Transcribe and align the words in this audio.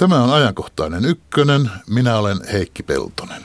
Tämä 0.00 0.22
on 0.22 0.32
ajankohtainen 0.32 1.04
ykkönen. 1.04 1.70
Minä 1.90 2.16
olen 2.16 2.38
Heikki 2.52 2.82
Peltonen. 2.82 3.42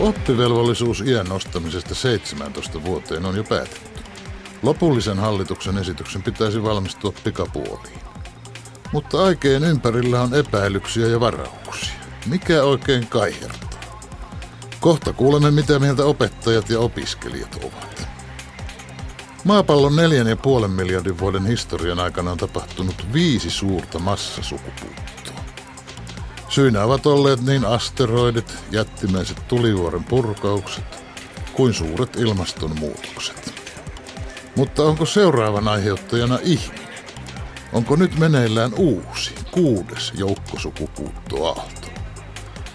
Oppivelvollisuus 0.00 1.00
iän 1.00 1.26
nostamisesta 1.26 1.94
17 1.94 2.84
vuoteen 2.84 3.24
on 3.24 3.36
jo 3.36 3.44
päätetty. 3.44 4.00
Lopullisen 4.62 5.18
hallituksen 5.18 5.78
esityksen 5.78 6.22
pitäisi 6.22 6.62
valmistua 6.62 7.12
pikapuoliin. 7.24 8.00
Mutta 8.92 9.24
aikeen 9.24 9.64
ympärillä 9.64 10.22
on 10.22 10.34
epäilyksiä 10.34 11.06
ja 11.06 11.20
varauksia. 11.20 11.94
Mikä 12.26 12.62
oikein 12.62 13.06
kaihertaa? 13.06 13.70
Kohta 14.80 15.12
kuulemme, 15.12 15.50
mitä 15.50 15.78
mieltä 15.78 16.04
opettajat 16.04 16.70
ja 16.70 16.80
opiskelijat 16.80 17.54
ovat. 17.64 18.09
Maapallon 19.44 19.96
neljän 19.96 20.26
ja 20.26 20.36
puolen 20.36 20.70
miljardin 20.70 21.18
vuoden 21.18 21.46
historian 21.46 22.00
aikana 22.00 22.30
on 22.30 22.38
tapahtunut 22.38 23.06
viisi 23.12 23.50
suurta 23.50 23.98
massasukupuuttoa. 23.98 25.40
Syynä 26.48 26.84
ovat 26.84 27.06
olleet 27.06 27.40
niin 27.40 27.64
asteroidit, 27.64 28.54
jättimäiset 28.70 29.48
tulivuoren 29.48 30.04
purkaukset 30.04 30.84
kuin 31.52 31.74
suuret 31.74 32.16
ilmastonmuutokset. 32.16 33.54
Mutta 34.56 34.82
onko 34.82 35.06
seuraavan 35.06 35.68
aiheuttajana 35.68 36.38
ihminen? 36.42 36.90
Onko 37.72 37.96
nyt 37.96 38.18
meneillään 38.18 38.74
uusi, 38.74 39.34
kuudes 39.50 40.12
joukkosukupuuttoaalto? 40.14 41.86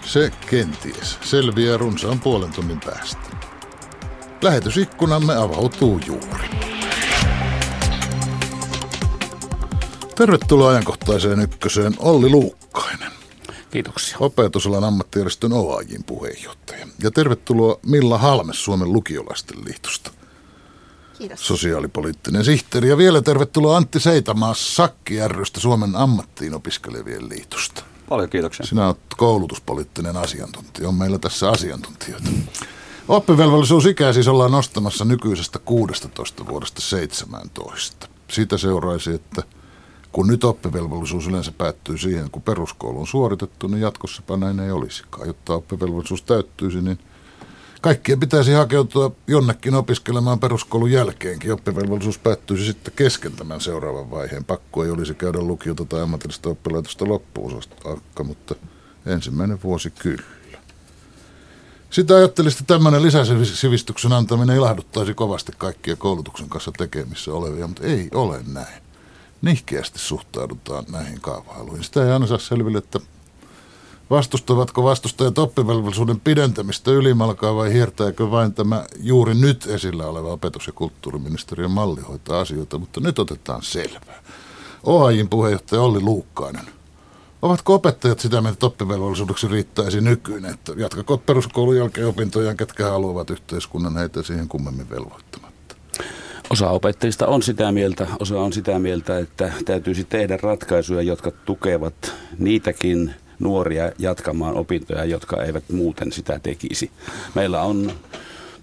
Se 0.04 0.30
kenties 0.50 1.18
selviää 1.22 1.76
runsaan 1.76 2.20
puolen 2.20 2.52
tunnin 2.52 2.80
päästä. 2.80 3.35
Lähetysikkunamme 4.46 5.36
avautuu 5.36 6.00
juuri. 6.06 6.48
Tervetuloa 10.14 10.70
ajankohtaiseen 10.70 11.40
ykköseen 11.40 11.94
Olli 11.98 12.28
Luukkainen. 12.28 13.12
Kiitoksia. 13.70 14.16
Opetusalan 14.20 14.84
ammattijärjestön 14.84 15.52
OAJin 15.52 16.04
puheenjohtaja. 16.04 16.86
Ja 17.02 17.10
tervetuloa 17.10 17.78
Milla 17.86 18.18
Halmes 18.18 18.64
Suomen 18.64 18.92
lukiolaisten 18.92 19.64
liitosta. 19.64 20.10
Kiitos. 21.18 21.46
Sosiaalipoliittinen 21.46 22.44
sihteeri. 22.44 22.88
Ja 22.88 22.98
vielä 22.98 23.22
tervetuloa 23.22 23.76
Antti 23.76 24.00
Seitamaa 24.00 24.54
Sakki 24.54 25.28
rystä 25.28 25.60
Suomen 25.60 25.96
ammattiin 25.96 26.54
opiskelevien 26.54 27.28
liitosta. 27.28 27.82
Paljon 28.08 28.30
kiitoksia. 28.30 28.66
Sinä 28.66 28.86
olet 28.86 28.98
koulutuspoliittinen 29.16 30.16
asiantuntija. 30.16 30.88
On 30.88 30.94
meillä 30.94 31.18
tässä 31.18 31.50
asiantuntijoita. 31.50 32.28
Oppivelvollisuusikää 33.08 34.12
siis 34.12 34.28
ollaan 34.28 34.52
nostamassa 34.52 35.04
nykyisestä 35.04 35.58
16 35.58 36.46
vuodesta 36.46 36.80
17. 36.80 38.08
Siitä 38.30 38.58
seuraisi, 38.58 39.12
että 39.14 39.42
kun 40.12 40.26
nyt 40.26 40.44
oppivelvollisuus 40.44 41.26
yleensä 41.26 41.52
päättyy 41.52 41.98
siihen, 41.98 42.30
kun 42.30 42.42
peruskoulu 42.42 43.00
on 43.00 43.06
suoritettu, 43.06 43.66
niin 43.66 43.80
jatkossapäin 43.80 44.40
näin 44.40 44.60
ei 44.60 44.70
olisikaan. 44.70 45.26
Jotta 45.26 45.54
oppivelvollisuus 45.54 46.22
täyttyisi, 46.22 46.80
niin 46.80 46.98
kaikkien 47.80 48.20
pitäisi 48.20 48.52
hakeutua 48.52 49.12
jonnekin 49.26 49.74
opiskelemaan 49.74 50.40
peruskoulun 50.40 50.90
jälkeenkin. 50.90 51.52
Oppivelvollisuus 51.52 52.18
päättyisi 52.18 52.64
sitten 52.64 52.94
kesken 52.96 53.32
tämän 53.32 53.60
seuraavan 53.60 54.10
vaiheen. 54.10 54.44
Pakko 54.44 54.84
ei 54.84 54.90
olisi 54.90 55.14
käydä 55.14 55.40
lukiota 55.40 55.84
tai 55.84 56.00
ammatillista 56.00 56.48
oppilaitosta 56.48 57.08
loppuun 57.08 57.62
saakka, 57.62 58.24
mutta 58.24 58.54
ensimmäinen 59.06 59.62
vuosi 59.64 59.90
kyllä. 59.90 60.22
Sitä 61.96 62.14
ajattelisi, 62.14 62.58
että 62.60 62.74
tämmöinen 62.74 63.02
lisäsivistyksen 63.02 64.12
antaminen 64.12 64.56
ilahduttaisi 64.56 65.14
kovasti 65.14 65.52
kaikkia 65.58 65.96
koulutuksen 65.96 66.48
kanssa 66.48 66.72
tekemissä 66.78 67.32
olevia, 67.32 67.66
mutta 67.66 67.82
ei 67.82 68.08
ole 68.14 68.40
näin. 68.52 68.82
Nihkeästi 69.42 69.98
suhtaudutaan 69.98 70.84
näihin 70.88 71.20
kaavailuihin. 71.20 71.84
Sitä 71.84 72.04
ei 72.04 72.12
aina 72.12 72.26
saa 72.26 72.38
selville, 72.38 72.78
että 72.78 73.00
vastustavatko 74.10 74.84
vastustajat 74.84 75.38
oppivelvollisuuden 75.38 76.20
pidentämistä 76.20 76.90
ylimalkaa 76.90 77.54
vai 77.54 77.72
hiertääkö 77.72 78.30
vain 78.30 78.54
tämä 78.54 78.84
juuri 79.00 79.34
nyt 79.34 79.66
esillä 79.66 80.06
oleva 80.06 80.32
opetus- 80.32 80.66
ja 80.66 80.72
kulttuuriministeriön 80.72 81.70
malli 81.70 82.00
hoitaa 82.00 82.40
asioita, 82.40 82.78
mutta 82.78 83.00
nyt 83.00 83.18
otetaan 83.18 83.62
selvää. 83.62 84.22
OAJin 84.84 85.28
puheenjohtaja 85.28 85.82
Olli 85.82 86.00
Luukkainen. 86.00 86.75
Ovatko 87.46 87.74
opettajat 87.74 88.20
sitä 88.20 88.40
mieltä, 88.40 88.52
että 88.52 88.66
oppivelvollisuudeksi 88.66 89.48
riittäisi 89.48 90.00
nykyinen, 90.00 90.54
että 90.54 90.72
jatkakoot 90.76 91.26
peruskoulun 91.26 91.76
jälkeen 91.76 92.06
opintojaan, 92.06 92.56
ketkä 92.56 92.84
haluavat 92.90 93.30
yhteiskunnan 93.30 93.96
heitä 93.96 94.22
siihen 94.22 94.48
kummemmin 94.48 94.90
velvoittamatta? 94.90 95.74
Osa 96.50 96.70
opettajista 96.70 97.26
on 97.26 97.42
sitä 97.42 97.72
mieltä, 97.72 98.06
osa 98.20 98.40
on 98.40 98.52
sitä 98.52 98.78
mieltä, 98.78 99.18
että 99.18 99.52
täytyisi 99.64 100.04
tehdä 100.04 100.38
ratkaisuja, 100.42 101.02
jotka 101.02 101.30
tukevat 101.30 102.14
niitäkin 102.38 103.14
nuoria 103.38 103.92
jatkamaan 103.98 104.54
opintoja, 104.54 105.04
jotka 105.04 105.42
eivät 105.42 105.64
muuten 105.72 106.12
sitä 106.12 106.40
tekisi. 106.42 106.90
Meillä 107.34 107.62
on 107.62 107.92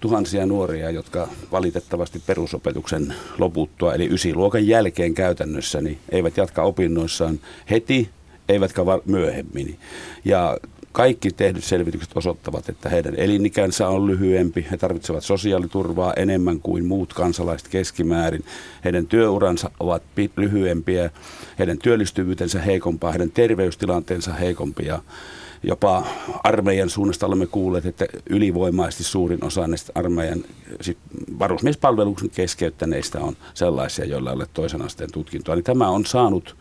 tuhansia 0.00 0.46
nuoria, 0.46 0.90
jotka 0.90 1.28
valitettavasti 1.52 2.22
perusopetuksen 2.26 3.14
loputtua, 3.38 3.94
eli 3.94 4.08
ysiluokan 4.12 4.66
jälkeen 4.66 5.14
käytännössä, 5.14 5.80
niin 5.80 5.98
eivät 6.08 6.36
jatka 6.36 6.62
opinnoissaan 6.62 7.40
heti, 7.70 8.10
eivätkä 8.48 8.82
myöhemmin. 9.06 9.78
Ja 10.24 10.56
kaikki 10.92 11.30
tehdyt 11.30 11.64
selvitykset 11.64 12.10
osoittavat, 12.14 12.68
että 12.68 12.88
heidän 12.88 13.14
elinikänsä 13.16 13.88
on 13.88 14.06
lyhyempi, 14.06 14.66
he 14.70 14.76
tarvitsevat 14.76 15.24
sosiaaliturvaa 15.24 16.12
enemmän 16.14 16.60
kuin 16.60 16.84
muut 16.86 17.12
kansalaiset 17.12 17.68
keskimäärin, 17.68 18.44
heidän 18.84 19.06
työuransa 19.06 19.70
ovat 19.80 20.02
lyhyempiä, 20.36 21.10
heidän 21.58 21.78
työllistyvyytensä 21.78 22.60
heikompaa, 22.60 23.10
heidän 23.10 23.30
terveystilanteensa 23.30 24.32
heikompia. 24.32 25.02
Jopa 25.62 26.06
armeijan 26.44 26.90
suunnasta 26.90 27.26
olemme 27.26 27.46
kuulleet, 27.46 27.86
että 27.86 28.06
ylivoimaisesti 28.30 29.04
suurin 29.04 29.44
osa 29.44 29.66
näistä 29.66 29.92
armeijan 29.94 30.44
varusmiespalveluksen 31.38 32.30
keskeyttäneistä 32.30 33.20
on 33.20 33.36
sellaisia, 33.54 34.04
joilla 34.04 34.30
ei 34.30 34.36
ole 34.36 34.46
toisen 34.54 34.82
asteen 34.82 35.12
tutkintoa. 35.12 35.54
Niin 35.54 35.64
tämä 35.64 35.88
on 35.88 36.06
saanut 36.06 36.56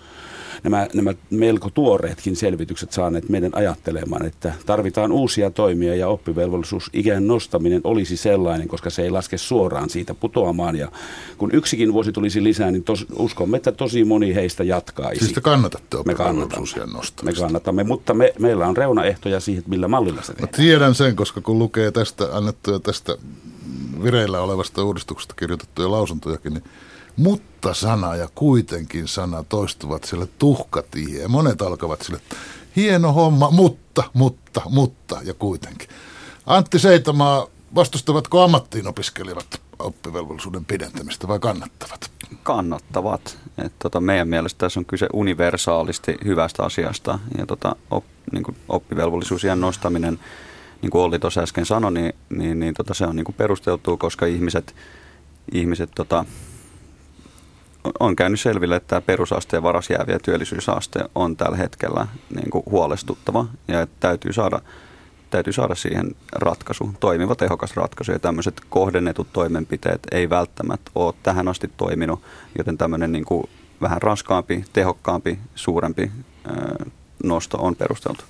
nämä, 0.64 0.88
nämä 0.94 1.14
melko 1.30 1.69
tuoreetkin 1.69 2.36
selvitykset 2.36 2.91
saaneet 2.91 3.30
meidän 3.30 3.52
ajattelemaan, 3.53 4.25
että 4.25 4.53
tarvitaan 4.66 5.12
uusia 5.12 5.52
toimia 5.52 5.96
ja 5.96 6.08
oppivelvollisuus 6.08 6.90
ikään 6.94 7.28
nostaminen 7.28 7.81
olisi 7.84 8.18
sellainen, 8.18 8.68
koska 8.68 8.90
se 8.90 9.02
ei 9.02 9.09
laske 9.09 9.38
suoraan 9.38 9.90
siitä 9.90 10.13
putoamaan. 10.13 10.75
Ja 10.75 10.92
kun 11.38 11.50
yksikin 11.53 11.94
vuosi 11.94 12.12
tulisi 12.12 12.44
lisää, 12.44 12.72
niin 12.72 12.84
tos, 12.84 13.06
uskomme, 13.16 13.58
että 13.58 13.72
tosi 13.72 14.03
moni 14.03 14.36
heistä 14.36 14.63
jatkaisi. 14.63 15.19
Siis 15.19 15.34
te 15.34 15.42
kannatatte 15.42 15.97
oppivelvollisuusien 15.97 16.90
nostamista? 16.90 17.42
Me 17.42 17.46
kannatamme, 17.46 17.84
mutta 17.84 18.13
me, 18.13 18.34
meillä 18.40 18.68
on 18.68 18.78
reunaehtoja 18.78 19.40
siihen, 19.40 19.63
millä 19.68 19.88
mallilla 19.88 20.22
se 20.22 20.34
tehdään. 20.34 20.50
Mä 20.52 20.58
tiedän 20.58 20.96
sen, 20.96 21.16
koska 21.16 21.42
kun 21.42 21.59
lukee 21.59 21.92
tästä 21.92 22.28
annettuja 22.31 22.80
tästä 22.80 23.18
vireillä 24.03 24.42
olevasta 24.42 24.84
uudistuksesta 24.84 25.36
kirjoitettuja 25.40 25.92
lausuntojakin, 25.92 26.53
niin 26.53 26.63
mutta 27.18 27.74
sana 27.74 28.16
ja 28.16 28.29
kuitenkin 28.35 29.07
sana 29.07 29.44
toistuvat 29.44 30.03
sille 30.03 30.28
tuhkatie. 30.40 31.22
Ja 31.22 31.29
monet 31.29 31.62
alkavat 31.62 32.01
sille, 32.01 32.22
hieno 32.75 33.13
homma, 33.13 33.51
mutta, 33.51 34.03
mutta, 34.13 34.62
mutta 34.69 35.19
ja 35.24 35.34
kuitenkin. 35.34 35.90
Antti 36.46 36.79
Seitamaa, 36.79 37.47
vastustavatko 37.75 38.41
ammattiin 38.41 38.88
opiskelevat 38.88 39.62
oppivelvollisuuden 39.79 40.66
pidentämistä 40.66 41.28
vai 41.28 41.40
kannattavat? 41.40 42.12
Kannattavat. 42.44 43.38
Et 43.57 43.74
tota, 43.80 44.00
meidän 44.00 44.28
mielestä 44.28 44.57
tässä 44.57 44.80
on 44.80 44.85
kyse 44.85 45.07
universaalisti 45.13 46.18
hyvästä 46.25 46.63
asiasta 46.63 47.19
ja 47.38 47.45
tota, 47.45 47.75
op, 47.91 48.03
niin 48.31 48.44
kuin 48.44 48.57
oppivelvollisuusien 48.69 49.62
nostaminen, 49.62 50.19
niin 50.81 50.90
kuin 50.90 51.01
Olli 51.01 51.19
tuossa 51.19 51.41
äsken 51.41 51.66
sanoi, 51.66 51.91
niin, 51.91 52.13
niin, 52.30 52.59
niin 52.59 52.74
tota, 52.74 52.94
se 52.94 53.06
on 53.06 53.16
niin 53.16 53.25
kuin 53.25 53.35
perusteltua, 53.35 53.97
koska 53.97 54.25
ihmiset, 54.25 54.75
ihmiset 55.51 55.90
tota, 55.95 56.25
on 58.00 58.15
käynyt 58.15 58.39
selville, 58.39 58.75
että 58.75 58.88
tämä 58.88 59.01
perusasteen 59.01 59.63
varas 59.63 59.89
jääviä 59.89 60.19
työllisyysaste 60.19 61.00
on 61.15 61.38
tällä 61.38 61.57
hetkellä 61.57 62.07
niin 62.35 62.50
kuin 62.50 62.63
huolestuttava 62.65 63.45
ja 63.68 63.81
että 63.81 63.95
täytyy 64.00 64.33
saada, 64.33 64.59
täytyy 65.30 65.53
saada 65.53 65.75
siihen 65.75 66.15
ratkaisu, 66.31 66.91
toimiva 67.00 67.35
tehokas 67.35 67.75
ratkaisu 67.75 68.12
ja 68.12 68.19
tämmöiset 68.19 68.62
kohdennetut 68.69 69.33
toimenpiteet 69.33 70.00
ei 70.12 70.30
välttämättä 70.30 70.91
ole 70.95 71.13
tähän 71.24 71.47
asti 71.47 71.71
toiminut, 71.77 72.21
joten 72.57 72.77
tämmöinen 72.77 73.12
niin 73.12 73.25
kuin 73.25 73.50
vähän 73.81 74.01
raskaampi, 74.01 74.65
tehokkaampi, 74.74 75.39
suurempi 75.56 76.12
nosto 77.24 77.57
on 77.57 77.75
perusteltu. 77.75 78.24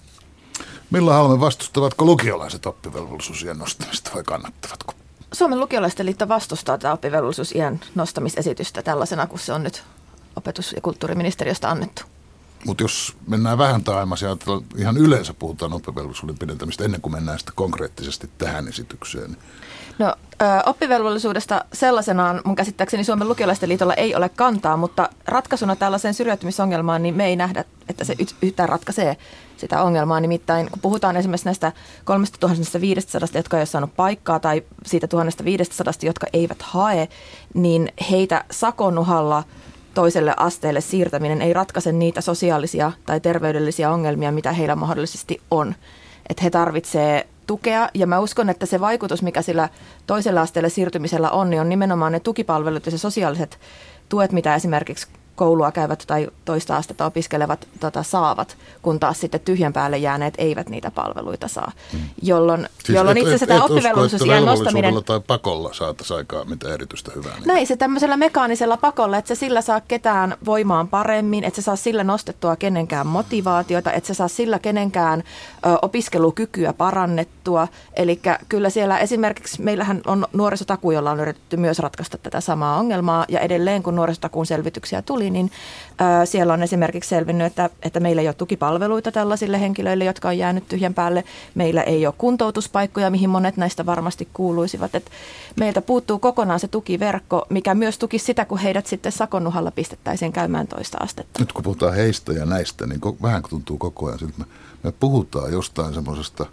Millä 0.92 1.14
Halme 1.14 1.40
vastustavatko 1.40 2.06
lukiolaiset 2.06 2.66
oppivelvollisuusien 2.66 3.58
nostamista 3.58 4.12
vai 4.16 4.24
kannattavatko? 4.24 4.94
Suomen 5.34 5.60
lukiolaisten 5.60 6.06
liitto 6.06 6.28
vastustaa 6.28 6.78
tätä 6.78 6.94
oppivelvollisuusiän 6.94 7.80
nostamisesitystä 7.96 8.82
tällaisena, 8.82 9.28
kun 9.28 9.40
se 9.40 9.54
on 9.54 9.64
nyt 9.64 9.84
opetus- 10.36 10.74
ja 10.74 10.82
kulttuuriministeriöstä 10.82 11.70
annettu. 11.70 12.04
Mutta 12.66 12.84
jos 12.84 13.16
mennään 13.28 13.58
vähän 13.58 13.84
taimas 13.84 14.22
ja 14.22 14.38
ihan 14.78 14.98
yleensä 14.98 15.34
puhutaan 15.34 15.74
oppivelvollisuuden 15.74 16.38
pidentämistä 16.38 16.84
ennen 16.84 17.02
kuin 17.02 17.14
mennään 17.14 17.40
sitten 17.40 17.56
konkreettisesti 17.56 18.30
tähän 18.38 18.68
esitykseen. 18.68 19.32
Niin 19.32 19.38
No 20.00 20.16
oppivelvollisuudesta 20.66 21.66
sellaisenaan 21.74 22.42
mun 22.46 22.56
käsittääkseni 22.56 23.04
Suomen 23.04 23.30
lukiolaisten 23.30 23.70
liitolla 23.70 23.94
ei 23.94 24.16
ole 24.16 24.30
kantaa, 24.30 24.78
mutta 24.78 25.10
ratkaisuna 25.26 25.76
tällaiseen 25.76 26.14
syrjäytymisongelmaan 26.14 27.04
niin 27.04 27.16
me 27.16 27.26
ei 27.26 27.36
nähdä, 27.36 27.66
että 27.90 28.06
se 28.06 28.16
yhtään 28.42 28.70
ratkaisee 28.70 29.18
sitä 29.58 29.84
ongelmaa. 29.84 30.20
Nimittäin 30.20 30.70
kun 30.70 30.80
puhutaan 30.80 31.18
esimerkiksi 31.18 31.46
näistä 31.46 31.72
3500, 32.04 33.28
jotka 33.34 33.58
ei 33.58 33.62
ole 33.62 33.66
saanut 33.66 33.96
paikkaa, 33.96 34.40
tai 34.40 34.64
siitä 34.86 35.08
1500, 35.08 35.94
jotka 36.02 36.28
eivät 36.34 36.62
hae, 36.62 37.08
niin 37.54 37.94
heitä 38.12 38.44
sakonuhalla 38.52 39.44
toiselle 39.94 40.34
asteelle 40.38 40.82
siirtäminen 40.82 41.42
ei 41.42 41.54
ratkaise 41.54 41.92
niitä 41.92 42.22
sosiaalisia 42.22 42.92
tai 43.06 43.20
terveydellisiä 43.20 43.92
ongelmia, 43.92 44.32
mitä 44.32 44.52
heillä 44.52 44.76
mahdollisesti 44.76 45.42
on. 45.52 45.76
Että 46.30 46.44
he 46.44 46.50
tarvitsevat 46.50 47.33
tukea. 47.48 47.90
Ja 47.94 48.08
mä 48.08 48.20
uskon, 48.20 48.50
että 48.50 48.66
se 48.66 48.80
vaikutus, 48.80 49.24
mikä 49.24 49.42
sillä 49.42 49.70
toisella 50.08 50.42
asteelle 50.42 50.70
siirtymisellä 50.70 51.32
on, 51.32 51.50
niin 51.50 51.62
on 51.62 51.70
nimenomaan 51.70 52.12
ne 52.12 52.20
tukipalvelut 52.20 52.86
ja 52.86 52.92
se 52.92 52.98
sosiaaliset 52.98 53.60
tuet, 54.10 54.32
mitä 54.32 54.56
esimerkiksi 54.56 55.08
koulua 55.36 55.72
käyvät 55.72 56.04
tai 56.08 56.30
toista 56.46 56.78
astetta 56.78 57.06
opiskelevat 57.06 57.68
tota, 57.80 58.04
saavat, 58.04 58.58
kun 58.82 59.00
taas 59.00 59.20
sitten 59.20 59.40
tyhjän 59.40 59.74
päälle 59.74 59.98
jääneet 59.98 60.34
eivät 60.38 60.70
niitä 60.70 60.92
palveluita 60.92 61.48
saa. 61.48 61.72
Mm. 61.94 62.00
Jolloin, 62.22 62.70
siis 62.84 62.96
jolloin 62.96 63.18
itse 63.18 63.30
asiassa 63.30 63.48
tämä 63.48 63.64
oppivelvollisuusiän 63.64 64.46
nostaminen... 64.46 65.04
tai 65.04 65.20
pakolla 65.28 65.74
saataisiin 65.74 66.18
aikaa 66.18 66.46
mitä 66.46 66.74
erityistä 66.74 67.12
hyvää. 67.16 67.36
Niin. 67.36 67.48
Näin, 67.48 67.68
se 67.68 67.76
tämmöisellä 67.76 68.18
mekaanisella 68.18 68.78
pakolla, 68.78 69.18
että 69.18 69.28
se 69.28 69.36
sillä 69.36 69.62
saa 69.62 69.82
ketään 69.82 70.38
voimaan 70.46 70.88
paremmin, 70.88 71.44
että 71.44 71.62
se 71.62 71.66
saa 71.66 71.76
sillä 71.76 72.04
nostettua 72.04 72.56
kenenkään 72.56 73.08
motivaatiota, 73.08 73.92
että 73.92 74.08
se 74.08 74.14
saa 74.14 74.28
sillä 74.28 74.60
kenenkään 74.60 75.24
ö, 75.66 75.70
opiskelukykyä 75.82 76.74
parannettua. 76.74 77.68
Eli 77.96 78.20
kyllä 78.50 78.70
siellä 78.70 78.98
esimerkiksi, 78.98 79.62
meillähän 79.62 80.02
on 80.08 80.28
nuorisotaku, 80.34 80.92
jolla 80.92 81.12
on 81.12 81.20
yritetty 81.20 81.58
myös 81.58 81.80
ratkaista 81.80 82.18
tätä 82.18 82.42
samaa 82.42 82.78
ongelmaa, 82.78 83.26
ja 83.30 83.40
edelleen 83.40 83.84
kun 83.84 83.96
nuorisotakuun 83.96 84.46
selvityksiä 84.46 85.02
tuli, 85.02 85.30
niin 85.34 85.52
siellä 86.26 86.54
on 86.54 86.64
esimerkiksi 86.64 87.10
selvinnyt, 87.10 87.48
että, 87.48 87.70
että 87.84 88.00
meillä 88.00 88.22
ei 88.22 88.28
ole 88.28 88.34
tukipalveluita 88.34 89.12
tällaisille 89.12 89.60
henkilöille, 89.60 90.06
jotka 90.06 90.28
on 90.28 90.38
jäänyt 90.38 90.68
tyhjän 90.68 90.94
päälle. 90.94 91.24
Meillä 91.56 91.84
ei 91.84 92.06
ole 92.06 92.16
kuntoutuspaikkoja, 92.18 93.10
mihin 93.10 93.30
monet 93.30 93.58
näistä 93.58 93.86
varmasti 93.86 94.28
kuuluisivat. 94.34 94.96
Et 94.96 95.12
meiltä 95.60 95.82
puuttuu 95.82 96.20
kokonaan 96.20 96.60
se 96.60 96.68
tukiverkko, 96.68 97.46
mikä 97.50 97.76
myös 97.76 97.98
tuki 97.98 98.20
sitä, 98.20 98.46
kun 98.46 98.58
heidät 98.58 98.88
sitten 98.88 99.12
sakonnuhalla 99.12 99.72
pistettäisiin 99.72 100.34
käymään 100.34 100.68
toista 100.68 100.98
astetta. 101.02 101.40
Nyt 101.40 101.54
kun 101.54 101.64
puhutaan 101.64 101.94
heistä 101.94 102.34
ja 102.34 102.46
näistä, 102.46 102.88
niin 102.88 103.02
vähän 103.22 103.44
tuntuu 103.50 103.78
koko 103.78 104.06
ajan 104.06 104.20
siltä, 104.20 104.34
me, 104.38 104.46
me 104.84 104.92
puhutaan 104.92 105.52
jostain 105.52 105.94
semmoisesta 105.94 106.46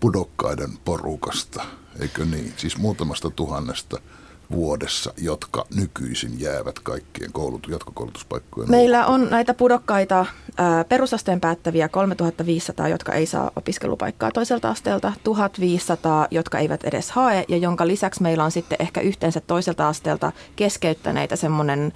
pudokkaiden 0.00 0.70
porukasta, 0.84 1.64
eikö 2.00 2.24
niin? 2.24 2.52
Siis 2.56 2.78
muutamasta 2.78 3.30
tuhannesta– 3.30 4.00
vuodessa, 4.50 5.12
jotka 5.16 5.66
nykyisin 5.76 6.40
jäävät 6.40 6.78
kaikkien 6.78 7.32
koulut, 7.32 7.66
jatkokoulutuspaikkojen 7.68 8.70
Meillä 8.70 9.06
on 9.06 9.30
näitä 9.30 9.54
pudokkaita 9.54 10.26
ää, 10.56 10.84
perusasteen 10.84 11.40
päättäviä 11.40 11.88
3500, 11.88 12.88
jotka 12.88 13.12
ei 13.12 13.26
saa 13.26 13.50
opiskelupaikkaa 13.56 14.30
toiselta 14.30 14.70
asteelta, 14.70 15.12
1500, 15.24 16.28
jotka 16.30 16.58
eivät 16.58 16.84
edes 16.84 17.10
hae, 17.10 17.44
ja 17.48 17.56
jonka 17.56 17.86
lisäksi 17.86 18.22
meillä 18.22 18.44
on 18.44 18.50
sitten 18.50 18.78
ehkä 18.80 19.00
yhteensä 19.00 19.40
toiselta 19.40 19.88
asteelta 19.88 20.32
keskeyttäneitä 20.56 21.36
semmoinen 21.36 21.92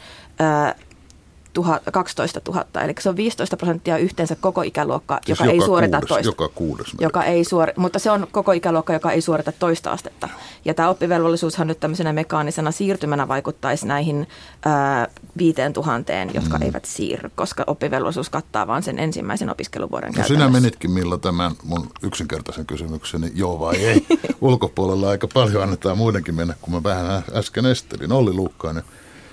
12 1.92 2.40
000, 2.48 2.64
eli 2.84 2.94
se 3.00 3.08
on 3.08 3.16
15 3.16 3.56
prosenttia 3.56 3.96
yhteensä 3.96 4.36
koko 4.40 4.62
ikäluokka, 4.62 5.20
siis 5.24 5.38
joka, 5.38 5.44
joka 5.44 5.52
ei 5.52 5.66
suorita 5.66 5.96
kuudes, 5.96 6.08
toista. 6.08 6.28
Joka 6.28 6.48
kuudes. 6.48 6.86
Joka 7.00 7.24
ei 7.24 7.44
suori, 7.44 7.72
mutta 7.76 7.98
se 7.98 8.10
on 8.10 8.26
koko 8.32 8.52
ikäluokka, 8.52 8.92
joka 8.92 9.12
ei 9.12 9.20
suorita 9.20 9.52
toista 9.52 9.90
astetta. 9.90 10.28
Ja 10.64 10.74
tämä 10.74 10.88
oppivelvollisuushan 10.88 11.66
nyt 11.66 11.80
tämmöisenä 11.80 12.12
mekaanisena 12.12 12.70
siirtymänä 12.70 13.28
vaikuttaisi 13.28 13.86
näihin 13.86 14.28
ää, 14.64 15.08
viiteen 15.38 15.72
tuhanteen, 15.72 16.30
jotka 16.34 16.58
mm. 16.58 16.62
eivät 16.62 16.84
siirry, 16.84 17.30
koska 17.34 17.64
oppivelvollisuus 17.66 18.30
kattaa 18.30 18.66
vain 18.66 18.82
sen 18.82 18.98
ensimmäisen 18.98 19.50
opiskeluvuoden 19.50 20.12
no, 20.16 20.24
sinä 20.24 20.48
menitkin 20.48 20.90
Milla 20.90 21.18
tämän 21.18 21.52
mun 21.62 21.90
yksinkertaisen 22.02 22.66
kysymykseni, 22.66 23.32
joo 23.34 23.60
vai 23.60 23.76
ei. 23.76 24.06
Ulkopuolella 24.40 25.08
aika 25.08 25.28
paljon 25.34 25.62
annetaan 25.62 25.98
muidenkin 25.98 26.34
mennä, 26.34 26.54
kun 26.62 26.74
mä 26.74 26.82
vähän 26.82 27.22
äsken 27.34 27.66
estelin. 27.66 28.12
Olli 28.12 28.32
Luukkainen 28.32 28.82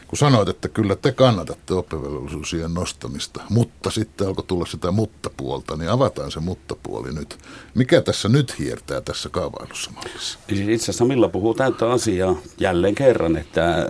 kun 0.07 0.17
sanoit, 0.17 0.49
että 0.49 0.67
kyllä 0.67 0.95
te 0.95 1.11
kannatatte 1.11 1.73
oppivelvollisuusien 1.73 2.73
nostamista, 2.73 3.41
mutta 3.49 3.91
sitten 3.91 4.27
alkoi 4.27 4.45
tulla 4.45 4.65
sitä 4.65 4.91
mutta-puolta, 4.91 5.75
niin 5.77 5.89
avataan 5.89 6.31
se 6.31 6.39
mutta-puoli 6.39 7.13
nyt. 7.13 7.37
Mikä 7.75 8.01
tässä 8.01 8.29
nyt 8.29 8.59
hiertää 8.59 9.01
tässä 9.01 9.29
kaavailussa 9.29 9.91
mallissa? 9.91 10.39
Siis 10.47 10.59
itse 10.69 10.83
asiassa 10.83 11.05
Milla 11.05 11.29
puhuu 11.29 11.53
täyttä 11.53 11.91
asiaa 11.91 12.35
jälleen 12.59 12.95
kerran, 12.95 13.37
että 13.37 13.87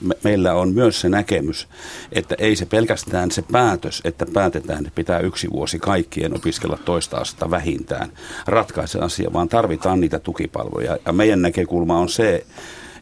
me, 0.00 0.14
meillä 0.24 0.54
on 0.54 0.72
myös 0.72 1.00
se 1.00 1.08
näkemys, 1.08 1.68
että 2.12 2.34
ei 2.38 2.56
se 2.56 2.66
pelkästään 2.66 3.30
se 3.30 3.42
päätös, 3.52 4.00
että 4.04 4.26
päätetään, 4.32 4.78
että 4.78 4.94
pitää 4.94 5.20
yksi 5.20 5.50
vuosi 5.50 5.78
kaikkien 5.78 6.36
opiskella 6.36 6.78
toista 6.84 7.16
astetta 7.16 7.50
vähintään 7.50 8.12
ratkaise 8.46 8.98
asia, 8.98 9.32
vaan 9.32 9.48
tarvitaan 9.48 10.00
niitä 10.00 10.18
tukipalveluja. 10.18 10.98
Ja 11.06 11.12
meidän 11.12 11.42
näkökulma 11.42 11.98
on 11.98 12.08
se, 12.08 12.46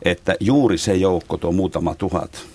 että 0.03 0.37
juuri 0.41 0.79
se 0.79 0.95
joukko, 0.95 1.37
tuo 1.37 1.53
muutama 1.53 1.95
tuhat, 1.95 2.47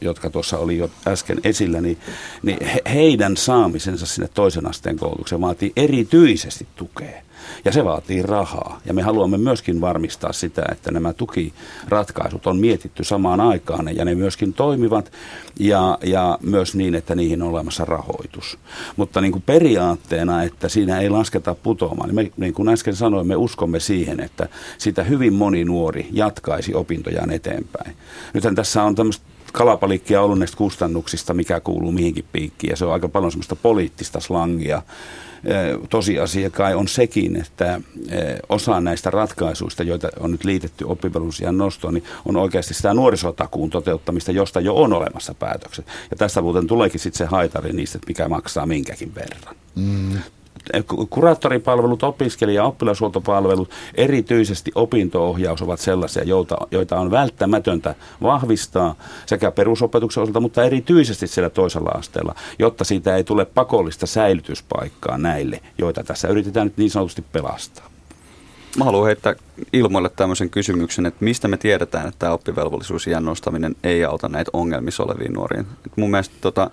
jotka 0.00 0.30
tuossa 0.30 0.58
oli 0.58 0.78
jo 0.78 0.90
äsken 1.06 1.40
esillä, 1.44 1.80
niin, 1.80 1.98
niin 2.42 2.58
heidän 2.92 3.36
saamisensa 3.36 4.06
sinne 4.06 4.28
toisen 4.34 4.66
asteen 4.66 4.96
koulutukseen 4.96 5.40
vaatii 5.40 5.72
erityisesti 5.76 6.66
tukea. 6.76 7.22
Ja 7.64 7.72
se 7.72 7.84
vaatii 7.84 8.22
rahaa. 8.22 8.80
Ja 8.84 8.94
me 8.94 9.02
haluamme 9.02 9.38
myöskin 9.38 9.80
varmistaa 9.80 10.32
sitä, 10.32 10.62
että 10.72 10.90
nämä 10.90 11.12
tukiratkaisut 11.12 12.46
on 12.46 12.58
mietitty 12.58 13.04
samaan 13.04 13.40
aikaan 13.40 13.96
ja 13.96 14.04
ne 14.04 14.14
myöskin 14.14 14.52
toimivat 14.52 15.12
ja, 15.58 15.98
ja 16.02 16.38
myös 16.42 16.74
niin, 16.74 16.94
että 16.94 17.14
niihin 17.14 17.42
on 17.42 17.48
olemassa 17.48 17.84
rahoitus. 17.84 18.58
Mutta 18.96 19.20
niin 19.20 19.32
kuin 19.32 19.42
periaatteena, 19.42 20.42
että 20.42 20.68
siinä 20.68 21.00
ei 21.00 21.10
lasketa 21.10 21.54
putoamaan, 21.54 22.08
niin 22.08 22.16
me, 22.16 22.32
niin 22.36 22.54
kuin 22.54 22.68
äsken 22.68 22.96
sanoin, 22.96 23.26
me 23.26 23.36
uskomme 23.36 23.80
siihen, 23.80 24.20
että 24.20 24.48
sitä 24.78 25.02
hyvin 25.02 25.32
moni 25.32 25.64
nuori 25.64 26.08
jatkaisi 26.12 26.74
opintojaan 26.74 27.30
eteenpäin. 27.30 27.96
Nythän 28.34 28.54
tässä 28.54 28.82
on 28.82 28.94
tämmöistä 28.94 29.29
kalapalikkia 29.52 30.22
ollut 30.22 30.38
näistä 30.38 30.56
kustannuksista, 30.56 31.34
mikä 31.34 31.60
kuuluu 31.60 31.92
mihinkin 31.92 32.24
piikkiin. 32.32 32.70
Ja 32.70 32.76
se 32.76 32.84
on 32.84 32.92
aika 32.92 33.08
paljon 33.08 33.32
semmoista 33.32 33.56
poliittista 33.56 34.20
slangia. 34.20 34.82
Tosiasia 35.90 36.50
kai 36.50 36.74
on 36.74 36.88
sekin, 36.88 37.36
että 37.36 37.80
osa 38.48 38.80
näistä 38.80 39.10
ratkaisuista, 39.10 39.82
joita 39.82 40.08
on 40.20 40.30
nyt 40.30 40.44
liitetty 40.44 40.84
oppivelvollisuuden 40.84 41.58
nostoon, 41.58 41.94
niin 41.94 42.04
on 42.24 42.36
oikeasti 42.36 42.74
sitä 42.74 42.94
nuorisotakuun 42.94 43.70
toteuttamista, 43.70 44.32
josta 44.32 44.60
jo 44.60 44.74
on 44.74 44.92
olemassa 44.92 45.34
päätökset. 45.34 45.86
Ja 46.10 46.16
tästä 46.16 46.42
muuten 46.42 46.66
tuleekin 46.66 47.00
sitten 47.00 47.18
se 47.18 47.24
haitari 47.24 47.72
niistä, 47.72 47.98
mikä 48.06 48.28
maksaa 48.28 48.66
minkäkin 48.66 49.14
verran. 49.14 49.56
Mm 49.74 50.18
kuraattoripalvelut, 51.10 52.02
opiskelija- 52.02 52.62
ja 52.62 52.64
oppilashuoltopalvelut, 52.64 53.70
erityisesti 53.94 54.72
opinto-ohjaus 54.74 55.62
ovat 55.62 55.80
sellaisia, 55.80 56.24
joita, 56.24 56.56
joita 56.70 57.00
on 57.00 57.10
välttämätöntä 57.10 57.94
vahvistaa 58.22 58.94
sekä 59.26 59.50
perusopetuksen 59.50 60.22
osalta, 60.22 60.40
mutta 60.40 60.64
erityisesti 60.64 61.26
siellä 61.26 61.50
toisella 61.50 61.90
asteella, 61.90 62.34
jotta 62.58 62.84
siitä 62.84 63.16
ei 63.16 63.24
tule 63.24 63.44
pakollista 63.44 64.06
säilytyspaikkaa 64.06 65.18
näille, 65.18 65.60
joita 65.78 66.04
tässä 66.04 66.28
yritetään 66.28 66.66
nyt 66.66 66.76
niin 66.76 66.90
sanotusti 66.90 67.24
pelastaa. 67.32 67.90
Mä 68.76 68.84
haluan 68.84 69.06
heittää 69.06 69.34
ilmoille 69.72 70.10
tämmöisen 70.16 70.50
kysymyksen, 70.50 71.06
että 71.06 71.24
mistä 71.24 71.48
me 71.48 71.56
tiedetään, 71.56 72.08
että 72.08 72.18
tämä 72.18 72.32
oppivelvollisuusiän 72.32 73.24
nostaminen 73.24 73.76
ei 73.84 74.04
auta 74.04 74.28
näitä 74.28 74.50
ongelmissa 74.52 75.02
oleviin 75.02 75.32
nuoriin. 75.32 75.66
Et 75.86 75.96
mun 75.96 76.10
mielestä 76.10 76.34
tota, 76.40 76.70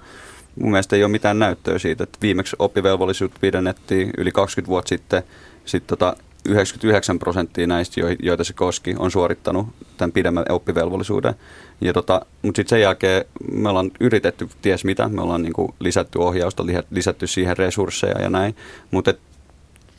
mun 0.59 0.71
mielestä 0.71 0.95
ei 0.95 1.03
ole 1.03 1.11
mitään 1.11 1.39
näyttöä 1.39 1.79
siitä, 1.79 2.03
että 2.03 2.17
viimeksi 2.21 2.55
oppivelvollisuutta 2.59 3.39
pidennettiin 3.41 4.11
yli 4.17 4.31
20 4.31 4.69
vuotta 4.69 4.89
sitten, 4.89 5.23
sitten 5.65 5.97
tota 5.97 6.15
99 6.47 7.19
prosenttia 7.19 7.67
näistä, 7.67 8.01
joita 8.19 8.43
se 8.43 8.53
koski, 8.53 8.95
on 8.99 9.11
suorittanut 9.11 9.67
tämän 9.97 10.11
pidemmän 10.11 10.45
oppivelvollisuuden. 10.49 11.33
Ja 11.81 11.93
tota, 11.93 12.21
mutta 12.41 12.59
sitten 12.59 12.69
sen 12.69 12.81
jälkeen 12.81 13.25
me 13.51 13.69
ollaan 13.69 13.91
yritetty 13.99 14.49
ties 14.61 14.83
mitä, 14.83 15.09
me 15.09 15.21
ollaan 15.21 15.41
niinku 15.41 15.75
lisätty 15.79 16.19
ohjausta, 16.19 16.65
lisätty 16.91 17.27
siihen 17.27 17.57
resursseja 17.57 18.21
ja 18.21 18.29
näin, 18.29 18.55
mutta 18.91 19.13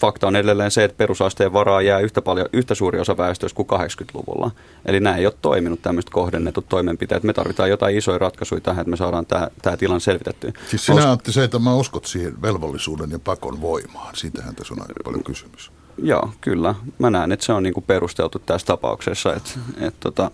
fakta 0.01 0.27
on 0.27 0.37
edelleen 0.37 0.71
se, 0.71 0.85
että 0.85 0.97
perusasteen 0.97 1.53
varaa 1.53 1.83
jää 1.83 2.01
yhtä, 2.01 2.23
paljon, 2.23 2.47
yhtä 2.53 2.75
suuri 2.75 3.01
osa 3.01 3.17
väestöstä 3.17 3.57
kuin 3.57 3.81
80-luvulla. 3.81 4.51
Eli 4.87 5.01
nämä 5.01 5.17
ei 5.17 5.27
ole 5.27 5.35
toiminut 5.43 5.83
tämmöiset 5.83 6.11
kohdennetut 6.11 6.69
toimenpiteet. 6.69 7.23
Me 7.23 7.33
tarvitaan 7.33 7.71
jotain 7.71 7.97
isoja 7.97 8.19
ratkaisuja 8.19 8.61
tähän, 8.61 8.81
että 8.81 8.91
me 8.91 8.97
saadaan 8.97 9.27
tämä, 9.27 9.49
tämä 9.63 9.77
tilanne 9.77 10.01
selvitettyä. 10.01 10.53
Siis 10.69 10.87
sinä 10.87 11.11
Antti 11.11 11.33
se, 11.33 11.45
että 11.45 11.59
mä 11.59 11.75
uskot 11.75 12.05
siihen 12.05 12.43
velvollisuuden 12.43 13.11
ja 13.11 13.19
pakon 13.19 13.61
voimaan. 13.61 14.17
Siitähän 14.17 14.55
tässä 14.55 14.75
on 14.75 14.83
aika 14.83 14.95
paljon 15.05 15.25
kysymys. 15.25 15.71
Joo, 16.03 16.33
kyllä. 16.41 16.75
Mä 16.99 17.11
näen, 17.11 17.33
että 17.33 17.47
se 17.47 17.53
on 17.53 17.63
niin 17.63 17.75
kuin 17.75 17.85
perusteltu 17.85 18.39
tässä 18.39 18.67
tapauksessa. 18.67 19.35
Että, 19.35 19.51
että, 19.77 20.01
tota, 20.01 20.31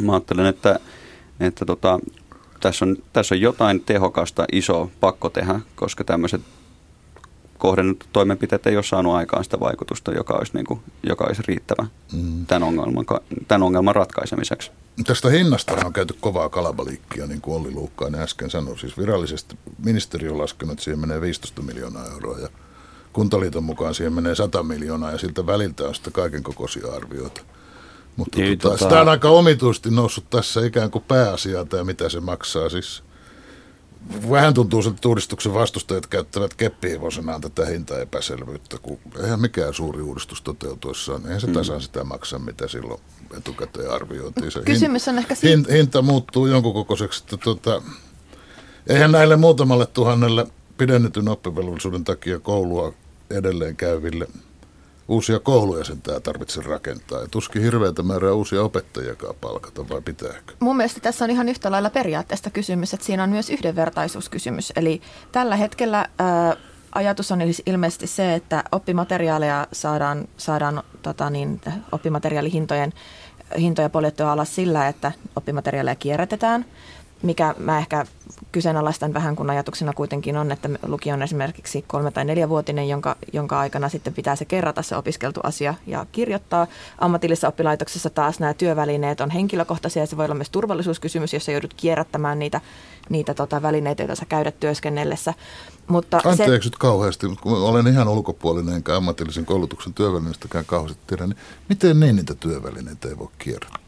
mä 0.00 0.12
ajattelen, 0.12 0.46
että, 0.46 0.80
että 1.40 1.64
tota, 1.64 2.00
tässä 2.60 2.84
on, 2.84 2.96
tässä 3.12 3.34
on 3.34 3.40
jotain 3.40 3.80
tehokasta, 3.80 4.44
iso 4.52 4.90
pakko 5.00 5.30
tehdä, 5.30 5.60
koska 5.74 6.04
tämmöiset 6.04 6.40
kohdennut 7.58 8.08
toimenpiteet 8.12 8.66
ei 8.66 8.76
ole 8.76 8.84
saanut 8.84 9.14
aikaan 9.14 9.44
sitä 9.44 9.60
vaikutusta, 9.60 10.12
joka 10.12 10.34
olisi, 10.34 10.52
niin 10.54 10.66
kuin, 10.66 10.80
joka 11.02 11.24
olisi 11.24 11.42
riittävä 11.46 11.86
mm. 12.12 12.46
tämän, 12.46 12.62
ongelman, 12.62 13.04
tämän 13.48 13.62
ongelman 13.62 13.94
ratkaisemiseksi. 13.94 14.70
Tästä 15.06 15.30
hinnasta 15.30 15.74
on 15.84 15.92
käyty 15.92 16.14
kovaa 16.20 16.48
kalabaliikkia, 16.48 17.26
niin 17.26 17.40
kuin 17.40 17.56
Olli 17.56 17.70
Luukkainen 17.70 18.20
äsken 18.20 18.50
sanoi. 18.50 18.78
Siis 18.78 18.98
virallisesti 18.98 19.58
ministeriö 19.84 20.32
on 20.32 20.38
laskenut, 20.38 20.72
että 20.72 20.84
siihen 20.84 21.00
menee 21.00 21.20
15 21.20 21.62
miljoonaa 21.62 22.06
euroa 22.12 22.38
ja 22.38 22.48
Kuntaliiton 23.12 23.64
mukaan 23.64 23.94
siihen 23.94 24.12
menee 24.12 24.34
100 24.34 24.62
miljoonaa 24.62 25.12
ja 25.12 25.18
siltä 25.18 25.46
väliltä 25.46 25.84
on 25.84 25.94
sitten 25.94 26.12
kaiken 26.12 26.42
kokoisia 26.42 26.92
arvioita. 26.92 27.40
Mutta 28.16 28.38
niin, 28.38 28.58
tota, 28.58 28.78
tota... 28.78 28.84
sitä 28.84 29.00
on 29.00 29.08
aika 29.08 29.28
omituisesti 29.28 29.90
noussut 29.90 30.30
tässä 30.30 30.66
ikään 30.66 30.90
kuin 30.90 31.04
pääasiaa 31.08 31.64
tai 31.64 31.84
mitä 31.84 32.08
se 32.08 32.20
maksaa. 32.20 32.68
Siis 32.68 33.02
vähän 34.30 34.54
tuntuu 34.54 34.82
että 34.88 35.08
uudistuksen 35.08 35.54
vastustajat 35.54 36.06
käyttävät 36.06 36.54
keppihevosenaan 36.54 37.40
tätä 37.40 37.66
hintaepäselvyyttä, 37.66 38.78
kun 38.78 38.98
eihän 39.22 39.40
mikään 39.40 39.74
suuri 39.74 40.02
uudistus 40.02 40.42
toteutuessaan, 40.42 41.22
eihän 41.26 41.40
se 41.40 41.46
mm. 41.46 41.52
tasan 41.52 41.80
sitä 41.80 42.04
maksa, 42.04 42.38
mitä 42.38 42.68
silloin 42.68 43.00
etukäteen 43.38 43.90
arvioitiin. 43.90 44.52
Se 44.52 44.60
Kysymys 44.60 45.08
on 45.08 45.18
ehkä 45.18 45.34
siitä. 45.34 45.72
Hinta 45.72 46.02
muuttuu 46.02 46.46
jonkun 46.46 46.72
kokoiseksi, 46.72 47.22
että 47.24 47.36
tota, 47.36 47.82
eihän 48.86 49.12
näille 49.12 49.36
muutamalle 49.36 49.86
tuhannelle 49.86 50.46
pidennetyn 50.78 51.28
oppivelvollisuuden 51.28 52.04
takia 52.04 52.40
koulua 52.40 52.94
edelleen 53.30 53.76
käyville 53.76 54.28
uusia 55.08 55.38
kouluja 55.40 55.84
sen 55.84 56.02
tämä 56.02 56.20
tarvitse 56.20 56.62
rakentaa. 56.62 57.20
Ja 57.20 57.28
tuskin 57.30 57.62
hirveätä 57.62 58.02
määrää 58.02 58.32
uusia 58.32 58.62
opettajakaan 58.62 59.34
palkata, 59.40 59.88
vai 59.88 60.00
pitääkö? 60.00 60.54
Mun 60.60 60.76
mielestä 60.76 61.00
tässä 61.00 61.24
on 61.24 61.30
ihan 61.30 61.48
yhtä 61.48 61.70
lailla 61.70 61.90
periaatteesta 61.90 62.50
kysymys, 62.50 62.94
että 62.94 63.06
siinä 63.06 63.22
on 63.22 63.30
myös 63.30 63.50
yhdenvertaisuuskysymys. 63.50 64.72
Eli 64.76 65.00
tällä 65.32 65.56
hetkellä 65.56 66.08
ää, 66.18 66.56
ajatus 66.94 67.32
on 67.32 67.40
ilmeisesti 67.66 68.06
se, 68.06 68.34
että 68.34 68.64
oppimateriaaleja 68.72 69.66
saadaan, 69.72 70.28
saadaan 70.36 70.82
tota 71.02 71.30
niin, 71.30 71.60
oppimateriaalihintojen 71.92 72.92
hintoja 73.58 73.90
poljettua 73.90 74.32
alas 74.32 74.54
sillä, 74.54 74.88
että 74.88 75.12
oppimateriaaleja 75.36 75.94
kierrätetään 75.94 76.64
mikä 77.24 77.54
mä 77.58 77.78
ehkä 77.78 78.06
kyseenalaistan 78.52 79.14
vähän, 79.14 79.36
kun 79.36 79.50
ajatuksena 79.50 79.92
kuitenkin 79.92 80.36
on, 80.36 80.52
että 80.52 80.68
lukio 80.86 81.14
on 81.14 81.22
esimerkiksi 81.22 81.84
kolme- 81.86 82.10
tai 82.10 82.24
neljävuotinen, 82.24 82.88
jonka, 82.88 83.16
jonka 83.32 83.58
aikana 83.58 83.88
sitten 83.88 84.14
pitää 84.14 84.36
se 84.36 84.44
kerrata 84.44 84.82
se 84.82 84.96
opiskeltu 84.96 85.40
asia 85.42 85.74
ja 85.86 86.06
kirjoittaa. 86.12 86.66
Ammatillisessa 86.98 87.48
oppilaitoksessa 87.48 88.10
taas 88.10 88.40
nämä 88.40 88.54
työvälineet 88.54 89.20
on 89.20 89.30
henkilökohtaisia 89.30 90.02
ja 90.02 90.06
se 90.06 90.16
voi 90.16 90.24
olla 90.24 90.34
myös 90.34 90.50
turvallisuuskysymys, 90.50 91.32
jos 91.32 91.48
joudut 91.48 91.74
kierrättämään 91.74 92.38
niitä, 92.38 92.60
niitä 93.08 93.34
tota 93.34 93.62
välineitä, 93.62 94.02
joita 94.02 94.14
sä 94.14 94.24
käydät 94.24 94.60
työskennellessä. 94.60 95.34
Mutta 95.86 96.20
Anteeksi 96.24 96.68
se, 96.68 96.70
nyt 96.70 96.78
kauheasti, 96.78 97.28
mutta 97.28 97.42
kun 97.42 97.58
olen 97.58 97.86
ihan 97.86 98.08
ulkopuolinen 98.08 98.74
enkä 98.74 98.96
ammatillisen 98.96 99.46
koulutuksen 99.46 99.94
työvälineistäkään 99.94 100.64
kauheasti 100.64 101.02
tiedä, 101.06 101.26
niin 101.26 101.38
miten 101.68 102.00
niin 102.00 102.16
niitä 102.16 102.34
työvälineitä 102.34 103.08
ei 103.08 103.18
voi 103.18 103.28
kierrättää? 103.38 103.83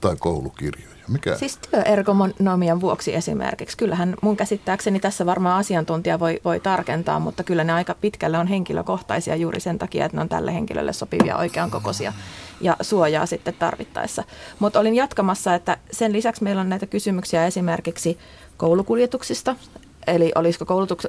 Tai 0.00 0.16
koulukirjoja? 0.16 0.90
Mikä? 1.08 1.36
Siis 1.36 1.58
työergonomian 1.70 2.80
vuoksi 2.80 3.14
esimerkiksi. 3.14 3.76
Kyllähän 3.76 4.14
mun 4.22 4.36
käsittääkseni 4.36 5.00
tässä 5.00 5.26
varmaan 5.26 5.58
asiantuntija 5.58 6.20
voi, 6.20 6.40
voi 6.44 6.60
tarkentaa, 6.60 7.18
mutta 7.18 7.44
kyllä 7.44 7.64
ne 7.64 7.72
aika 7.72 7.94
pitkälle 8.00 8.38
on 8.38 8.46
henkilökohtaisia 8.46 9.36
juuri 9.36 9.60
sen 9.60 9.78
takia, 9.78 10.04
että 10.04 10.16
ne 10.16 10.20
on 10.20 10.28
tälle 10.28 10.54
henkilölle 10.54 10.92
sopivia 10.92 11.36
oikean 11.36 11.70
kokoisia 11.70 12.12
ja 12.60 12.76
suojaa 12.80 13.26
sitten 13.26 13.54
tarvittaessa. 13.58 14.24
Mutta 14.58 14.80
olin 14.80 14.94
jatkamassa, 14.94 15.54
että 15.54 15.78
sen 15.90 16.12
lisäksi 16.12 16.44
meillä 16.44 16.60
on 16.60 16.68
näitä 16.68 16.86
kysymyksiä 16.86 17.46
esimerkiksi 17.46 18.18
koulukuljetuksista, 18.56 19.56
Eli 20.06 20.32
olisiko 20.34 20.64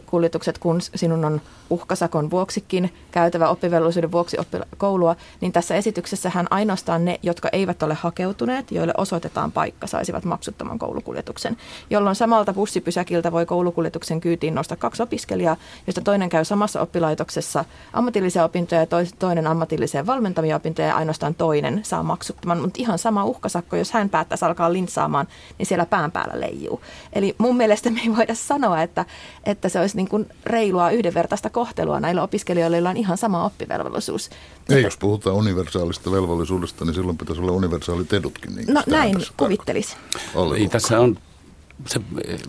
koulutukset, 0.05 0.57
kun 0.57 0.81
sinun 0.81 1.25
on 1.25 1.41
uhkasakon 1.69 2.31
vuoksikin 2.31 2.93
käytävä 3.11 3.49
oppivelvollisuuden 3.49 4.11
vuoksi 4.11 4.37
koulua, 4.77 5.15
niin 5.41 5.51
tässä 5.51 5.75
esityksessähän 5.75 6.47
ainoastaan 6.49 7.05
ne, 7.05 7.19
jotka 7.23 7.49
eivät 7.51 7.83
ole 7.83 7.93
hakeutuneet, 7.93 8.71
joille 8.71 8.93
osoitetaan 8.97 9.51
paikka, 9.51 9.87
saisivat 9.87 10.25
maksuttoman 10.25 10.79
koulukuljetuksen. 10.79 11.57
Jolloin 11.89 12.15
samalta 12.15 12.53
bussipysäkiltä 12.53 13.31
voi 13.31 13.45
koulukuljetuksen 13.45 14.21
kyytiin 14.21 14.55
nostaa 14.55 14.77
kaksi 14.77 15.03
opiskelijaa, 15.03 15.57
josta 15.87 16.01
toinen 16.01 16.29
käy 16.29 16.45
samassa 16.45 16.81
oppilaitoksessa 16.81 17.65
ammatillisia 17.93 18.43
opintoja 18.43 18.81
ja 18.81 18.87
toinen 19.19 19.47
ammatilliseen 19.47 20.07
valmentavia 20.07 20.55
opintoja 20.55 20.87
ja 20.87 20.95
ainoastaan 20.95 21.35
toinen 21.35 21.79
saa 21.83 22.03
maksuttoman. 22.03 22.61
Mutta 22.61 22.81
ihan 22.81 22.99
sama 22.99 23.25
uhkasakko, 23.25 23.75
jos 23.75 23.91
hän 23.91 24.09
päättäisi 24.09 24.45
alkaa 24.45 24.73
lintsaamaan, 24.73 25.27
niin 25.57 25.65
siellä 25.65 25.85
pään 25.85 26.11
päällä 26.11 26.39
leijuu. 26.39 26.81
Eli 27.13 27.35
mun 27.37 27.57
mielestä 27.57 27.89
me 27.89 28.01
ei 28.01 28.15
voida 28.15 28.35
sanoa, 28.35 28.80
että, 28.83 29.05
että 29.43 29.69
se 29.69 29.79
olisi 29.79 29.95
niin 29.95 30.07
kuin 30.07 30.29
reilua 30.45 30.91
yhdenvertaista 30.91 31.49
kohtelua 31.49 31.99
näillä 31.99 32.23
opiskelijoilla, 32.23 32.77
joilla 32.77 32.89
on 32.89 32.97
ihan 32.97 33.17
sama 33.17 33.45
oppivelvollisuus. 33.45 34.29
Ei, 34.29 34.35
että, 34.67 34.87
jos 34.87 34.97
puhutaan 34.97 35.35
universaalista 35.35 36.11
velvollisuudesta, 36.11 36.85
niin 36.85 36.93
silloin 36.93 37.17
pitäisi 37.17 37.41
olla 37.41 37.51
universaalit 37.51 38.13
edutkin. 38.13 38.55
Niin 38.55 38.73
no 38.73 38.83
näin 38.87 39.15
kuvittelisi. 39.37 39.95
Ei, 40.57 40.67
tässä 40.67 40.99
on 40.99 41.17
se 41.87 42.01
eh, 42.27 42.39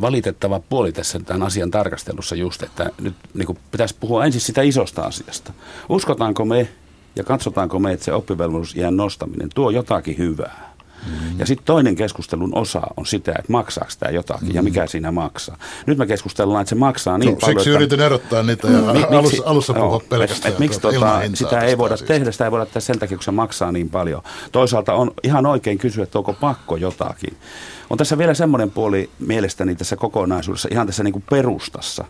valitettava 0.00 0.60
puoli 0.60 0.92
tässä 0.92 1.18
tämän 1.18 1.42
asian 1.42 1.70
tarkastelussa 1.70 2.34
just, 2.34 2.62
että 2.62 2.90
nyt 3.00 3.14
niin 3.34 3.46
kuin 3.46 3.58
pitäisi 3.70 3.96
puhua 4.00 4.24
ensin 4.24 4.40
sitä 4.40 4.62
isosta 4.62 5.02
asiasta. 5.02 5.52
Uskotaanko 5.88 6.44
me 6.44 6.68
ja 7.16 7.24
katsotaanko 7.24 7.78
me, 7.78 7.92
että 7.92 8.04
se 8.04 8.12
oppivelvollisuusjään 8.12 8.96
nostaminen 8.96 9.48
tuo 9.54 9.70
jotakin 9.70 10.18
hyvää? 10.18 10.67
Mm. 11.06 11.38
Ja 11.38 11.46
sitten 11.46 11.66
toinen 11.66 11.96
keskustelun 11.96 12.54
osa 12.54 12.82
on 12.96 13.06
sitä, 13.06 13.32
että 13.38 13.52
maksaako 13.52 13.90
tämä 13.98 14.12
jotakin 14.12 14.48
mm. 14.48 14.54
ja 14.54 14.62
mikä 14.62 14.86
siinä 14.86 15.12
maksaa. 15.12 15.56
Nyt 15.86 15.98
me 15.98 16.06
keskustellaan, 16.06 16.60
että 16.60 16.68
se 16.68 16.74
maksaa 16.74 17.18
niin 17.18 17.32
no, 17.32 17.36
paljon. 17.40 17.58
Siksi 17.60 17.70
että, 17.70 17.78
yritin 17.78 18.00
erottaa 18.00 18.42
niitä 18.42 18.68
ja 18.68 18.78
mi, 18.78 18.86
alussa, 18.88 19.20
miksi, 19.20 19.42
alussa 19.44 19.74
puhua 19.74 19.88
no, 19.88 20.00
pelkästään. 20.08 20.48
Et, 20.48 20.54
et, 20.54 20.58
miksi 20.58 20.80
tota, 20.80 21.20
sitä 21.34 21.60
ei 21.60 21.78
voida 21.78 21.94
asiasta. 21.94 22.14
tehdä, 22.14 22.32
sitä 22.32 22.44
ei 22.44 22.50
voida 22.50 22.66
tehdä 22.66 22.80
sen 22.80 22.98
takia, 22.98 23.16
kun 23.16 23.24
se 23.24 23.30
maksaa 23.30 23.72
niin 23.72 23.90
paljon. 23.90 24.22
Toisaalta 24.52 24.94
on 24.94 25.10
ihan 25.22 25.46
oikein 25.46 25.78
kysyä, 25.78 26.04
että 26.04 26.18
onko 26.18 26.32
pakko 26.32 26.76
jotakin. 26.76 27.36
On 27.90 27.98
tässä 27.98 28.18
vielä 28.18 28.34
semmoinen 28.34 28.70
puoli 28.70 29.10
mielestäni 29.18 29.74
tässä 29.74 29.96
kokonaisuudessa, 29.96 30.68
ihan 30.72 30.86
tässä 30.86 31.04
niin 31.04 31.12
kuin 31.12 31.24
perustassa, 31.30 32.04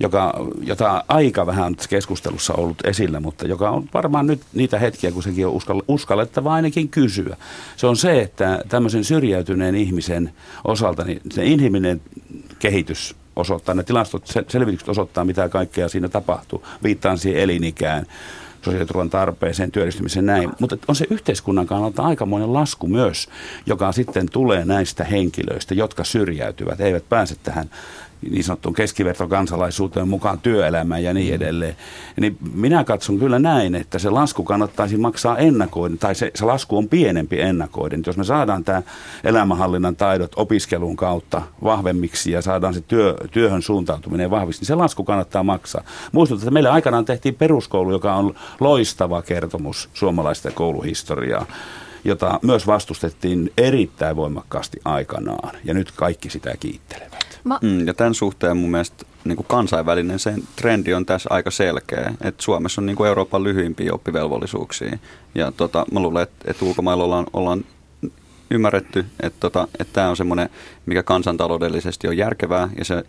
joka, 0.00 0.34
jota 0.62 1.04
aika 1.08 1.46
vähän 1.46 1.66
on 1.66 1.76
keskustelussa 1.88 2.54
ollut 2.54 2.76
esillä, 2.84 3.20
mutta 3.20 3.46
joka 3.46 3.70
on 3.70 3.88
varmaan 3.94 4.26
nyt 4.26 4.40
niitä 4.54 4.78
hetkiä, 4.78 5.12
kun 5.12 5.22
sekin 5.22 5.46
on 5.46 5.60
uskallettava 5.88 6.54
ainakin 6.54 6.88
kysyä. 6.88 7.36
Se 7.76 7.86
on 7.86 7.96
se, 7.96 8.20
että 8.20 8.60
tämmöisen 8.68 9.04
syrjäytyneen 9.04 9.74
ihmisen 9.74 10.32
osalta 10.64 11.04
niin 11.04 11.20
se 11.30 11.44
inhimillinen 11.44 12.00
kehitys 12.58 13.16
osoittaa, 13.36 13.74
ne 13.74 13.82
tilastot, 13.82 14.26
selvitykset 14.48 14.88
osoittaa, 14.88 15.24
mitä 15.24 15.48
kaikkea 15.48 15.88
siinä 15.88 16.08
tapahtuu. 16.08 16.66
Viittaan 16.82 17.18
siihen 17.18 17.42
elinikään, 17.42 18.06
sosiaaliturvan 18.62 19.10
tarpeeseen, 19.10 19.70
työllistymiseen 19.70 20.26
näin. 20.26 20.50
Mutta 20.60 20.76
on 20.88 20.96
se 20.96 21.06
yhteiskunnan 21.10 21.66
kannalta 21.66 22.02
aikamoinen 22.02 22.52
lasku 22.52 22.86
myös, 22.86 23.28
joka 23.66 23.92
sitten 23.92 24.28
tulee 24.30 24.64
näistä 24.64 25.04
henkilöistä, 25.04 25.74
jotka 25.74 26.04
syrjäytyvät, 26.04 26.80
eivät 26.80 27.08
pääse 27.08 27.36
tähän 27.42 27.70
niin 28.30 28.44
sanottuun 28.44 28.74
keskivertokansalaisuuteen 28.74 30.08
mukaan 30.08 30.38
työelämään 30.38 31.04
ja 31.04 31.14
niin 31.14 31.34
edelleen. 31.34 31.76
Niin 32.20 32.38
minä 32.54 32.84
katson 32.84 33.18
kyllä 33.18 33.38
näin, 33.38 33.74
että 33.74 33.98
se 33.98 34.10
lasku 34.10 34.44
kannattaisi 34.44 34.96
maksaa 34.96 35.38
ennakoiden, 35.38 35.98
tai 35.98 36.14
se, 36.14 36.30
se 36.34 36.44
lasku 36.44 36.78
on 36.78 36.88
pienempi 36.88 37.40
ennakoiden. 37.40 38.02
Jos 38.06 38.16
me 38.16 38.24
saadaan 38.24 38.64
tämä 38.64 38.82
elämänhallinnan 39.24 39.96
taidot 39.96 40.32
opiskelun 40.36 40.96
kautta 40.96 41.42
vahvemmiksi 41.64 42.32
ja 42.32 42.42
saadaan 42.42 42.74
se 42.74 42.80
työ, 42.80 43.14
työhön 43.30 43.62
suuntautuminen 43.62 44.30
vahviksi, 44.30 44.60
niin 44.60 44.66
se 44.66 44.74
lasku 44.74 45.04
kannattaa 45.04 45.42
maksaa. 45.42 45.84
Muistutan, 46.12 46.42
että 46.42 46.50
meille 46.50 46.70
aikanaan 46.70 47.04
tehtiin 47.04 47.34
peruskoulu, 47.34 47.92
joka 47.92 48.14
on 48.14 48.34
loistava 48.60 49.22
kertomus 49.22 49.88
suomalaista 49.94 50.50
kouluhistoriaa 50.50 51.46
jota 52.04 52.40
myös 52.42 52.66
vastustettiin 52.66 53.52
erittäin 53.58 54.16
voimakkaasti 54.16 54.80
aikanaan, 54.84 55.56
ja 55.64 55.74
nyt 55.74 55.92
kaikki 55.92 56.30
sitä 56.30 56.54
kiittelevät. 56.60 57.27
Mä... 57.44 57.58
Mm, 57.62 57.86
ja 57.86 57.94
tämän 57.94 58.14
suhteen 58.14 58.56
mun 58.56 58.70
mielestä 58.70 59.04
niin 59.24 59.36
kuin 59.36 59.46
kansainvälinen 59.46 60.18
sen 60.18 60.42
trendi 60.56 60.94
on 60.94 61.06
tässä 61.06 61.28
aika 61.32 61.50
selkeä, 61.50 62.14
että 62.20 62.42
Suomessa 62.42 62.80
on 62.80 62.86
niin 62.86 62.96
kuin 62.96 63.08
Euroopan 63.08 63.44
lyhyimpiä 63.44 63.94
oppivelvollisuuksia. 63.94 64.98
Ja 65.34 65.52
tota, 65.52 65.86
mä 65.92 66.00
luulen, 66.00 66.22
että, 66.22 66.50
että 66.50 66.64
ulkomailla 66.64 67.04
ollaan, 67.04 67.26
ollaan 67.32 67.64
ymmärretty, 68.50 69.04
että, 69.20 69.40
tota, 69.40 69.68
että 69.78 69.92
tämä 69.92 70.08
on 70.08 70.16
semmoinen, 70.16 70.48
mikä 70.86 71.02
kansantaloudellisesti 71.02 72.08
on 72.08 72.16
järkevää 72.16 72.68
ja 72.78 72.84
se 72.84 73.04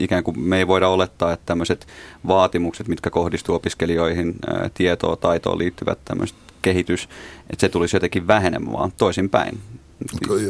ikään 0.00 0.24
kuin 0.24 0.40
me 0.40 0.58
ei 0.58 0.66
voida 0.66 0.88
olettaa, 0.88 1.32
että 1.32 1.46
tämmöiset 1.46 1.86
vaatimukset, 2.28 2.88
mitkä 2.88 3.10
kohdistuu 3.10 3.54
opiskelijoihin, 3.54 4.34
ää, 4.46 4.70
tietoa, 4.74 5.16
taitoon 5.16 5.58
liittyvät 5.58 5.98
tämmöiset 6.04 6.36
kehitys, 6.62 7.08
että 7.50 7.60
se 7.60 7.68
tulisi 7.68 7.96
jotenkin 7.96 8.26
vähenemään, 8.26 8.72
vaan 8.72 8.92
toisinpäin. 8.96 9.60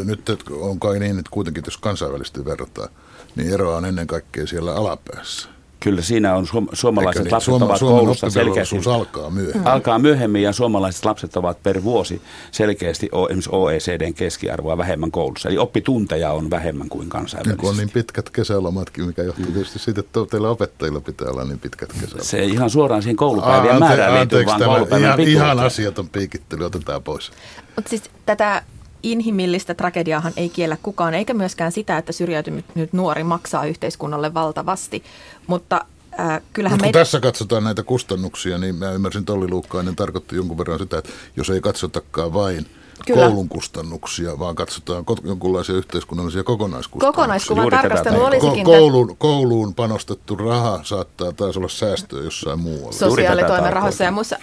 Nyt 0.04 0.32
on 0.50 0.80
kai 0.80 0.98
niin, 0.98 1.18
että 1.18 1.30
kuitenkin 1.30 1.62
jos 1.66 1.78
kansainvälisesti 1.78 2.44
verrataan, 2.44 2.88
niin 3.36 3.52
eroa 3.54 3.76
on 3.76 3.84
ennen 3.84 4.06
kaikkea 4.06 4.46
siellä 4.46 4.74
alapäässä. 4.74 5.48
Kyllä 5.80 6.02
siinä 6.02 6.34
on 6.34 6.46
suom- 6.46 6.68
suomalaiset 6.72 7.20
Eikä 7.20 7.24
niin, 7.26 7.32
lapset 7.32 7.44
Suoma, 7.46 7.64
ovat 7.66 7.78
Suomen 7.78 7.98
koulussa 7.98 8.30
selkeästi. 8.30 8.76
alkaa 8.94 9.30
myöhemmin. 9.30 9.66
Alkaa 9.66 9.98
myöhemmin 9.98 10.42
ja 10.42 10.52
suomalaiset 10.52 11.04
lapset 11.04 11.36
ovat 11.36 11.62
per 11.62 11.82
vuosi 11.84 12.22
selkeästi 12.50 13.08
o- 13.12 13.26
esimerkiksi 13.26 13.50
OECDn 13.52 14.14
keskiarvoa 14.14 14.78
vähemmän 14.78 15.10
koulussa. 15.10 15.48
Eli 15.48 15.58
oppitunteja 15.58 16.32
on 16.32 16.50
vähemmän 16.50 16.88
kuin 16.88 17.00
Niin 17.00 17.10
kun 17.10 17.18
on 17.18 17.22
kansainvälisesti. 17.22 17.76
niin 17.76 17.90
pitkät 17.90 18.30
kesälomatkin, 18.30 19.06
mikä 19.06 19.22
johtuu 19.22 19.44
tietysti 19.46 19.78
siitä, 19.78 20.00
että 20.00 20.20
teillä 20.30 20.48
opettajilla 20.50 21.00
pitää 21.00 21.28
olla 21.30 21.44
niin 21.44 21.58
pitkät 21.58 21.92
kesälomat. 21.92 22.22
Se 22.26 22.38
ei 22.38 22.50
ihan 22.50 22.70
suoraan 22.70 23.02
siihen 23.02 23.16
koulupäivien 23.16 23.78
määrään 23.78 24.14
liittyy, 24.14 24.46
vaan 24.46 24.62
koulupäivän 24.64 25.20
ihan, 25.20 25.20
ihan 25.20 25.58
asiaton 25.60 26.08
piikittely 26.08 26.64
otetaan 26.64 27.02
pois. 27.02 27.30
Mutta 27.76 27.88
siis 27.90 28.02
tätä 28.26 28.62
inhimillistä 29.02 29.74
tragediaahan 29.74 30.32
ei 30.36 30.48
kiellä 30.48 30.76
kukaan, 30.82 31.14
eikä 31.14 31.34
myöskään 31.34 31.72
sitä, 31.72 31.98
että 31.98 32.12
syrjäytynyt 32.12 32.92
nuori 32.92 33.24
maksaa 33.24 33.66
yhteiskunnalle 33.66 34.34
valtavasti. 34.34 35.02
Mutta 35.46 35.84
äh, 36.20 36.40
kyllähän 36.52 36.78
kun 36.78 36.86
meidän... 36.86 37.00
tässä 37.00 37.20
katsotaan 37.20 37.64
näitä 37.64 37.82
kustannuksia, 37.82 38.58
niin 38.58 38.74
mä 38.74 38.92
ymmärsin 38.92 39.24
Tolli 39.24 39.48
Luukkainen 39.48 39.96
tarkoitti 39.96 40.36
jonkun 40.36 40.58
verran 40.58 40.78
sitä, 40.78 40.98
että 40.98 41.10
jos 41.36 41.50
ei 41.50 41.60
katsotakaan 41.60 42.34
vain 42.34 42.66
Kyllä. 43.06 43.26
koulun 43.26 43.48
kustannuksia, 43.48 44.38
vaan 44.38 44.54
katsotaan 44.54 45.04
jonkunlaisia 45.24 45.74
yhteiskunnallisia 45.74 46.44
kokonaiskustannuksia. 46.44 47.22
Kokonaiskuvan 47.22 47.70
tarkastelu 47.70 48.24
olisikin 48.24 48.66
Ko- 48.66 48.70
kouluun, 48.70 49.16
kouluun 49.16 49.74
panostettu 49.74 50.36
raha 50.36 50.80
saattaa 50.82 51.32
taas 51.32 51.56
olla 51.56 51.68
säästöä 51.68 52.22
jossain 52.22 52.60
muualla. 52.60 52.92
Sosiaalitoimen 52.92 53.72
rahoissa 53.72 54.04
ja 54.04 54.10
muissa. 54.10 54.36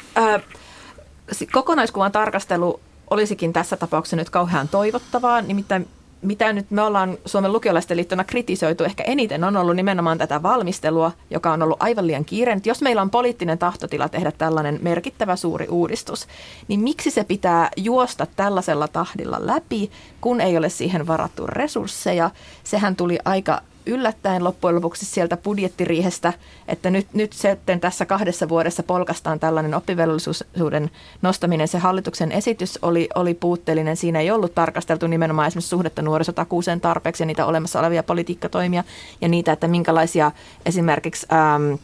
Si- 1.31 1.47
kokonaiskuvan 1.47 2.11
tarkastelu 2.11 2.79
olisikin 3.09 3.53
tässä 3.53 3.77
tapauksessa 3.77 4.15
nyt 4.15 4.29
kauhean 4.29 4.67
toivottavaa. 4.67 5.41
Nimittäin 5.41 5.87
mitä 6.21 6.53
nyt 6.53 6.71
me 6.71 6.81
ollaan 6.81 7.17
Suomen 7.25 7.53
lukiolaisten 7.53 7.97
liittona 7.97 8.23
kritisoitu 8.23 8.83
ehkä 8.83 9.03
eniten 9.03 9.43
on 9.43 9.57
ollut 9.57 9.75
nimenomaan 9.75 10.17
tätä 10.17 10.43
valmistelua, 10.43 11.11
joka 11.29 11.51
on 11.51 11.61
ollut 11.61 11.77
aivan 11.79 12.07
liian 12.07 12.25
kiireinen. 12.25 12.61
Jos 12.65 12.81
meillä 12.81 13.01
on 13.01 13.09
poliittinen 13.09 13.57
tahtotila 13.57 14.09
tehdä 14.09 14.31
tällainen 14.31 14.79
merkittävä 14.81 15.35
suuri 15.35 15.67
uudistus, 15.67 16.27
niin 16.67 16.79
miksi 16.79 17.11
se 17.11 17.23
pitää 17.23 17.69
juosta 17.77 18.27
tällaisella 18.35 18.87
tahdilla 18.87 19.37
läpi, 19.39 19.91
kun 20.21 20.41
ei 20.41 20.57
ole 20.57 20.69
siihen 20.69 21.07
varattu 21.07 21.47
resursseja? 21.47 22.29
Sehän 22.63 22.95
tuli 22.95 23.19
aika 23.25 23.61
yllättäen 23.88 24.44
loppujen 24.44 24.75
lopuksi 24.75 25.06
sieltä 25.06 25.38
budjettiriihestä, 25.38 26.34
että 26.67 26.89
nyt, 26.89 27.08
nyt 27.13 27.34
sitten 27.34 27.79
tässä 27.79 28.06
kahdessa 28.06 28.50
vuodessa 28.50 28.84
polkastaan 28.84 29.39
tällainen 29.39 29.74
oppivelvollisuuden 29.74 30.91
nostaminen. 31.22 31.67
Se 31.67 31.77
hallituksen 31.77 32.32
esitys 32.32 32.79
oli, 32.82 33.10
oli 33.15 33.34
puutteellinen. 33.34 33.98
Siinä 33.98 34.20
ei 34.20 34.32
ollut 34.32 34.56
tarkasteltu 34.56 35.08
nimenomaan 35.08 35.48
esimerkiksi 35.48 35.70
suhdetta 35.70 36.01
nuorisotakuuseen 36.01 36.82
tarpeeksi 36.82 37.24
ja 37.24 37.27
niitä 37.27 37.46
olemassa 37.46 37.79
olevia 37.79 38.03
politiikkatoimia 38.03 38.84
ja 39.22 39.27
niitä, 39.27 39.51
että 39.51 39.67
minkälaisia 39.67 40.32
esimerkiksi 40.65 41.27
äm, 41.32 41.77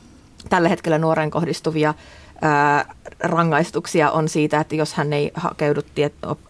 tällä 0.50 0.70
hetkellä 0.70 0.98
nuoreen 0.98 1.32
kohdistuvia 1.32 1.94
ää, 2.42 2.86
rangaistuksia 3.20 4.12
on 4.12 4.30
siitä, 4.30 4.60
että 4.60 4.76
jos 4.76 4.94
hän 4.94 5.14
ei 5.14 5.32
hakeudu 5.34 5.82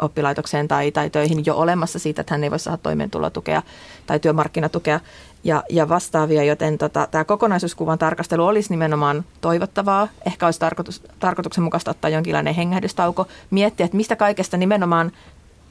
oppilaitokseen 0.02 0.68
tai, 0.68 0.92
tai 0.92 1.10
töihin 1.10 1.46
jo 1.46 1.56
olemassa 1.56 2.00
siitä, 2.00 2.22
että 2.22 2.34
hän 2.34 2.44
ei 2.44 2.52
voi 2.52 2.60
saada 2.60 2.78
toimeentulotukea 2.78 3.62
tai 4.06 4.20
työmarkkinatukea 4.20 5.00
ja, 5.44 5.64
ja 5.70 5.90
vastaavia, 5.90 6.44
joten 6.44 6.78
tota, 6.78 7.08
tämä 7.12 7.24
kokonaisuuskuvan 7.24 8.00
tarkastelu 8.00 8.46
olisi 8.46 8.70
nimenomaan 8.70 9.26
toivottavaa. 9.42 10.08
Ehkä 10.26 10.46
olisi 10.46 10.60
tarkoitus, 10.60 11.04
tarkoituksenmukaista 11.20 11.92
ottaa 11.92 12.10
jonkinlainen 12.10 12.56
hengähdystauko, 12.56 13.28
miettiä, 13.52 13.86
että 13.86 13.98
mistä 13.98 14.16
kaikesta 14.16 14.58
nimenomaan 14.58 15.12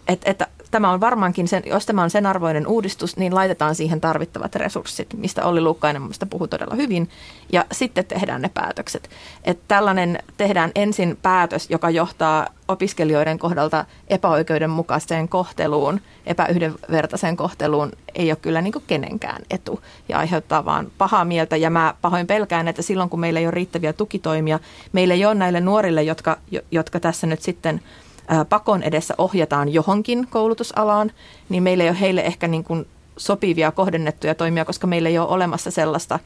että, 0.09 0.30
että 0.30 0.47
tämä 0.71 0.90
on 0.90 1.00
varmaankin, 1.00 1.49
sen, 1.49 1.62
jos 1.66 1.87
tämä 1.87 2.02
on 2.02 2.11
sen 2.11 2.26
arvoinen 2.26 2.66
uudistus, 2.66 3.16
niin 3.16 3.35
laitetaan 3.35 3.75
siihen 3.75 4.00
tarvittavat 4.00 4.54
resurssit, 4.54 5.14
mistä 5.16 5.44
Olli 5.44 5.61
Luukkainen 5.61 6.02
minusta 6.02 6.26
puhuu 6.26 6.49
todella 6.49 6.75
hyvin, 6.75 7.09
ja 7.52 7.64
sitten 7.73 8.04
tehdään 8.04 8.42
ne 8.42 8.50
päätökset. 8.54 9.11
Että 9.44 9.64
tällainen 9.68 10.18
tehdään 10.37 10.71
ensin 10.75 11.18
päätös, 11.23 11.71
joka 11.71 11.90
johtaa 11.90 12.47
opiskelijoiden 12.68 13.38
kohdalta 13.38 13.85
epäoikeudenmukaiseen 14.09 15.28
kohteluun, 15.28 16.00
epäyhdenvertaiseen 16.26 17.37
kohteluun, 17.37 17.92
ei 18.14 18.30
ole 18.30 18.37
kyllä 18.37 18.62
niin 18.62 18.75
kenenkään 18.87 19.42
etu 19.50 19.80
ja 20.09 20.18
aiheuttaa 20.18 20.64
vaan 20.64 20.92
pahaa 20.99 21.25
mieltä. 21.25 21.56
Ja 21.56 21.71
mä 21.71 21.94
pahoin 22.00 22.26
pelkään, 22.26 22.68
että 22.68 22.82
silloin 22.82 23.11
kun 23.11 23.21
meillä 23.21 23.40
ei 23.40 23.47
ole 23.47 23.50
riittäviä 23.50 23.92
tukitoimia, 23.92 24.59
meillä 24.92 25.14
ei 25.14 25.26
ole 25.26 25.35
näille 25.35 25.61
nuorille, 25.61 26.02
jotka, 26.02 26.38
jotka 26.71 27.00
tässä 27.00 27.26
nyt 27.26 27.42
sitten– 27.42 27.80
pakon 28.49 28.83
edessä 28.83 29.15
ohjataan 29.19 29.69
johonkin 29.69 30.27
koulutusalaan, 30.31 31.11
niin 31.49 31.62
meillä 31.62 31.85
ei 31.85 31.91
ole 31.91 32.01
heille 32.01 32.21
ehkä 32.21 32.49
niin 32.49 32.65
kuin 32.65 32.87
sopivia 33.17 33.73
kohdennettuja 33.73 34.35
toimia, 34.35 34.65
koska 34.65 34.87
meillä 34.87 35.09
ei 35.09 35.18
ole 35.18 35.29
olemassa 35.29 35.71
sellaista. 35.71 36.18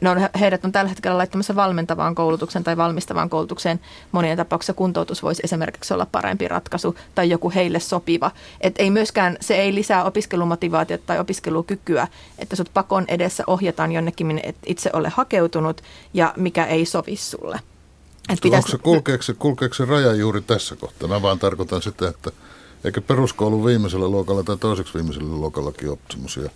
Ne 0.00 0.10
on, 0.10 0.18
heidät 0.40 0.64
on 0.64 0.72
tällä 0.72 0.88
hetkellä 0.88 1.18
laittamassa 1.18 1.56
valmentavaan 1.56 2.14
koulutukseen 2.14 2.64
tai 2.64 2.76
valmistavaan 2.76 3.30
koulutukseen. 3.30 3.80
Monien 4.12 4.36
tapauksissa 4.36 4.72
kuntoutus 4.72 5.22
voisi 5.22 5.42
esimerkiksi 5.44 5.94
olla 5.94 6.06
parempi 6.12 6.48
ratkaisu 6.48 6.96
tai 7.14 7.30
joku 7.30 7.52
heille 7.54 7.80
sopiva. 7.80 8.30
Et 8.60 8.74
ei 8.78 8.90
myöskään, 8.90 9.36
se 9.40 9.56
ei 9.56 9.74
lisää 9.74 10.04
opiskelumotivaatiota 10.04 11.04
tai 11.06 11.18
opiskelukykyä, 11.18 12.08
että 12.38 12.56
sut 12.56 12.70
pakon 12.74 13.04
edessä 13.08 13.44
ohjataan 13.46 13.92
jonnekin, 13.92 14.26
minne 14.26 14.42
et 14.44 14.56
itse 14.66 14.90
ole 14.92 15.08
hakeutunut 15.08 15.82
ja 16.14 16.32
mikä 16.36 16.64
ei 16.64 16.86
sovi 16.86 17.16
sulle. 17.16 17.60
Et 18.28 18.38
pitäisi... 18.42 18.66
Onko 18.66 18.68
se, 18.68 18.78
kulkeeko, 18.78 19.22
se, 19.22 19.34
kulkeeko 19.34 19.74
se 19.74 19.84
raja 19.84 20.14
juuri 20.14 20.40
tässä 20.40 20.76
kohtaa? 20.76 21.08
Mä 21.08 21.22
vaan 21.22 21.38
tarkoitan 21.38 21.82
sitä, 21.82 22.08
että 22.08 22.30
eikö 22.84 23.00
peruskoulun 23.00 23.64
viimeisellä 23.64 24.08
luokalla 24.08 24.42
tai 24.42 24.56
toiseksi 24.56 24.94
viimeisellä 24.94 25.34
luokallakin 25.34 25.90
ole 25.90 25.98
semmoisia 26.10 26.50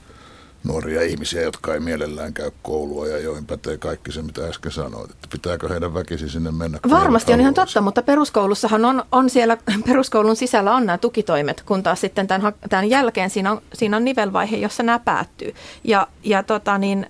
nuoria 0.65 1.03
ihmisiä, 1.03 1.43
jotka 1.43 1.75
ei 1.75 1.81
mielellään 1.81 2.35
käy 2.35 2.51
koulua 2.63 3.09
ja 3.09 3.19
joihin 3.19 3.47
pätee 3.47 3.79
kaikki 3.79 4.13
se, 4.13 4.23
mitä 4.23 4.47
äsken 4.47 4.73
sanoit. 4.73 5.11
Että 5.11 5.29
pitääkö 5.33 5.69
heidän 5.69 5.95
väkisin 5.95 6.29
sinne 6.29 6.51
mennä? 6.51 6.79
Varmasti 6.91 7.33
on 7.33 7.41
ihan 7.41 7.55
totta, 7.55 7.81
mutta 7.81 8.03
peruskoulussahan 8.03 8.85
on, 8.85 9.05
on 9.13 9.31
siellä, 9.31 9.57
peruskoulun 9.87 10.37
sisällä 10.37 10.75
on 10.75 10.87
nämä 10.87 10.99
tukitoimet, 10.99 11.63
kun 11.63 11.83
taas 11.83 12.01
sitten 12.01 12.27
tämän, 12.27 12.53
tämän 12.69 12.91
jälkeen 12.91 13.31
siinä 13.31 13.53
on, 13.53 13.63
siinä 13.75 13.97
on 13.97 14.05
nivelvaihe, 14.05 14.57
jossa 14.57 14.83
nämä 14.83 14.99
päättyy. 14.99 15.55
Ja, 15.85 16.07
ja 16.25 16.43
tota 16.43 16.79
niin, 16.79 17.07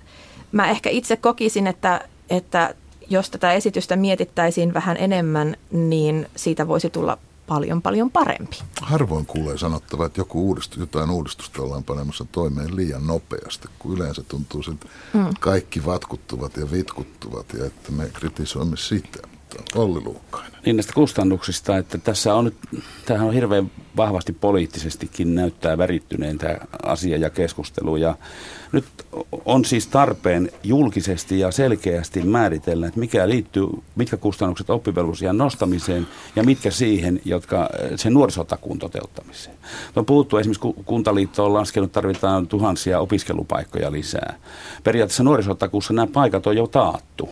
mä 0.53 0.70
ehkä 0.70 0.90
itse 0.90 1.16
kokisin, 1.16 1.66
että, 1.66 2.01
että 2.31 2.75
jos 3.11 3.31
tätä 3.31 3.53
esitystä 3.53 3.96
mietittäisiin 3.96 4.75
vähän 4.75 4.96
enemmän, 4.96 5.57
niin 5.70 6.31
siitä 6.37 6.68
voisi 6.68 6.90
tulla 6.90 7.18
paljon 7.46 7.83
paljon 7.83 8.11
parempi. 8.11 8.57
Harvoin 8.83 9.27
kuulee 9.27 9.59
sanottava, 9.59 10.07
että 10.07 10.20
joku 10.20 10.46
uudistus, 10.49 10.79
jotain 10.79 11.11
uudistusta 11.11 11.62
ollaan 11.62 11.85
panemassa 11.85 12.27
toimeen 12.33 12.77
liian 12.77 13.07
nopeasti, 13.07 13.68
kun 13.79 13.96
yleensä 13.96 14.23
tuntuu 14.23 14.62
siltä, 14.62 14.87
että 14.87 15.18
mm. 15.18 15.35
kaikki 15.40 15.87
vatkuttuvat 15.87 16.57
ja 16.57 16.70
vitkuttuvat 16.70 17.46
ja 17.59 17.66
että 17.66 17.92
me 17.92 18.11
kritisoimme 18.12 18.77
sitä. 18.77 19.29
Olli 19.75 20.01
Luukkainen. 20.05 20.61
Niin 20.67 20.77
näistä 20.77 20.93
kustannuksista, 20.93 21.77
että 21.77 21.99
tässä 21.99 22.35
on 22.35 22.45
nyt, 22.45 22.57
tämähän 23.07 23.29
on 23.29 23.35
hirveän 23.35 23.71
vahvasti 23.97 24.33
poliittisestikin 24.33 25.35
näyttää 25.35 25.79
värittyneen 25.79 26.39
tämä 26.39 26.57
asia 26.83 27.17
ja 27.17 27.31
keskustelu. 27.31 27.97
Ja 27.97 28.15
nyt 28.73 28.85
on 29.45 29.65
siis 29.65 29.87
tarpeen 29.87 30.51
julkisesti 30.63 31.39
ja 31.39 31.51
selkeästi 31.51 32.23
määritellä, 32.23 32.87
että 32.87 33.01
mikä 33.01 33.29
liittyy, 33.29 33.67
mitkä 33.95 34.17
kustannukset 34.17 34.71
oppivelvollisuuden 34.71 35.39
nostamiseen 35.39 36.07
ja 36.37 36.43
mitkä 36.43 36.71
siihen, 36.71 37.21
jotka 37.25 37.69
sen 37.97 38.15
nuorisotakuun 38.15 38.79
toteuttamiseen. 38.79 39.57
On 39.97 40.07
puhuttu 40.07 40.37
esimerkiksi, 40.37 40.83
Kuntaliitto 40.85 41.47
on 41.47 41.55
laskenut, 41.55 41.93
tarvitaan 41.93 42.47
tuhansia 42.47 43.01
opiskelupaikkoja 43.01 43.93
lisää. 43.93 44.37
Periaatteessa 44.85 45.23
nuorisotakuussa 45.23 45.93
nämä 45.93 46.07
paikat 46.07 46.47
on 46.47 46.57
jo 46.57 46.67
taattu 46.67 47.29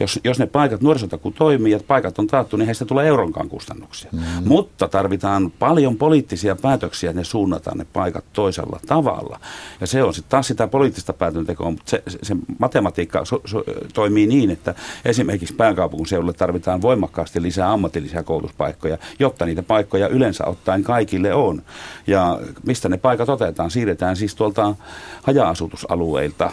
jos, 0.00 0.20
jos 0.24 0.38
ne 0.38 0.46
paikat, 0.46 0.80
nuorisotaku 0.80 1.30
toimii 1.30 1.72
ja 1.72 1.80
paikat 1.86 2.18
on 2.18 2.26
taattu, 2.26 2.56
niin 2.56 2.66
heistä 2.66 2.84
tulee 2.84 3.06
euronkaan 3.06 3.48
kustannuksia. 3.48 4.10
Mm. 4.12 4.20
Mutta 4.44 4.88
tarvitaan 4.88 5.52
paljon 5.58 5.96
poliittisia 5.96 6.56
päätöksiä, 6.56 7.10
että 7.10 7.20
ne 7.20 7.24
suunnataan 7.24 7.78
ne 7.78 7.86
paikat 7.92 8.24
toisella 8.32 8.80
tavalla. 8.86 9.40
Ja 9.80 9.86
se 9.86 10.02
on 10.02 10.14
sitten 10.14 10.30
taas 10.30 10.46
sitä 10.46 10.66
poliittista 10.66 11.12
päätöntekoa, 11.12 11.70
mutta 11.70 11.90
se, 11.90 12.02
se, 12.08 12.18
se 12.22 12.36
matematiikka 12.58 13.24
so, 13.24 13.40
so, 13.44 13.64
toimii 13.94 14.26
niin, 14.26 14.50
että 14.50 14.74
esimerkiksi 15.04 15.54
pääkaupunkiseudulle 15.54 16.32
tarvitaan 16.32 16.82
voimakkaasti 16.82 17.42
lisää 17.42 17.72
ammatillisia 17.72 18.22
koulutuspaikkoja, 18.22 18.98
jotta 19.18 19.46
niitä 19.46 19.62
paikkoja 19.62 20.08
yleensä 20.08 20.44
ottaen 20.46 20.82
kaikille 20.82 21.34
on. 21.34 21.62
Ja 22.06 22.40
mistä 22.66 22.88
ne 22.88 22.96
paikat 22.96 23.28
otetaan? 23.28 23.70
Siirretään 23.70 24.16
siis 24.16 24.34
tuolta 24.34 24.74
haja-asutusalueilta 25.22 26.50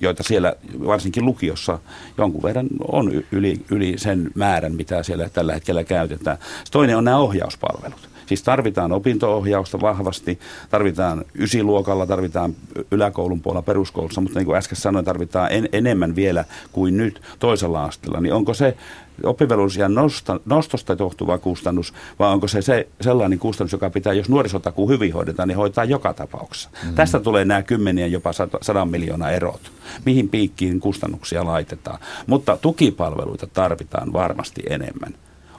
joita 0.00 0.22
siellä 0.22 0.54
varsinkin 0.86 1.24
lukiossa 1.24 1.78
jonkun 2.18 2.42
verran 2.42 2.68
on 2.92 3.12
yli, 3.32 3.64
yli 3.70 3.94
sen 3.96 4.30
määrän, 4.34 4.74
mitä 4.74 5.02
siellä 5.02 5.28
tällä 5.28 5.54
hetkellä 5.54 5.84
käytetään. 5.84 6.38
Toinen 6.70 6.96
on 6.96 7.04
nämä 7.04 7.18
ohjauspalvelut. 7.18 8.09
Siis 8.30 8.42
tarvitaan 8.42 8.92
opinto-ohjausta 8.92 9.80
vahvasti, 9.80 10.38
tarvitaan 10.70 11.24
ysiluokalla, 11.34 12.06
tarvitaan 12.06 12.54
yläkoulun 12.90 13.40
puolella 13.40 13.62
peruskoulussa, 13.62 14.20
mutta 14.20 14.38
niin 14.38 14.46
kuin 14.46 14.56
äsken 14.56 14.76
sanoin, 14.76 15.04
tarvitaan 15.04 15.52
en, 15.52 15.68
enemmän 15.72 16.16
vielä 16.16 16.44
kuin 16.72 16.96
nyt 16.96 17.22
toisella 17.38 17.84
asteella. 17.84 18.20
Niin 18.20 18.34
onko 18.34 18.54
se 18.54 18.76
oppivelvollisuuden 19.24 19.94
nosta, 19.94 20.40
nostosta 20.44 20.96
johtuva 20.98 21.38
kustannus, 21.38 21.94
vai 22.18 22.32
onko 22.32 22.48
se, 22.48 22.62
se 22.62 22.88
sellainen 23.00 23.38
kustannus, 23.38 23.72
joka 23.72 23.90
pitää, 23.90 24.12
jos 24.12 24.28
nuorisotakuu 24.28 24.88
hyvin 24.88 25.12
hoidetaan, 25.12 25.48
niin 25.48 25.56
hoitaa 25.56 25.84
joka 25.84 26.14
tapauksessa. 26.14 26.70
Mm. 26.84 26.94
Tästä 26.94 27.20
tulee 27.20 27.44
nämä 27.44 27.62
kymmenien, 27.62 28.12
jopa 28.12 28.30
sadan 28.62 28.90
miljoonaa 28.90 29.30
erot. 29.30 29.72
Mihin 30.04 30.28
piikkiin 30.28 30.80
kustannuksia 30.80 31.44
laitetaan. 31.44 31.98
Mutta 32.26 32.56
tukipalveluita 32.56 33.46
tarvitaan 33.46 34.12
varmasti 34.12 34.62
enemmän. 34.68 35.14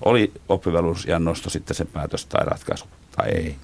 Oli 0.06 0.32
oppivelvollisuuden 0.50 1.26
nosto 1.26 1.50
sitten 1.50 1.76
se 1.76 1.86
päätös 1.86 2.26
tai 2.26 2.46
ratkaisu 2.46 2.86
tai 3.16 3.30
ei. 3.30 3.56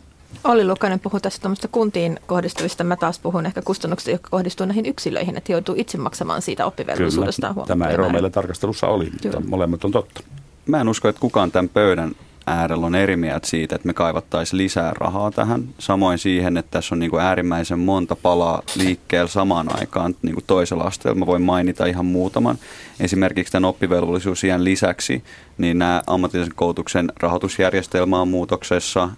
Olli 0.43 0.67
Lukainen 0.67 0.99
puhui 0.99 1.21
tästä 1.21 1.49
kuntiin 1.71 2.19
kohdistuvista. 2.25 2.83
Mä 2.83 2.95
taas 2.95 3.19
puhun 3.19 3.45
ehkä 3.45 3.61
kustannuksista, 3.61 4.11
jotka 4.11 4.29
kohdistuu 4.29 4.65
näihin 4.65 4.85
yksilöihin, 4.85 5.37
että 5.37 5.51
joutuu 5.51 5.75
itse 5.77 5.97
maksamaan 5.97 6.41
siitä 6.41 6.65
oppivelvollisuudesta 6.65 7.53
Kyllä, 7.53 7.67
tämä 7.67 7.87
ero 7.87 8.09
meillä 8.09 8.29
tarkastelussa 8.29 8.87
oli, 8.87 9.09
mutta 9.09 9.29
Kyllä. 9.29 9.39
molemmat 9.47 9.85
on 9.85 9.91
totta. 9.91 10.23
Mä 10.65 10.81
en 10.81 10.89
usko, 10.89 11.07
että 11.07 11.21
kukaan 11.21 11.51
tämän 11.51 11.69
pöydän 11.69 12.11
äärellä 12.47 12.85
on 12.85 12.95
eri 12.95 13.17
mieltä 13.17 13.47
siitä, 13.47 13.75
että 13.75 13.87
me 13.87 13.93
kaivattaisiin 13.93 14.57
lisää 14.57 14.93
rahaa 14.93 15.31
tähän. 15.31 15.63
Samoin 15.79 16.17
siihen, 16.17 16.57
että 16.57 16.71
tässä 16.71 16.95
on 16.95 16.99
niin 16.99 17.11
kuin 17.11 17.23
äärimmäisen 17.23 17.79
monta 17.79 18.15
palaa 18.15 18.61
liikkeellä 18.75 19.27
samaan 19.27 19.79
aikaan 19.79 20.15
niin 20.21 20.33
kuin 20.33 20.43
toisella 20.47 20.83
asteella. 20.83 21.19
Mä 21.19 21.25
voin 21.25 21.41
mainita 21.41 21.85
ihan 21.85 22.05
muutaman. 22.05 22.57
Esimerkiksi 22.99 23.51
tämän 23.51 23.69
oppivelvollisuusien 23.69 24.63
lisäksi 24.63 25.23
niin 25.57 25.79
nämä 25.79 26.01
ammatillisen 26.07 26.55
koulutuksen 26.55 27.11
rahoitusjärjestelmä 27.19 28.21
on 28.21 28.27
muutoksessa, 28.27 29.09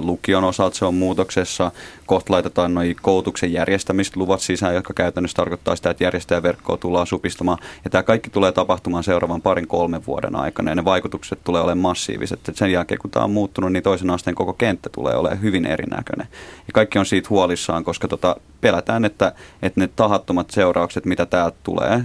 lukion 0.00 0.44
osalta 0.44 0.76
se 0.76 0.84
on 0.84 0.94
muutoksessa, 0.94 1.70
kohta 2.08 2.32
laitetaan 2.32 2.74
noin 2.74 2.96
koulutuksen 3.02 3.52
järjestämisluvat 3.52 4.40
sisään, 4.40 4.74
jotka 4.74 4.94
käytännössä 4.94 5.36
tarkoittaa 5.36 5.76
sitä, 5.76 5.90
että 5.90 6.04
järjestäjäverkkoa 6.04 6.76
tullaan 6.76 7.06
supistamaan. 7.06 7.58
Ja 7.84 7.90
tämä 7.90 8.02
kaikki 8.02 8.30
tulee 8.30 8.52
tapahtumaan 8.52 9.04
seuraavan 9.04 9.42
parin 9.42 9.66
kolmen 9.66 10.06
vuoden 10.06 10.36
aikana 10.36 10.70
ja 10.70 10.74
ne 10.74 10.84
vaikutukset 10.84 11.38
tulee 11.44 11.62
olemaan 11.62 11.78
massiiviset. 11.78 12.48
Et 12.48 12.56
sen 12.56 12.72
jälkeen 12.72 13.00
kun 13.00 13.10
tämä 13.10 13.24
on 13.24 13.30
muuttunut, 13.30 13.72
niin 13.72 13.82
toisen 13.82 14.10
asteen 14.10 14.34
koko 14.34 14.52
kenttä 14.52 14.88
tulee 14.92 15.16
olemaan 15.16 15.42
hyvin 15.42 15.66
erinäköinen. 15.66 16.28
Ja 16.66 16.72
kaikki 16.72 16.98
on 16.98 17.06
siitä 17.06 17.28
huolissaan, 17.30 17.84
koska 17.84 18.08
tota, 18.08 18.36
pelätään, 18.60 19.04
että, 19.04 19.32
että 19.62 19.80
ne 19.80 19.88
tahattomat 19.96 20.50
seuraukset, 20.50 21.04
mitä 21.04 21.26
täältä 21.26 21.56
tulee, 21.62 22.02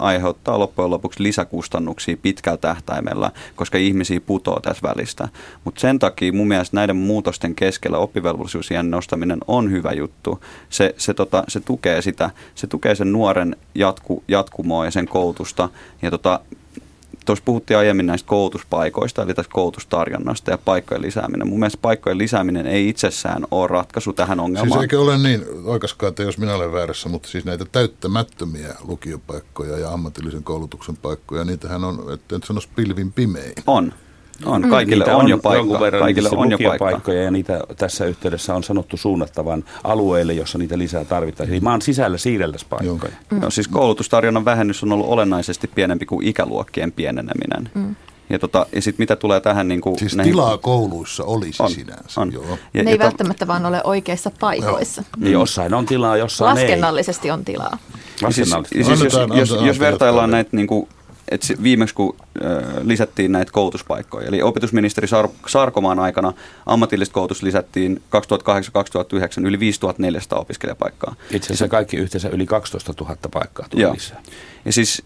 aiheuttaa 0.00 0.58
loppujen 0.58 0.90
lopuksi 0.90 1.22
lisäkustannuksia 1.22 2.16
pitkällä 2.22 2.56
tähtäimellä, 2.56 3.30
koska 3.56 3.78
ihmisiä 3.78 4.20
putoaa 4.20 4.60
tässä 4.60 4.88
välistä. 4.88 5.28
Mutta 5.64 5.80
sen 5.80 5.98
takia 5.98 6.32
mun 6.32 6.48
mielestä 6.48 6.76
näiden 6.76 6.96
muutosten 6.96 7.54
keskellä 7.54 7.98
oppivelvollisuusien 7.98 8.90
nostaminen 8.90 9.33
on 9.46 9.70
hyvä 9.70 9.92
juttu. 9.92 10.40
Se, 10.70 10.94
se, 10.98 11.14
tota, 11.14 11.44
se 11.48 11.60
tukee 11.60 12.02
sitä, 12.02 12.30
se 12.54 12.66
tukee 12.66 12.94
sen 12.94 13.12
nuoren 13.12 13.56
jatku, 13.74 14.24
jatkumoa 14.28 14.84
ja 14.84 14.90
sen 14.90 15.08
koulutusta. 15.08 15.68
Ja 16.02 16.10
tota, 16.10 16.40
Tuossa 17.24 17.44
puhuttiin 17.44 17.78
aiemmin 17.78 18.06
näistä 18.06 18.28
koulutuspaikoista, 18.28 19.22
eli 19.22 19.34
tästä 19.34 19.52
koulutustarjonnasta 19.52 20.50
ja 20.50 20.58
paikkojen 20.58 21.02
lisääminen. 21.02 21.48
Mun 21.48 21.58
mielestä 21.58 21.78
paikkojen 21.82 22.18
lisääminen 22.18 22.66
ei 22.66 22.88
itsessään 22.88 23.46
ole 23.50 23.68
ratkaisu 23.68 24.12
tähän 24.12 24.40
ongelmaan. 24.40 24.70
Siis 24.70 24.82
eikö 24.82 25.00
ole 25.00 25.18
niin, 25.18 25.44
oikeastaan, 25.64 26.08
että 26.08 26.22
jos 26.22 26.38
minä 26.38 26.54
olen 26.54 26.72
väärässä, 26.72 27.08
mutta 27.08 27.28
siis 27.28 27.44
näitä 27.44 27.64
täyttämättömiä 27.64 28.74
lukiopaikkoja 28.88 29.78
ja 29.78 29.92
ammatillisen 29.92 30.42
koulutuksen 30.42 30.96
paikkoja, 30.96 31.44
niitähän 31.44 31.84
on, 31.84 32.12
että 32.14 32.34
en 32.34 32.42
sanoisi 32.44 32.68
pilvin 32.76 33.12
pimein. 33.12 33.52
On, 33.66 33.92
on, 34.44 34.62
mm. 34.62 34.70
kaikille 34.70 35.04
on, 35.04 35.14
on 35.14 35.28
jo 35.28 35.38
paikka. 35.38 35.78
Kaikille 35.98 36.28
on 36.36 36.50
jo 36.50 36.58
paikka. 36.78 37.12
ja 37.12 37.30
niitä 37.30 37.60
tässä 37.76 38.04
yhteydessä 38.04 38.54
on 38.54 38.62
sanottu 38.62 38.96
suunnattavan 38.96 39.64
alueille, 39.84 40.32
jossa 40.32 40.58
niitä 40.58 40.78
lisää 40.78 41.04
tarvitaan. 41.04 41.48
Eli 41.48 41.60
maan 41.60 41.82
sisällä 41.82 42.18
siirreltäisiin 42.18 42.68
paikkoja. 42.68 43.12
Mm. 43.30 43.40
No, 43.40 43.50
siis 43.50 43.68
koulutustarjonnan 43.68 44.44
vähennys 44.44 44.82
on 44.82 44.92
ollut 44.92 45.08
olennaisesti 45.08 45.70
pienempi 45.74 46.06
kuin 46.06 46.26
ikäluokkien 46.26 46.92
pieneneminen. 46.92 47.70
Mm. 47.74 47.96
Ja, 48.30 48.38
tota, 48.38 48.66
ja 48.74 48.82
sitten 48.82 49.02
mitä 49.02 49.16
tulee 49.16 49.40
tähän... 49.40 49.68
Niin 49.68 49.80
kuin 49.80 49.98
siis 49.98 50.16
näihin... 50.16 50.32
tilaa 50.32 50.58
kouluissa 50.58 51.24
olisi 51.24 51.62
on, 51.62 51.70
sinänsä. 51.70 52.20
On. 52.20 52.32
Joo. 52.32 52.58
Ja, 52.74 52.84
ne 52.84 52.90
ei 52.90 52.96
ja 52.96 53.04
välttämättä 53.04 53.46
vaan 53.46 53.66
ole 53.66 53.80
oikeissa 53.84 54.30
paikoissa. 54.40 55.02
Mm. 55.18 55.26
Jossain 55.26 55.74
on 55.74 55.86
tilaa, 55.86 56.16
jossain 56.16 56.54
Laskennallisesti 56.54 57.28
ei. 57.28 57.32
on 57.32 57.44
tilaa. 57.44 57.78
Siis, 58.16 58.34
siis, 58.34 58.50
siis, 58.72 58.88
jos, 58.88 59.00
jos, 59.00 59.50
jos, 59.50 59.66
jos 59.66 59.78
vertaillaan 59.78 60.30
näitä 60.30 60.50
niin 60.52 60.66
kuin 60.66 60.88
että 61.30 61.46
viimeksi 61.62 61.94
kun 61.94 62.16
lisättiin 62.82 63.32
näitä 63.32 63.52
koulutuspaikkoja, 63.52 64.28
eli 64.28 64.42
opetusministeri 64.42 65.06
Sar- 65.06 65.48
Sarkomaan 65.48 65.98
aikana 65.98 66.32
ammatillista 66.66 67.12
koulutus 67.14 67.42
lisättiin 67.42 68.02
2008-2009 69.40 69.46
yli 69.46 69.60
5400 69.60 70.38
opiskelijapaikkaa. 70.38 71.14
Itse 71.30 71.46
asiassa 71.46 71.68
kaikki 71.68 71.96
yhteensä 71.96 72.28
yli 72.28 72.46
12 72.46 72.94
000 73.00 73.16
paikkaa 73.32 73.66
tuli 73.70 73.82
Joo. 73.82 73.94
lisää. 73.94 74.22
Ja 74.64 74.72
siis 74.72 75.02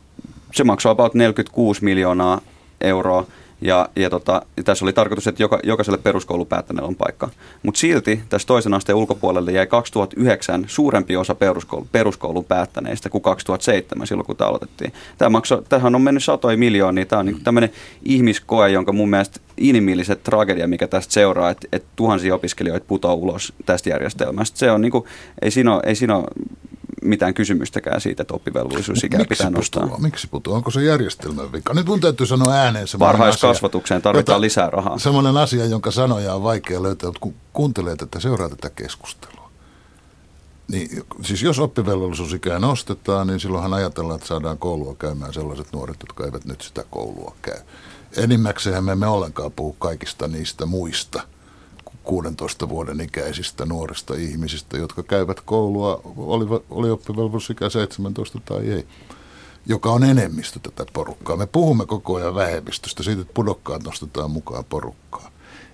se 0.55 0.65
maksaa 0.65 0.93
about 0.93 1.15
46 1.15 1.85
miljoonaa 1.85 2.41
euroa 2.81 3.27
ja, 3.61 3.89
ja 3.97 4.11
tota, 4.11 4.43
tässä 4.65 4.85
oli 4.85 4.93
tarkoitus, 4.93 5.27
että 5.27 5.43
joka, 5.43 5.61
jokaiselle 5.63 5.99
peruskoulun 5.99 6.47
päättäneellä 6.47 6.89
on 6.89 6.97
paikka. 6.97 7.29
Mutta 7.63 7.79
silti 7.79 8.21
tässä 8.29 8.47
toisen 8.47 8.75
asteen 8.75 8.97
ulkopuolelle 8.97 9.53
jäi 9.53 9.67
2009 9.67 10.65
suurempi 10.67 11.17
osa 11.17 11.35
peruskoulu, 11.35 11.87
peruskoulun 11.93 12.45
päättäneistä 12.45 13.09
kuin 13.09 13.23
2007 13.23 14.07
silloin, 14.07 14.27
kun 14.27 14.37
tämä 14.37 14.49
aloitettiin. 14.49 14.93
Tämä 15.19 15.29
makso, 15.29 15.63
tähän 15.69 15.95
on 15.95 16.03
mennyt 16.03 16.25
satoja 16.25 16.57
miljoonia. 16.57 17.07
Tämä 17.07 17.21
on 17.21 17.27
niin 17.27 17.45
tämmöinen 17.45 17.71
ihmiskoe, 18.03 18.71
jonka 18.71 18.93
mun 18.93 19.11
mielestä 19.11 19.41
inhimilliset 19.57 20.23
tragedia, 20.23 20.69
mikä 20.69 20.87
tästä 20.87 21.13
seuraa, 21.13 21.51
että, 21.51 21.69
että 21.73 21.89
tuhansia 21.97 22.35
opiskelijoita 22.35 22.87
putoaa 22.89 23.15
ulos 23.15 23.53
tästä 23.67 23.91
järjestelmästä. 23.91 24.59
Se 24.59 24.71
on 24.71 24.81
niin 24.81 24.93
kuin, 24.93 25.05
ei 25.43 25.51
siinä 25.51 25.75
ole, 25.75 25.83
ei 25.87 25.95
siinä 25.95 26.17
ole 26.17 26.25
mitään 27.03 27.35
kysymystäkään 27.35 28.01
siitä, 28.01 28.23
että 28.23 28.35
oppivelvollisuus 28.35 29.05
ikään 29.05 29.27
pitää 29.29 29.51
nostaa. 29.51 29.83
Putoaa? 29.83 30.01
Miksi 30.01 30.29
putoaa? 30.29 30.57
Onko 30.57 30.71
se 30.71 30.85
järjestelmän 30.85 31.53
vika? 31.53 31.75
Nyt 31.75 31.87
mun 31.87 32.01
täytyy 32.01 32.27
sanoa 32.27 32.53
ääneen 32.53 32.87
Varhaiskasvatukseen 32.99 34.03
tarvitaan 34.03 34.35
jota, 34.35 34.41
lisää 34.41 34.71
rahaa. 34.71 34.99
Semmoinen 34.99 35.37
asia, 35.37 35.67
jonka 35.67 35.91
sanoja 35.91 36.35
on 36.35 36.43
vaikea 36.43 36.83
löytää, 36.83 37.07
mutta 37.07 37.21
kun 37.21 37.35
kuuntelee 37.53 37.97
tätä, 37.97 38.21
seuraa 38.21 38.49
tätä 38.49 38.71
keskustelua. 38.71 39.51
Niin, 40.69 41.03
siis 41.23 41.43
jos 41.43 41.59
oppivelvollisuusikää 41.59 42.59
nostetaan, 42.59 43.27
niin 43.27 43.41
silloinhan 43.41 43.75
ajatellaan, 43.75 44.17
että 44.17 44.29
saadaan 44.29 44.59
koulua 44.59 44.95
käymään 44.95 45.33
sellaiset 45.33 45.73
nuoret, 45.73 45.97
jotka 46.01 46.25
eivät 46.25 46.45
nyt 46.45 46.61
sitä 46.61 46.85
koulua 46.91 47.37
käy. 47.43 47.59
Enimmäkseen 48.17 48.85
me 48.85 48.93
emme 48.93 49.07
ollenkaan 49.07 49.53
puhu 49.53 49.73
kaikista 49.73 50.29
niistä 50.29 50.67
muista– 50.67 51.23
16 52.09 52.69
vuoden 52.69 53.01
ikäisistä 53.01 53.67
nuorista 53.67 54.15
ihmisistä, 54.15 54.77
jotka 54.77 55.03
käyvät 55.03 55.41
koulua, 55.41 56.01
oli, 56.17 56.63
oli 56.71 56.91
oppivelvollisuusikä 56.91 57.69
17 57.69 58.41
tai 58.45 58.71
ei, 58.71 58.87
joka 59.67 59.91
on 59.91 60.05
enemmistö 60.05 60.61
tätä 60.63 60.85
porukkaa. 60.93 61.37
Me 61.37 61.47
puhumme 61.47 61.87
koko 61.87 62.17
ajan 62.17 62.35
vähemmistöstä, 62.35 63.03
siitä, 63.03 63.23
että 63.23 63.35
pudokkaat 63.35 63.85
nostetaan 63.85 64.31
mukaan 64.31 64.65
porukkaa. 64.65 65.31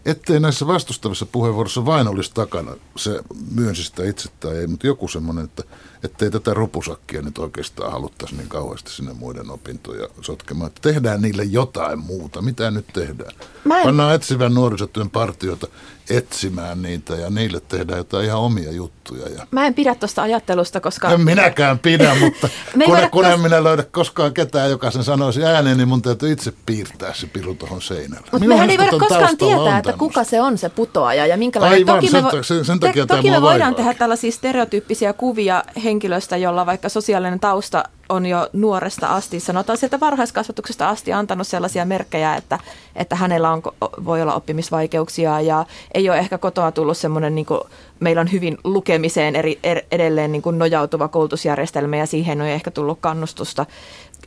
Ettei 0.06 0.40
näissä 0.40 0.66
vastustavissa 0.66 1.26
puheenvuoroissa 1.26 1.86
vain 1.86 2.08
olisi 2.08 2.30
takana, 2.34 2.76
se 2.96 3.20
myönsi 3.54 3.84
sitä 3.84 4.04
itse 4.04 4.28
tai 4.40 4.56
ei, 4.56 4.66
mutta 4.66 4.86
joku 4.86 5.08
semmoinen, 5.08 5.44
että 5.44 5.62
ettei 6.02 6.30
tätä 6.30 6.54
rupusakkia 6.54 7.22
nyt 7.22 7.38
oikeastaan 7.38 7.92
haluttaisi 7.92 8.36
niin 8.36 8.48
kauheasti 8.48 8.90
sinne 8.90 9.12
muiden 9.12 9.50
opintoja 9.50 10.08
sotkemaan. 10.20 10.68
Että 10.68 10.80
tehdään 10.80 11.22
niille 11.22 11.44
jotain 11.44 11.98
muuta. 11.98 12.42
Mitä 12.42 12.70
nyt 12.70 12.86
tehdään? 12.92 13.32
Mä 13.64 13.78
en... 13.78 13.84
Pannaan 13.84 14.14
etsivän 14.14 14.54
nuorisotyön 14.54 15.10
partiota 15.10 15.66
etsimään 16.10 16.82
niitä 16.82 17.14
ja 17.14 17.30
niille 17.30 17.60
tehdään 17.60 17.98
jotain 17.98 18.26
ihan 18.26 18.40
omia 18.40 18.72
juttuja. 18.72 19.28
Ja... 19.28 19.46
Mä 19.50 19.66
en 19.66 19.74
pidä 19.74 19.94
tuosta 19.94 20.22
ajattelusta, 20.22 20.80
koska... 20.80 21.10
En 21.10 21.20
minäkään 21.20 21.78
pidä, 21.78 22.14
mutta 22.24 22.48
kun, 22.84 22.96
kun 23.10 23.24
en 23.24 23.40
minä 23.40 23.64
löydä 23.64 23.82
koskaan 23.82 24.34
ketään, 24.34 24.70
joka 24.70 24.90
sen 24.90 25.04
sanoisi 25.04 25.44
ääneen, 25.44 25.76
niin 25.76 25.88
mun 25.88 26.02
täytyy 26.02 26.32
itse 26.32 26.52
piirtää 26.66 27.14
se 27.14 27.26
piru 27.26 27.54
tuohon 27.54 27.82
seinälle. 27.82 28.28
Mutta 28.32 28.48
mehän 28.48 28.70
ei 28.70 28.78
voida 28.78 28.90
koskaan 28.90 29.36
tietää, 29.36 29.78
että 29.78 29.92
kuka 29.92 30.24
se 30.24 30.40
on 30.40 30.58
se 30.58 30.68
putoaja 30.68 31.26
ja 31.26 31.36
minkälainen. 31.36 31.78
Aivan, 31.78 31.94
toki 31.94 32.08
sen, 32.08 32.24
me, 32.24 32.30
sen, 32.42 32.64
sen 32.64 32.80
takia 32.80 33.06
te, 33.06 33.16
toki 33.16 33.30
me 33.30 33.42
voidaan 33.42 33.74
tehdä 33.74 33.94
tällaisia 33.94 34.30
stereotyyppisiä 34.30 35.12
kuvia 35.12 35.64
henkilöstä, 35.84 36.36
jolla 36.36 36.66
vaikka 36.66 36.88
sosiaalinen 36.88 37.40
tausta 37.40 37.84
on 38.08 38.26
jo 38.26 38.48
nuoresta 38.52 39.06
asti, 39.14 39.40
sanotaan 39.40 39.78
sieltä 39.78 40.00
varhaiskasvatuksesta 40.00 40.88
asti 40.88 41.12
antanut 41.12 41.46
sellaisia 41.46 41.84
merkkejä, 41.84 42.36
että, 42.36 42.58
että 42.96 43.16
hänellä 43.16 43.50
on, 43.50 43.62
voi 44.04 44.22
olla 44.22 44.34
oppimisvaikeuksia 44.34 45.40
ja 45.40 45.66
ei 45.94 46.10
ole 46.10 46.18
ehkä 46.18 46.38
kotoa 46.38 46.72
tullut 46.72 46.96
semmoinen, 46.98 47.34
niin 47.34 47.46
kuin, 47.46 47.60
meillä 48.00 48.20
on 48.20 48.32
hyvin 48.32 48.58
lukemiseen 48.64 49.36
eri, 49.36 49.58
er, 49.62 49.82
edelleen 49.90 50.32
niin 50.32 50.42
kuin 50.42 50.58
nojautuva 50.58 51.08
koulutusjärjestelmä 51.08 51.96
ja 51.96 52.06
siihen 52.06 52.40
on 52.40 52.46
ehkä 52.46 52.70
tullut 52.70 52.98
kannustusta 53.00 53.66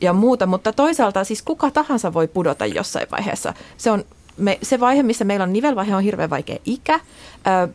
ja 0.00 0.12
muuta, 0.12 0.46
mutta 0.46 0.72
toisaalta 0.72 1.24
siis 1.24 1.42
kuka 1.42 1.70
tahansa 1.70 2.14
voi 2.14 2.28
pudota 2.28 2.66
jossain 2.66 3.06
vaiheessa. 3.10 3.54
Se 3.76 3.90
on 3.90 4.04
me, 4.38 4.58
se 4.62 4.80
vaihe, 4.80 5.02
missä 5.02 5.24
meillä 5.24 5.42
on 5.42 5.52
nivelvaihe, 5.52 5.96
on 5.96 6.02
hirveän 6.02 6.30
vaikea 6.30 6.58
ikä. 6.64 7.00
Ö, 7.64 7.68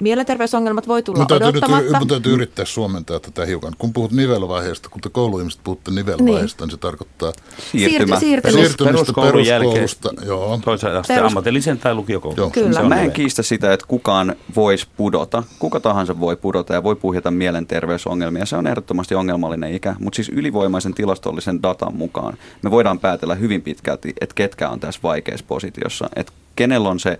mielenterveysongelmat 0.00 0.88
voi 0.88 1.02
tulla 1.02 1.18
nyt, 1.18 1.30
odottamatta. 1.30 1.98
mun 1.98 2.08
täytyy 2.08 2.32
yrittää 2.32 2.64
suomentaa 2.64 3.20
tätä 3.20 3.44
hiukan. 3.44 3.72
Kun 3.78 3.92
puhut 3.92 4.12
nivelvaiheesta, 4.12 4.88
kun 4.88 5.00
te 5.00 5.08
kouluihmiset 5.08 5.60
puhutte 5.64 5.90
nivelvaiheesta, 5.90 6.64
niin, 6.64 6.68
niin 6.68 6.70
se 6.70 6.76
tarkoittaa 6.76 7.32
Siirtymä. 7.72 8.20
Siirtymä. 8.20 8.52
siirtymistä 8.52 8.84
peruskoulun 8.84 9.32
peruskoulusta. 9.32 10.10
Joo. 10.26 10.60
Toisen 10.64 10.96
asteen 10.96 11.18
Perus- 11.18 11.26
ammatillisen 11.26 11.78
tai 11.78 11.94
lukiokoulun. 11.94 12.52
Kyllä. 12.52 12.82
Mä 12.82 13.00
en 13.00 13.12
kiistä 13.12 13.42
sitä, 13.42 13.72
että 13.72 13.86
kukaan 13.86 14.36
voisi 14.56 14.86
pudota. 14.96 15.42
Kuka 15.58 15.80
tahansa 15.80 16.20
voi 16.20 16.36
pudota 16.36 16.74
ja 16.74 16.82
voi 16.82 16.96
puhjata 16.96 17.30
mielenterveysongelmia. 17.30 18.46
Se 18.46 18.56
on 18.56 18.66
ehdottomasti 18.66 19.14
ongelmallinen 19.14 19.74
ikä, 19.74 19.96
mutta 19.98 20.16
siis 20.16 20.28
ylivoimaisen 20.28 20.94
tilastollisen 20.94 21.62
datan 21.62 21.94
mukaan 21.94 22.38
me 22.62 22.70
voidaan 22.70 22.98
päätellä 22.98 23.34
hyvin 23.34 23.62
pitkälti, 23.62 24.12
että 24.20 24.34
ketkä 24.34 24.68
on 24.68 24.80
tässä 24.80 25.00
vaikeassa 25.02 25.46
positiossa. 25.48 26.08
Että 26.16 26.32
kenellä 26.56 26.88
on 26.88 27.00
se 27.00 27.18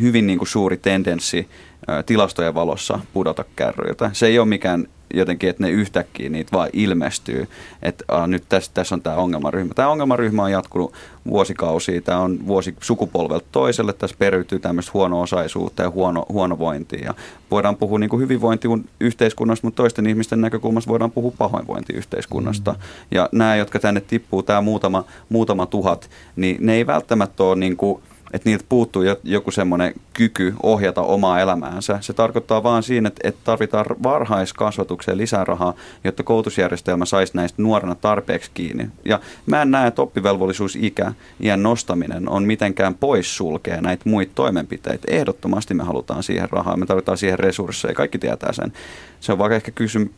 hyvin 0.00 0.26
niin 0.26 0.38
kuin 0.38 0.48
suuri 0.48 0.76
tendenssi 0.76 1.48
tilastojen 2.06 2.54
valossa 2.54 3.00
pudota 3.12 3.44
kärryiltä. 3.56 4.10
Se 4.12 4.26
ei 4.26 4.38
ole 4.38 4.48
mikään 4.48 4.86
jotenkin, 5.14 5.50
että 5.50 5.62
ne 5.62 5.70
yhtäkkiä 5.70 6.28
niitä 6.28 6.52
vaan 6.52 6.68
ilmestyy, 6.72 7.48
että 7.82 8.04
a, 8.08 8.26
nyt 8.26 8.44
tässä, 8.48 8.70
tässä 8.74 8.94
on 8.94 9.02
tämä 9.02 9.16
ongelmaryhmä. 9.16 9.74
Tämä 9.74 9.88
ongelmaryhmä 9.88 10.42
on 10.42 10.52
jatkunut 10.52 10.92
vuosikausia, 11.26 12.00
tämä 12.00 12.18
on 12.18 12.46
vuosi 12.46 12.74
sukupolvelta 12.80 13.46
toiselle, 13.52 13.92
tässä 13.92 14.16
periytyy 14.18 14.58
tämmöistä 14.58 14.90
huono-osaisuutta 14.94 15.82
ja 15.82 15.90
huono, 15.90 16.26
huonovointia. 16.28 17.04
Ja 17.04 17.14
voidaan 17.50 17.76
puhua 17.76 17.98
niin 17.98 18.10
kuin 18.10 18.20
hyvinvointiyhteiskunnasta, 18.20 19.66
mutta 19.66 19.76
toisten 19.76 20.06
ihmisten 20.06 20.40
näkökulmasta 20.40 20.90
voidaan 20.90 21.10
puhua 21.10 21.32
pahoinvointiyhteiskunnasta. 21.38 22.72
Mm. 22.72 22.78
Ja 23.10 23.28
nämä, 23.32 23.56
jotka 23.56 23.78
tänne 23.78 24.00
tippuu, 24.00 24.42
tämä 24.42 24.60
muutama, 24.60 25.04
muutama 25.28 25.66
tuhat, 25.66 26.10
niin 26.36 26.56
ne 26.60 26.74
ei 26.74 26.86
välttämättä 26.86 27.44
ole 27.44 27.56
niin 27.56 27.76
kuin 27.76 28.02
että 28.32 28.48
niiltä 28.48 28.64
puuttuu 28.68 29.02
jo- 29.02 29.20
joku 29.24 29.50
semmoinen 29.50 29.94
kyky 30.12 30.54
ohjata 30.62 31.02
omaa 31.02 31.40
elämäänsä. 31.40 31.98
Se 32.00 32.12
tarkoittaa 32.12 32.62
vaan 32.62 32.82
siinä, 32.82 33.08
että, 33.08 33.28
että 33.28 33.40
tarvitaan 33.44 33.86
varhaiskasvatukseen 34.02 35.18
lisää 35.18 35.44
rahaa, 35.44 35.74
jotta 36.04 36.22
koulutusjärjestelmä 36.22 37.04
saisi 37.04 37.36
näistä 37.36 37.62
nuorena 37.62 37.94
tarpeeksi 37.94 38.50
kiinni. 38.54 38.88
Ja 39.04 39.20
mä 39.46 39.62
en 39.62 39.70
näe, 39.70 39.86
että 39.86 40.02
oppivelvollisuusikä, 40.02 41.12
iän 41.42 41.62
nostaminen 41.62 42.28
on 42.28 42.44
mitenkään 42.44 42.94
poissulkee 42.94 43.80
näitä 43.80 44.08
muita 44.08 44.32
toimenpiteitä. 44.34 45.06
Ehdottomasti 45.10 45.74
me 45.74 45.84
halutaan 45.84 46.22
siihen 46.22 46.50
rahaa, 46.50 46.76
me 46.76 46.86
tarvitaan 46.86 47.18
siihen 47.18 47.38
resursseja, 47.38 47.94
kaikki 47.94 48.18
tietää 48.18 48.52
sen. 48.52 48.72
Se 49.20 49.32
on 49.32 49.38
vaikka 49.38 49.56
ehkä 49.56 49.70
kysymys, 49.70 50.10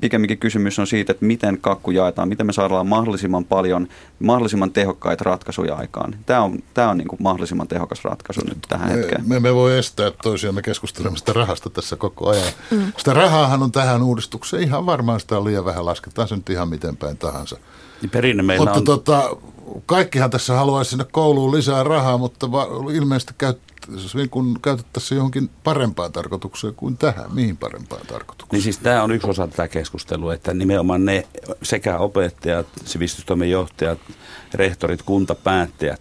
pikemminkin 0.00 0.38
kysymys 0.38 0.78
on 0.78 0.86
siitä, 0.86 1.12
että 1.12 1.24
miten 1.24 1.58
kakku 1.60 1.90
jaetaan, 1.90 2.28
miten 2.28 2.46
me 2.46 2.52
saadaan 2.52 2.86
mahdollisimman 2.86 3.44
paljon, 3.44 3.88
mahdollisimman 4.18 4.70
tehokkaita 4.70 5.24
ratkaisuja 5.24 5.74
aikaan. 5.74 6.14
Tämä 6.26 6.42
on, 6.42 6.58
tämä 6.74 6.90
on 6.90 6.98
niin 6.98 7.08
kuin 7.08 7.22
mahdollisimman 7.22 7.68
tehokas 7.68 8.04
ratkaisu 8.04 8.40
nyt 8.48 8.58
tähän 8.68 8.88
Me, 8.88 8.94
hetkeen. 8.96 9.28
me, 9.28 9.40
me 9.40 9.54
voi 9.54 9.78
estää 9.78 10.10
toisiamme 10.22 10.62
keskustelemasta 10.62 11.32
rahasta 11.32 11.70
tässä 11.70 11.96
koko 11.96 12.28
ajan. 12.28 12.52
Mm. 12.70 12.92
Sitä 12.98 13.14
rahaahan 13.14 13.62
on 13.62 13.72
tähän 13.72 14.02
uudistukseen 14.02 14.62
ihan 14.62 14.86
varmaan 14.86 15.20
sitä 15.20 15.38
on 15.38 15.44
liian 15.44 15.64
vähän, 15.64 15.86
lasketaan 15.86 16.28
se 16.28 16.36
nyt 16.36 16.50
ihan 16.50 16.68
miten 16.68 16.96
päin 16.96 17.18
tahansa. 17.18 17.56
Niin 18.02 18.10
Perinne 18.10 18.42
meillä 18.42 18.64
mutta 18.64 18.78
on... 18.78 18.84
tota, 18.84 19.36
kaikkihan 19.86 20.30
tässä 20.30 20.54
haluaisi 20.54 20.88
sinne 20.88 21.04
kouluun 21.12 21.54
lisää 21.54 21.84
rahaa, 21.84 22.18
mutta 22.18 22.52
va, 22.52 22.66
ilmeisesti 22.94 23.34
käyt, 23.86 24.14
niin 24.14 24.30
kun 24.30 24.58
käytettäisiin 24.62 25.16
johonkin 25.16 25.50
parempaan 25.64 26.12
tarkoitukseen 26.12 26.74
kuin 26.74 26.96
tähän. 26.96 27.34
Mihin 27.34 27.56
parempaan 27.56 28.06
tarkoitukseen? 28.06 28.48
Niin 28.52 28.62
siis 28.62 28.78
tämä 28.78 29.02
on 29.02 29.12
yksi 29.12 29.30
osa 29.30 29.46
tätä 29.48 29.68
keskustelua, 29.68 30.34
että 30.34 30.54
nimenomaan 30.54 31.04
ne 31.04 31.26
sekä 31.62 31.98
opettajat, 31.98 32.66
sivistystoimen 32.84 33.50
johtajat, 33.50 33.98
rehtorit, 34.54 35.02
kuntapäättäjät 35.02 36.00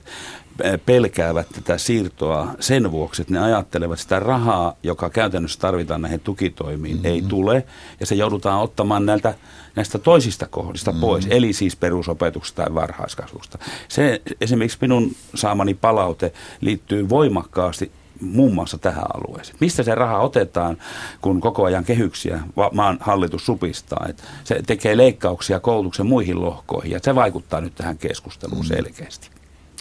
pelkäävät 0.85 1.47
tätä 1.49 1.77
siirtoa 1.77 2.47
sen 2.59 2.91
vuoksi, 2.91 3.21
että 3.21 3.33
ne 3.33 3.39
ajattelevat 3.39 3.99
sitä 3.99 4.19
rahaa, 4.19 4.73
joka 4.83 5.09
käytännössä 5.09 5.59
tarvitaan 5.59 6.01
näihin 6.01 6.19
tukitoimiin, 6.19 6.95
mm-hmm. 6.95 7.11
ei 7.11 7.21
tule. 7.21 7.65
Ja 7.99 8.05
se 8.05 8.15
joudutaan 8.15 8.61
ottamaan 8.61 9.05
näiltä, 9.05 9.33
näistä 9.75 9.97
toisista 9.99 10.47
kohdista 10.47 10.91
mm-hmm. 10.91 11.01
pois, 11.01 11.27
eli 11.29 11.53
siis 11.53 11.75
perusopetuksesta 11.75 12.63
tai 12.63 12.73
varhaiskasvusta. 12.73 13.59
Se 13.87 14.21
esimerkiksi 14.41 14.77
minun 14.81 15.11
saamani 15.35 15.73
palaute 15.73 16.33
liittyy 16.61 17.09
voimakkaasti 17.09 17.91
muun 18.21 18.53
muassa 18.53 18.77
tähän 18.77 19.05
alueeseen. 19.13 19.57
Mistä 19.59 19.83
se 19.83 19.95
raha 19.95 20.19
otetaan, 20.19 20.77
kun 21.21 21.41
koko 21.41 21.65
ajan 21.65 21.85
kehyksiä 21.85 22.39
va- 22.57 22.69
maan 22.73 22.97
hallitus 22.99 23.45
supistaa? 23.45 24.05
Et 24.09 24.23
se 24.43 24.61
tekee 24.67 24.97
leikkauksia 24.97 25.59
koulutuksen 25.59 26.05
muihin 26.05 26.41
lohkoihin 26.41 26.91
ja 26.91 26.99
se 27.03 27.15
vaikuttaa 27.15 27.61
nyt 27.61 27.75
tähän 27.75 27.97
keskusteluun 27.97 28.65
selkeästi. 28.65 29.29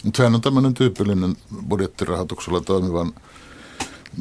Mutta 0.04 0.16
sehän 0.16 0.34
on 0.34 0.40
tämmöinen 0.40 0.74
tyypillinen 0.74 1.36
budjettirahoituksella 1.68 2.60
toimivan 2.60 3.12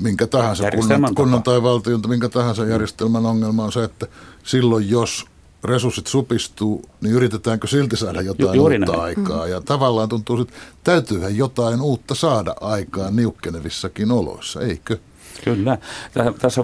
minkä 0.02 0.28
tahansa 0.28 0.72
kunnan, 0.72 1.15
kunnan 1.15 1.43
tai 1.43 1.63
valtion, 1.63 2.02
minkä 2.08 2.30
tahansa 2.30 2.65
järjestelmän 2.65 3.26
ongelma 3.26 3.63
on 3.63 3.72
se, 3.72 3.84
että 3.84 4.08
silloin 4.43 4.89
jos 4.89 5.26
resurssit 5.63 6.08
supistuu, 6.08 6.86
niin 7.02 7.15
yritetäänkö 7.15 7.67
silti 7.67 7.98
saada 7.98 8.22
jotain 8.22 8.56
Ju- 8.56 8.63
uutta 8.63 8.78
näin. 8.80 9.00
aikaa. 9.00 9.48
Ja 9.48 9.62
tavallaan 9.62 10.10
tuntuu, 10.10 10.41
että 10.41 10.54
täytyyhän 10.84 11.38
jotain 11.38 11.82
uutta 11.82 12.15
saada 12.15 12.56
aikaan 12.62 13.15
niukkenevissakin 13.15 14.12
oloissa, 14.12 14.62
eikö? 14.62 14.98
Kyllä. 15.43 15.78
Tä- 16.13 16.34
Tässä 16.39 16.63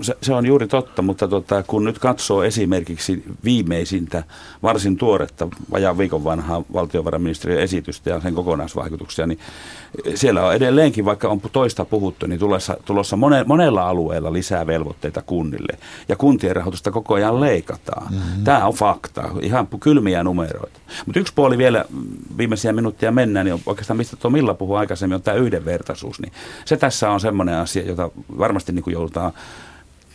se, 0.00 0.16
se 0.22 0.34
on 0.34 0.46
juuri 0.46 0.66
totta, 0.68 1.02
mutta 1.02 1.28
tota, 1.28 1.62
kun 1.62 1.84
nyt 1.84 1.98
katsoo 1.98 2.42
esimerkiksi 2.42 3.24
viimeisintä, 3.44 4.24
varsin 4.62 4.96
tuoretta, 4.96 5.48
vajaan 5.70 5.98
viikon 5.98 6.24
vanhaa 6.24 6.62
valtiovarainministeriön 6.72 7.62
esitystä 7.62 8.10
ja 8.10 8.20
sen 8.20 8.34
kokonaisvaikutuksia, 8.34 9.26
niin 9.26 9.38
siellä 10.14 10.46
on 10.46 10.54
edelleenkin, 10.54 11.04
vaikka 11.04 11.28
on 11.28 11.40
toista 11.52 11.84
puhuttu, 11.84 12.26
niin 12.26 12.40
tulossa, 12.40 12.76
tulossa 12.84 13.16
mone, 13.16 13.44
monella 13.44 13.88
alueella 13.88 14.32
lisää 14.32 14.66
velvoitteita 14.66 15.22
kunnille. 15.22 15.78
Ja 16.08 16.16
kuntien 16.16 16.56
rahoitusta 16.56 16.90
koko 16.90 17.14
ajan 17.14 17.40
leikataan. 17.40 18.12
Mm-hmm. 18.12 18.44
Tämä 18.44 18.66
on 18.66 18.74
fakta, 18.74 19.30
ihan 19.42 19.68
kylmiä 19.80 20.24
numeroita. 20.24 20.80
Mutta 21.06 21.20
yksi 21.20 21.32
puoli 21.34 21.58
vielä, 21.58 21.84
mm, 21.90 22.06
viimeisiä 22.38 22.72
minuuttia 22.72 23.12
mennään, 23.12 23.46
niin 23.46 23.62
oikeastaan 23.66 23.96
mistä 23.96 24.16
tuo 24.16 24.30
Milla 24.30 24.54
puhui 24.54 24.78
aikaisemmin, 24.78 25.14
on 25.14 25.22
tämä 25.22 25.36
yhdenvertaisuus. 25.36 26.20
Niin 26.20 26.32
se 26.64 26.76
tässä 26.76 27.10
on 27.10 27.20
semmoinen 27.20 27.54
asia, 27.54 27.86
jota 27.86 28.10
varmasti 28.38 28.72
niin 28.72 28.82
kuin 28.82 28.92
joudutaan 28.92 29.32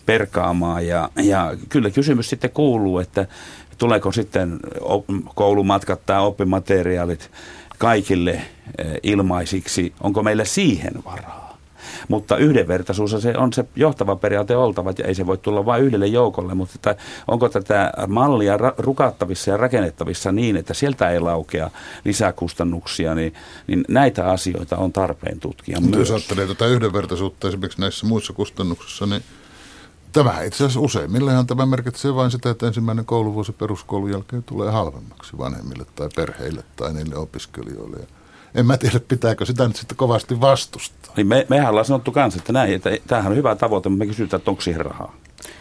perkaamaan. 0.05 0.87
Ja, 0.87 1.09
ja 1.23 1.55
kyllä 1.69 1.89
kysymys 1.89 2.29
sitten 2.29 2.51
kuuluu, 2.51 2.99
että 2.99 3.27
tuleeko 3.77 4.11
sitten 4.11 4.59
koulumatkat 5.35 6.05
tai 6.05 6.21
oppimateriaalit 6.21 7.31
kaikille 7.83 8.31
eh, 8.31 8.45
ilmaisiksi, 9.03 9.93
onko 10.01 10.23
meillä 10.23 10.45
siihen 10.45 10.93
varaa? 11.05 11.57
Mutta 12.07 12.37
yhdenvertaisuus 12.37 13.11
se 13.11 13.33
on 13.37 13.53
se 13.53 13.65
johtava 13.75 14.15
periaate 14.15 14.55
oltava, 14.55 14.93
ja 14.97 15.05
ei 15.05 15.15
se 15.15 15.27
voi 15.27 15.37
tulla 15.37 15.65
vain 15.65 15.83
yhdelle 15.83 16.07
joukolle, 16.07 16.53
mutta 16.53 16.73
että 16.75 16.95
onko 17.27 17.49
tätä 17.49 17.91
mallia 18.07 18.57
ra- 18.57 18.73
rukattavissa 18.77 19.51
ja 19.51 19.57
rakennettavissa 19.57 20.31
niin, 20.31 20.57
että 20.57 20.73
sieltä 20.73 21.09
ei 21.09 21.19
laukea 21.19 21.71
lisäkustannuksia, 22.05 23.15
niin, 23.15 23.33
niin 23.67 23.85
näitä 23.89 24.29
asioita 24.31 24.77
on 24.77 24.93
tarpeen 24.93 25.39
tutkia 25.39 25.81
Mutta 25.81 25.97
myös. 25.97 26.09
jos 26.09 26.19
ajattelee 26.19 26.47
tätä 26.47 26.65
yhdenvertaisuutta 26.65 27.47
esimerkiksi 27.47 27.81
näissä 27.81 28.05
muissa 28.07 28.33
kustannuksissa, 28.33 29.05
niin 29.05 29.23
tämä 30.13 30.41
itse 30.41 30.63
asiassa 30.63 30.79
useimmillehan 30.79 31.47
tämä 31.47 31.65
merkitsee 31.65 32.15
vain 32.15 32.31
sitä, 32.31 32.49
että 32.49 32.67
ensimmäinen 32.67 33.05
kouluvuosi 33.05 33.51
peruskoulun 33.51 34.11
jälkeen 34.11 34.43
tulee 34.43 34.71
halvemmaksi 34.71 35.37
vanhemmille 35.37 35.85
tai 35.95 36.09
perheille 36.15 36.63
tai 36.75 36.93
niille 36.93 37.15
opiskelijoille. 37.15 37.97
Ja 37.99 38.07
en 38.55 38.65
mä 38.65 38.77
tiedä, 38.77 38.99
pitääkö 38.99 39.45
sitä 39.45 39.67
nyt 39.67 39.75
sitten 39.75 39.97
kovasti 39.97 40.41
vastustaa. 40.41 41.13
Niin 41.17 41.27
me, 41.27 41.45
mehän 41.49 41.69
ollaan 41.69 41.85
sanottu 41.85 42.11
kanssa, 42.11 42.37
että, 42.37 42.53
näin, 42.53 42.73
että 42.73 42.89
tämähän 43.07 43.31
on 43.31 43.37
hyvä 43.37 43.55
tavoite, 43.55 43.89
mutta 43.89 44.05
me 44.05 44.07
kysytään, 44.07 44.37
että 44.37 44.51
onko 44.51 44.61
siihen 44.61 44.85
rahaa. 44.85 45.15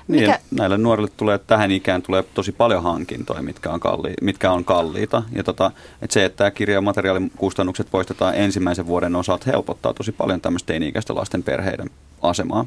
Niin, 0.09 0.23
Mikä- 0.23 0.41
näille 0.51 0.79
nuorille 0.79 1.11
tulee 1.17 1.39
tähän 1.39 1.71
ikään 1.71 2.03
tulee 2.03 2.25
tosi 2.35 2.53
paljon 2.53 2.83
hankintoja, 2.83 3.43
mitkä 3.43 3.71
on, 3.71 3.81
kalli, 3.81 4.15
mitkä 4.23 4.53
on 4.53 4.65
kalliita. 4.65 5.23
Ja 5.33 5.45
tota, 5.45 5.71
että 6.03 6.15
se, 6.15 6.25
että 6.25 6.37
tämä 6.37 6.51
kirja- 6.51 6.75
ja 6.75 6.81
materiaalikustannukset 6.81 7.91
poistetaan 7.91 8.35
ensimmäisen 8.35 8.87
vuoden 8.87 9.17
osalta, 9.17 9.51
helpottaa 9.51 9.95
tosi 9.95 10.13
paljon 10.13 10.41
tämmöistä 10.41 10.67
teini-ikäisten 10.67 11.17
lasten 11.17 11.43
perheiden 11.43 11.91
asemaa. 12.23 12.67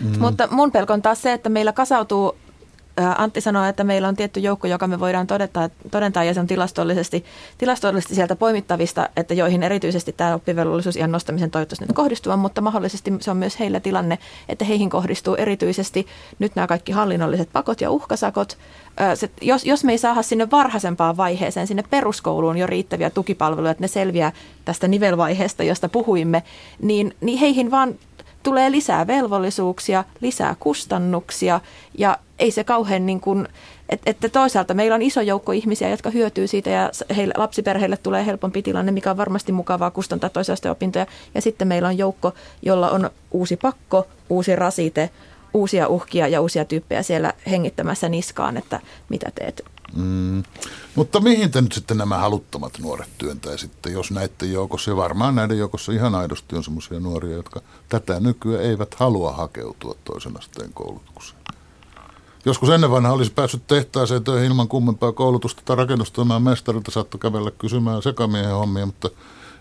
Mm. 0.00 0.20
Mutta 0.20 0.48
mun 0.50 0.72
pelko 0.72 0.92
on 0.92 1.02
taas 1.02 1.22
se, 1.22 1.32
että 1.32 1.48
meillä 1.48 1.72
kasautuu, 1.72 2.36
ää, 2.96 3.14
Antti 3.18 3.40
sanoi, 3.40 3.68
että 3.68 3.84
meillä 3.84 4.08
on 4.08 4.16
tietty 4.16 4.40
joukko, 4.40 4.66
joka 4.66 4.86
me 4.86 5.00
voidaan 5.00 5.26
todeta, 5.26 5.70
todentaa 5.90 6.24
ja 6.24 6.34
se 6.34 6.40
on 6.40 6.46
tilastollisesti, 6.46 7.24
tilastollisesti 7.58 8.14
sieltä 8.14 8.36
poimittavista, 8.36 9.08
että 9.16 9.34
joihin 9.34 9.62
erityisesti 9.62 10.12
tämä 10.12 10.34
oppivelvollisuus 10.34 10.96
ihan 10.96 11.12
nostamisen 11.12 11.50
toivottavasti 11.50 11.84
nyt 11.84 11.96
kohdistuvan, 11.96 12.38
mutta 12.38 12.60
mahdollisesti 12.60 13.12
se 13.20 13.30
on 13.30 13.36
myös 13.36 13.58
heillä 13.58 13.80
tilanne, 13.80 14.18
että 14.48 14.64
heihin 14.64 14.90
kohdistuu 14.90 15.34
erityisesti 15.34 16.06
nyt 16.38 16.56
nämä 16.56 16.66
kaikki 16.66 16.92
hallinnolliset 16.92 17.48
pakot 17.52 17.80
ja 17.80 17.90
uhkasakot. 17.90 18.58
Ää, 18.96 19.16
Se, 19.16 19.30
jos, 19.42 19.64
jos 19.64 19.84
me 19.84 19.92
ei 19.92 19.98
saada 19.98 20.22
sinne 20.22 20.50
varhaisempaan 20.50 21.16
vaiheeseen, 21.16 21.66
sinne 21.66 21.84
peruskouluun 21.90 22.58
jo 22.58 22.66
riittäviä 22.66 23.10
tukipalveluja, 23.10 23.70
että 23.70 23.84
ne 23.84 23.88
selviää 23.88 24.32
tästä 24.64 24.88
nivelvaiheesta, 24.88 25.62
josta 25.62 25.88
puhuimme, 25.88 26.42
niin, 26.82 27.14
niin 27.20 27.38
heihin 27.38 27.70
vaan 27.70 27.94
tulee 28.46 28.70
lisää 28.70 29.06
velvollisuuksia, 29.06 30.04
lisää 30.20 30.56
kustannuksia 30.60 31.60
ja 31.98 32.18
ei 32.38 32.50
se 32.50 32.64
kauhean 32.64 33.06
niin 33.06 33.20
kuin, 33.20 33.48
että 34.06 34.28
toisaalta 34.28 34.74
meillä 34.74 34.94
on 34.94 35.02
iso 35.02 35.20
joukko 35.20 35.52
ihmisiä, 35.52 35.88
jotka 35.88 36.10
hyötyy 36.10 36.46
siitä 36.46 36.70
ja 36.70 36.90
heille, 37.16 37.34
lapsiperheille 37.36 37.96
tulee 37.96 38.26
helpompi 38.26 38.62
tilanne, 38.62 38.92
mikä 38.92 39.10
on 39.10 39.16
varmasti 39.16 39.52
mukavaa 39.52 39.90
kustantaa 39.90 40.30
toisaalta 40.30 40.70
opintoja. 40.70 41.06
Ja 41.34 41.42
sitten 41.42 41.68
meillä 41.68 41.88
on 41.88 41.98
joukko, 41.98 42.32
jolla 42.62 42.90
on 42.90 43.10
uusi 43.30 43.56
pakko, 43.56 44.06
uusi 44.28 44.56
rasite, 44.56 45.10
uusia 45.54 45.88
uhkia 45.88 46.28
ja 46.28 46.40
uusia 46.40 46.64
tyyppejä 46.64 47.02
siellä 47.02 47.32
hengittämässä 47.50 48.08
niskaan, 48.08 48.56
että 48.56 48.80
mitä 49.08 49.30
teet. 49.34 49.64
Mm. 49.94 50.42
Mutta 50.94 51.20
mihin 51.20 51.50
te 51.50 51.62
nyt 51.62 51.72
sitten 51.72 51.96
nämä 51.96 52.18
haluttomat 52.18 52.78
nuoret 52.78 53.08
työntäisitte, 53.18 53.90
jos 53.90 54.10
näiden 54.10 54.52
joukossa, 54.52 54.90
ja 54.90 54.96
varmaan 54.96 55.34
näiden 55.34 55.58
joukossa 55.58 55.92
ihan 55.92 56.14
aidosti 56.14 56.56
on 56.56 56.64
sellaisia 56.64 57.00
nuoria, 57.00 57.36
jotka 57.36 57.60
tätä 57.88 58.20
nykyään 58.20 58.64
eivät 58.64 58.94
halua 58.94 59.32
hakeutua 59.32 59.94
toisen 60.04 60.38
asteen 60.38 60.72
koulutukseen? 60.72 61.40
Joskus 62.44 62.68
ennen 62.68 62.90
vanha 62.90 63.12
olisi 63.12 63.32
päässyt 63.32 63.66
tehtaaseen 63.66 64.24
töihin 64.24 64.46
ilman 64.46 64.68
kummempaa 64.68 65.12
koulutusta 65.12 65.62
tai 65.64 65.76
rakennustoimaan 65.76 66.42
mestarilta 66.42 66.90
saattoi 66.90 67.20
kävellä 67.20 67.50
kysymään 67.50 68.02
sekamiehen 68.02 68.54
hommia, 68.54 68.86
mutta 68.86 69.10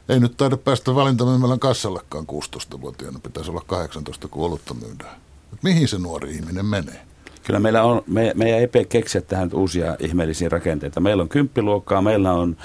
ei 0.09 0.19
nyt 0.19 0.37
taida 0.37 0.57
päästä 0.57 0.95
valintamyymälän 0.95 1.59
kassallekaan 1.59 2.25
16-vuotiaana. 2.25 3.19
Pitäisi 3.19 3.51
olla 3.51 3.63
18, 3.67 4.27
kun 4.27 4.45
olutta 4.45 4.73
myydään. 4.73 5.21
Mihin 5.61 5.87
se 5.87 5.97
nuori 5.97 6.31
ihminen 6.35 6.65
menee? 6.65 7.05
Kyllä 7.45 7.59
meillä 7.59 7.83
on, 7.83 8.01
me, 8.07 8.31
meidän 8.35 8.59
ei 8.59 8.85
keksiä 8.89 9.21
tähän 9.21 9.49
uusia 9.53 9.95
ihmeellisiä 9.99 10.49
rakenteita. 10.49 10.99
Meillä 10.99 11.23
on 11.23 11.29
kymppiluokkaa, 11.29 12.01
meillä 12.01 12.33
on 12.33 12.57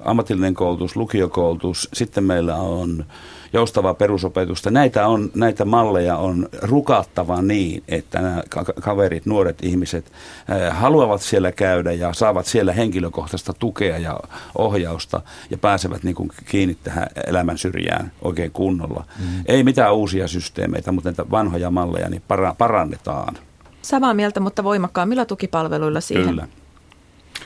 ammatillinen 0.00 0.54
koulutus, 0.54 0.96
lukiokoulutus, 0.96 1.88
sitten 1.92 2.24
meillä 2.24 2.56
on 2.56 3.04
joustavaa 3.52 3.94
perusopetusta. 3.94 4.70
Näitä, 4.70 5.06
on, 5.06 5.30
näitä 5.34 5.64
malleja 5.64 6.16
on 6.16 6.48
rukattava 6.62 7.42
niin, 7.42 7.82
että 7.88 8.20
nämä 8.20 8.42
kaverit, 8.80 9.26
nuoret 9.26 9.58
ihmiset 9.62 10.12
haluavat 10.70 11.22
siellä 11.22 11.52
käydä 11.52 11.92
ja 11.92 12.12
saavat 12.12 12.46
siellä 12.46 12.72
henkilökohtaista 12.72 13.52
tukea 13.52 13.98
ja 13.98 14.20
ohjausta 14.58 15.20
ja 15.50 15.58
pääsevät 15.58 16.02
niin 16.02 16.14
kuin 16.14 16.30
kiinni 16.44 16.76
tähän 16.84 17.06
elämän 17.26 17.58
syrjään 17.58 18.12
oikein 18.22 18.50
kunnolla. 18.50 19.04
Mm. 19.18 19.44
Ei 19.46 19.64
mitään 19.64 19.94
uusia 19.94 20.28
systeemeitä, 20.28 20.92
mutta 20.92 21.08
näitä 21.10 21.30
vanhoja 21.30 21.70
malleja 21.70 22.08
niin 22.08 22.22
parannetaan. 22.58 23.34
Samaa 23.86 24.14
mieltä, 24.14 24.40
mutta 24.40 24.64
voimakkaammilla 24.64 25.24
tukipalveluilla 25.24 26.00
siihen. 26.00 26.28
Kyllä. 26.28 26.48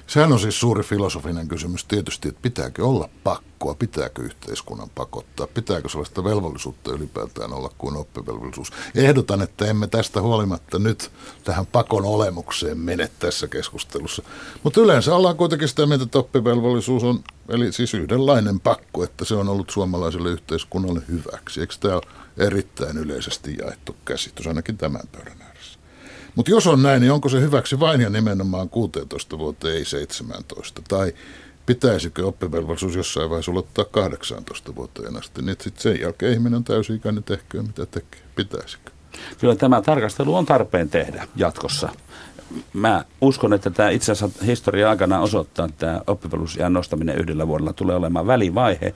Sehän 0.07 0.33
on 0.33 0.41
siis 0.41 0.61
suuri 0.61 0.83
filosofinen 0.83 1.49
kysymys 1.49 1.85
tietysti, 1.85 2.29
että 2.29 2.41
pitääkö 2.43 2.87
olla 2.87 3.09
pakkoa, 3.25 3.75
pitääkö 3.75 4.23
yhteiskunnan 4.23 4.91
pakottaa, 4.95 5.47
pitääkö 5.47 5.89
sellaista 5.89 6.25
velvollisuutta 6.25 6.93
ylipäätään 6.93 7.53
olla 7.53 7.71
kuin 7.79 7.97
oppivelvollisuus. 7.97 8.73
Ehdotan, 8.95 9.43
että 9.43 9.67
emme 9.67 9.87
tästä 9.87 10.23
huolimatta 10.23 10.79
nyt 10.79 11.11
tähän 11.45 11.67
pakon 11.67 12.05
olemukseen 12.05 12.79
mene 12.79 13.11
tässä 13.19 13.49
keskustelussa. 13.49 14.23
Mutta 14.63 14.81
yleensä 14.81 15.15
ollaan 15.15 15.37
kuitenkin 15.37 15.69
sitä 15.69 15.87
mieltä, 15.87 16.05
että 16.05 16.19
oppivelvollisuus 16.19 17.05
on 17.05 17.25
eli 17.49 17.73
siis 17.73 17.95
yhdenlainen 17.95 18.61
pakko, 18.61 19.05
että 19.05 19.25
se 19.25 19.35
on 19.35 19.49
ollut 19.49 19.71
suomalaiselle 19.71 20.29
yhteiskunnalle 20.29 21.03
hyväksi. 21.09 21.61
Eikö 21.61 21.75
tämä 21.81 21.95
ole 21.95 22.03
erittäin 22.37 22.99
yleisesti 22.99 23.57
jaettu 23.59 23.97
käsitys, 24.05 24.47
ainakin 24.47 24.79
tämän 24.79 25.03
pöydän 25.13 25.40
mutta 26.35 26.51
jos 26.51 26.67
on 26.67 26.83
näin, 26.83 27.01
niin 27.01 27.13
onko 27.13 27.29
se 27.29 27.41
hyväksi 27.41 27.81
vain 27.81 28.01
ja 28.01 28.11
nimenomaan 28.11 28.69
16 28.69 29.39
vuoteen, 29.39 29.77
ei 29.77 29.85
17? 29.85 30.83
Tai 30.89 31.13
pitäisikö 31.67 32.27
oppivelvollisuus 32.27 32.95
jossain 32.95 33.31
vaiheessa 33.31 33.53
ulottaa 33.53 33.85
18 33.85 34.75
vuoteen 34.75 35.17
asti, 35.17 35.43
niin 35.43 35.57
sitten 35.61 35.83
sen 35.83 36.01
jälkeen 36.01 36.33
ihminen 36.33 36.55
on 36.55 36.65
täysi-ikäinen, 36.65 37.25
tehköön 37.25 37.67
mitä 37.67 37.87
tekee. 37.87 38.21
Pitäisikö? 38.37 38.91
Kyllä 39.39 39.57
tämä 39.57 39.83
tarkastelu 39.83 40.35
on 40.35 40.47
tarpeen 40.47 40.89
tehdä 40.89 41.29
jatkossa. 41.37 41.89
Mä 42.73 43.05
uskon, 43.21 43.53
että 43.53 43.71
tämä 43.71 43.91
itse 43.91 44.13
asiassa 44.13 44.45
historia 44.45 44.91
aikana 44.91 45.21
osoittaa, 45.21 45.67
että 45.67 45.87
tämä 45.87 46.01
oppivelvollisuusjään 46.07 46.73
nostaminen 46.73 47.19
yhdellä 47.19 47.49
vuodella 47.49 47.73
tulee 47.73 47.97
olemaan 47.97 48.27
välivaihe 48.27 48.95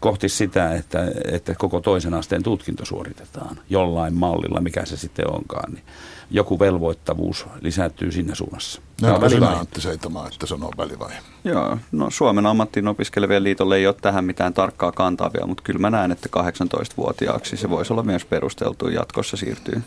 kohti 0.00 0.28
sitä, 0.28 0.74
että, 0.74 1.12
että 1.32 1.54
koko 1.54 1.80
toisen 1.80 2.14
asteen 2.14 2.42
tutkinto 2.42 2.84
suoritetaan 2.84 3.60
jollain 3.70 4.14
mallilla, 4.14 4.60
mikä 4.60 4.84
se 4.84 4.96
sitten 4.96 5.30
onkaan. 5.30 5.72
Niin 5.72 5.84
joku 6.30 6.58
velvoittavuus 6.58 7.46
lisääntyy 7.60 8.12
siinä 8.12 8.34
suunnassa. 8.34 8.82
No, 9.02 9.14
onko 9.14 9.28
sinä 9.28 9.48
Antti 9.48 9.80
Seitamaa, 9.80 10.28
että 10.28 10.46
sanoo 10.46 10.72
välivaihe? 10.78 11.18
Joo, 11.44 11.78
no 11.92 12.10
Suomen 12.10 12.46
ammattiin 12.46 12.88
opiskelevien 12.88 13.44
liitolle 13.44 13.76
ei 13.76 13.86
ole 13.86 13.96
tähän 14.02 14.24
mitään 14.24 14.54
tarkkaa 14.54 14.92
kantaa 14.92 15.30
vielä, 15.32 15.46
mutta 15.46 15.62
kyllä 15.62 15.80
mä 15.80 15.90
näen, 15.90 16.12
että 16.12 16.28
18-vuotiaaksi 16.40 17.56
se 17.56 17.70
voisi 17.70 17.92
olla 17.92 18.02
myös 18.02 18.24
perusteltu 18.24 18.88
jatkossa 18.88 19.36
siirtyy. 19.36 19.82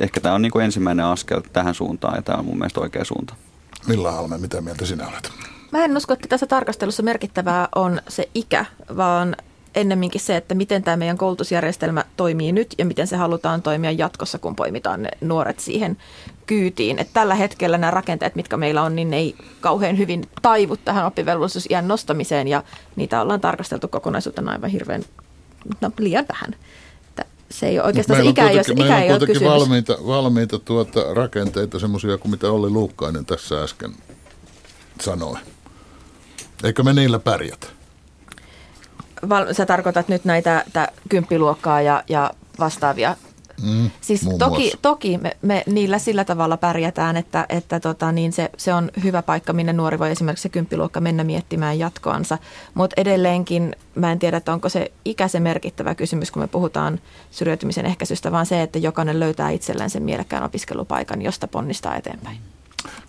Ehkä 0.00 0.20
tämä 0.20 0.34
on 0.34 0.42
niin 0.42 0.52
kuin 0.52 0.64
ensimmäinen 0.64 1.04
askel 1.04 1.40
tähän 1.52 1.74
suuntaan 1.74 2.16
ja 2.16 2.22
tämä 2.22 2.38
on 2.38 2.44
mun 2.44 2.58
mielestä 2.58 2.80
oikea 2.80 3.04
suunta. 3.04 3.34
Milla 3.86 4.12
Halme, 4.12 4.38
mitä 4.38 4.60
mieltä 4.60 4.86
sinä 4.86 5.08
olet? 5.08 5.30
Mä 5.72 5.84
en 5.84 5.96
usko, 5.96 6.12
että 6.12 6.28
tässä 6.28 6.46
tarkastelussa 6.46 7.02
merkittävää 7.02 7.68
on 7.74 8.00
se 8.08 8.28
ikä, 8.34 8.64
vaan 8.96 9.36
ennemminkin 9.74 10.20
se, 10.20 10.36
että 10.36 10.54
miten 10.54 10.82
tämä 10.82 10.96
meidän 10.96 11.18
koulutusjärjestelmä 11.18 12.04
toimii 12.16 12.52
nyt 12.52 12.74
ja 12.78 12.84
miten 12.84 13.06
se 13.06 13.16
halutaan 13.16 13.62
toimia 13.62 13.90
jatkossa, 13.90 14.38
kun 14.38 14.56
poimitaan 14.56 15.02
ne 15.02 15.08
nuoret 15.20 15.60
siihen 15.60 15.96
kyytiin. 16.46 16.98
Että 16.98 17.14
tällä 17.14 17.34
hetkellä 17.34 17.78
nämä 17.78 17.90
rakenteet, 17.90 18.34
mitkä 18.34 18.56
meillä 18.56 18.82
on, 18.82 18.96
niin 18.96 19.10
ne 19.10 19.16
ei 19.16 19.34
kauhean 19.60 19.98
hyvin 19.98 20.28
taivu 20.42 20.76
tähän 20.76 21.06
oppivelvollisuusiän 21.06 21.88
nostamiseen 21.88 22.48
ja 22.48 22.62
niitä 22.96 23.20
ollaan 23.20 23.40
tarkasteltu 23.40 23.88
kokonaisuutena 23.88 24.52
aivan 24.52 24.70
hirveän, 24.70 25.04
no 25.80 25.90
liian 25.98 26.26
vähän. 26.28 26.56
Että 27.08 27.24
se 27.50 27.66
ei 27.66 27.78
ole 27.78 27.86
oikeastaan 27.86 28.22
se 28.22 28.28
ikä, 28.28 28.50
jos 28.50 28.68
ikä 28.68 29.00
ei 29.00 29.12
ole 29.12 29.26
kysymys. 29.26 29.50
valmiita, 29.50 29.96
valmiita 30.06 30.58
tuota 30.58 31.14
rakenteita, 31.14 31.78
semmoisia 31.78 32.18
kuin 32.18 32.30
mitä 32.30 32.50
Olli 32.50 32.70
Luukkainen 32.70 33.26
tässä 33.26 33.62
äsken 33.62 33.92
sanoi. 35.00 35.36
Eikö 36.64 36.82
me 36.82 36.92
niillä 36.92 37.18
pärjätä? 37.18 37.73
Val, 39.28 39.52
sä 39.52 39.66
tarkoitat 39.66 40.08
nyt 40.08 40.24
näitä 40.24 40.64
kymppiluokkaa 41.08 41.80
ja, 41.80 42.04
ja 42.08 42.30
vastaavia 42.58 43.16
Mm, 43.62 43.90
siis 44.00 44.28
toki, 44.38 44.72
toki 44.82 45.18
me, 45.18 45.36
me 45.42 45.62
niillä 45.66 45.98
sillä 45.98 46.24
tavalla 46.24 46.56
pärjätään, 46.56 47.16
että, 47.16 47.46
että 47.48 47.80
tota, 47.80 48.12
niin 48.12 48.32
se, 48.32 48.50
se 48.56 48.74
on 48.74 48.90
hyvä 49.04 49.22
paikka, 49.22 49.52
minne 49.52 49.72
nuori 49.72 49.98
voi 49.98 50.10
esimerkiksi 50.10 50.42
se 50.42 50.48
kymppiluokka 50.48 51.00
mennä 51.00 51.24
miettimään 51.24 51.78
jatkoansa. 51.78 52.38
Mutta 52.74 53.00
edelleenkin 53.00 53.76
mä 53.94 54.12
en 54.12 54.18
tiedä, 54.18 54.36
että 54.36 54.52
onko 54.52 54.68
se 54.68 54.92
ikä 55.04 55.28
se 55.28 55.40
merkittävä 55.40 55.94
kysymys, 55.94 56.30
kun 56.30 56.42
me 56.42 56.46
puhutaan 56.46 57.00
syrjäytymisen 57.30 57.86
ehkäisystä, 57.86 58.32
vaan 58.32 58.46
se, 58.46 58.62
että 58.62 58.78
jokainen 58.78 59.20
löytää 59.20 59.50
itselleen 59.50 59.90
sen 59.90 60.02
mielekkään 60.02 60.44
opiskelupaikan, 60.44 61.22
josta 61.22 61.48
ponnistaa 61.48 61.96
eteenpäin. 61.96 62.38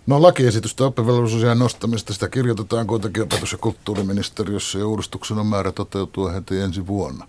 No 0.06 0.22
lakiesitystä 0.22 0.84
oppivelvollisuusjään 0.84 1.58
nostamista, 1.58 2.12
sitä 2.12 2.28
kirjoitetaan 2.28 2.86
kuitenkin 2.86 3.22
opetus- 3.22 3.52
ja 3.52 3.58
kulttuuriministeriössä 3.58 4.78
ja 4.78 4.86
uudistuksen 4.86 5.38
on 5.38 5.46
määrä 5.46 5.72
toteutua 5.72 6.32
heti 6.32 6.60
ensi 6.60 6.86
vuonna. 6.86 7.28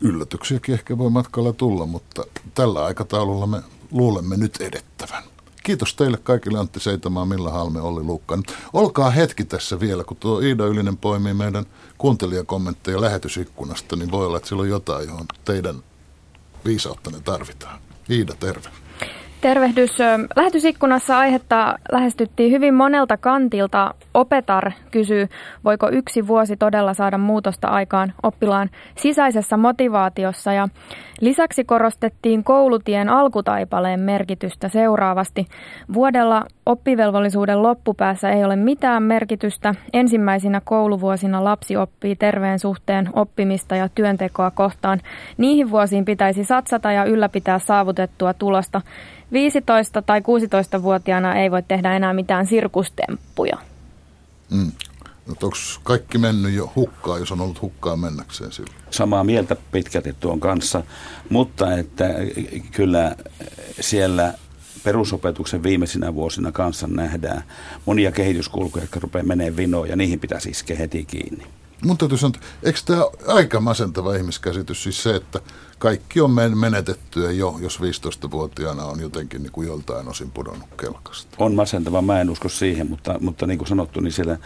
Yllätyksiäkin 0.00 0.74
ehkä 0.74 0.98
voi 0.98 1.10
matkalla 1.10 1.52
tulla, 1.52 1.86
mutta 1.86 2.24
tällä 2.54 2.84
aikataululla 2.84 3.46
me 3.46 3.62
luulemme 3.90 4.36
nyt 4.36 4.56
edettävän. 4.60 5.22
Kiitos 5.62 5.94
teille 5.94 6.16
kaikille 6.16 6.58
Antti 6.58 6.80
Seitamaa, 6.80 7.24
Milla 7.24 7.50
Halme, 7.50 7.80
Olli 7.80 8.02
Luukkaan. 8.02 8.42
Olkaa 8.72 9.10
hetki 9.10 9.44
tässä 9.44 9.80
vielä, 9.80 10.04
kun 10.04 10.16
tuo 10.16 10.40
Iida 10.40 10.66
Ylinen 10.66 10.96
poimii 10.96 11.34
meidän 11.34 11.66
kuuntelijakommentteja 11.98 13.00
lähetysikkunasta, 13.00 13.96
niin 13.96 14.10
voi 14.10 14.26
olla, 14.26 14.36
että 14.36 14.48
sillä 14.48 14.62
on 14.62 14.68
jotain, 14.68 15.08
johon 15.08 15.26
teidän 15.44 15.82
viisauttanne 16.64 17.20
tarvitaan. 17.20 17.80
Iida, 18.10 18.34
terve. 18.40 18.68
Tervehdys. 19.42 19.98
Lähetysikkunassa 20.36 21.18
aihetta 21.18 21.78
lähestyttiin 21.92 22.52
hyvin 22.52 22.74
monelta 22.74 23.16
kantilta. 23.16 23.94
Opetar 24.14 24.72
kysyy, 24.90 25.28
voiko 25.64 25.88
yksi 25.90 26.26
vuosi 26.26 26.56
todella 26.56 26.94
saada 26.94 27.18
muutosta 27.18 27.68
aikaan 27.68 28.12
oppilaan 28.22 28.70
sisäisessä 28.96 29.56
motivaatiossa. 29.56 30.52
Ja 30.52 30.68
lisäksi 31.20 31.64
korostettiin 31.64 32.44
koulutien 32.44 33.08
alkutaipaleen 33.08 34.00
merkitystä 34.00 34.68
seuraavasti. 34.68 35.46
Vuodella 35.92 36.44
oppivelvollisuuden 36.66 37.62
loppupäässä 37.62 38.30
ei 38.30 38.44
ole 38.44 38.56
mitään 38.56 39.02
merkitystä. 39.02 39.74
Ensimmäisinä 39.92 40.60
kouluvuosina 40.64 41.44
lapsi 41.44 41.76
oppii 41.76 42.16
terveen 42.16 42.58
suhteen 42.58 43.10
oppimista 43.12 43.76
ja 43.76 43.88
työntekoa 43.88 44.50
kohtaan. 44.50 45.00
Niihin 45.36 45.70
vuosiin 45.70 46.04
pitäisi 46.04 46.44
satsata 46.44 46.92
ja 46.92 47.04
ylläpitää 47.04 47.58
saavutettua 47.58 48.34
tulosta. 48.34 48.80
15- 49.98 50.02
tai 50.06 50.20
16-vuotiaana 50.20 51.34
ei 51.34 51.50
voi 51.50 51.62
tehdä 51.62 51.96
enää 51.96 52.12
mitään 52.12 52.46
sirkustemppuja. 52.46 53.58
Mm. 54.50 54.72
No, 55.26 55.34
onko 55.42 55.56
kaikki 55.82 56.18
mennyt 56.18 56.52
jo 56.52 56.72
hukkaan, 56.76 57.20
jos 57.20 57.32
on 57.32 57.40
ollut 57.40 57.62
hukkaan 57.62 58.00
mennäkseen 58.00 58.52
sillä? 58.52 58.72
Samaa 58.90 59.24
mieltä 59.24 59.56
pitkälti 59.72 60.12
tuon 60.12 60.40
kanssa, 60.40 60.82
mutta 61.30 61.76
että 61.78 62.08
kyllä 62.72 63.16
siellä 63.80 64.34
perusopetuksen 64.84 65.62
viimeisinä 65.62 66.14
vuosina 66.14 66.52
kanssa 66.52 66.86
nähdään 66.86 67.42
monia 67.86 68.12
kehityskulkuja, 68.12 68.84
jotka 68.84 69.00
rupeaa 69.00 69.24
menemään 69.24 69.56
vinoon 69.56 69.88
ja 69.88 69.96
niihin 69.96 70.20
pitäisi 70.20 70.50
iskeä 70.50 70.76
heti 70.76 71.04
kiinni. 71.04 71.46
Mun 71.84 71.98
täytyy 71.98 72.18
sanoa, 72.18 72.40
eikö 72.62 72.80
tämä 72.84 73.02
aika 73.26 73.60
masentava 73.60 74.14
ihmiskäsitys 74.16 74.82
siis 74.82 75.02
se, 75.02 75.16
että 75.16 75.40
kaikki 75.82 76.20
on 76.20 76.30
menetettyä 76.54 77.30
jo, 77.30 77.56
jos 77.60 77.80
15-vuotiaana 77.80 78.84
on 78.84 79.00
jotenkin 79.00 79.42
niin 79.42 79.52
kuin 79.52 79.68
joltain 79.68 80.08
osin 80.08 80.30
pudonnut 80.30 80.68
kelkasta. 80.80 81.36
On 81.38 81.54
masentava, 81.54 82.02
mä 82.02 82.20
en 82.20 82.30
usko 82.30 82.48
siihen, 82.48 82.90
mutta, 82.90 83.14
mutta 83.20 83.46
niin 83.46 83.58
kuin 83.58 83.68
sanottu, 83.68 84.00
niin 84.00 84.12
siellä 84.12 84.38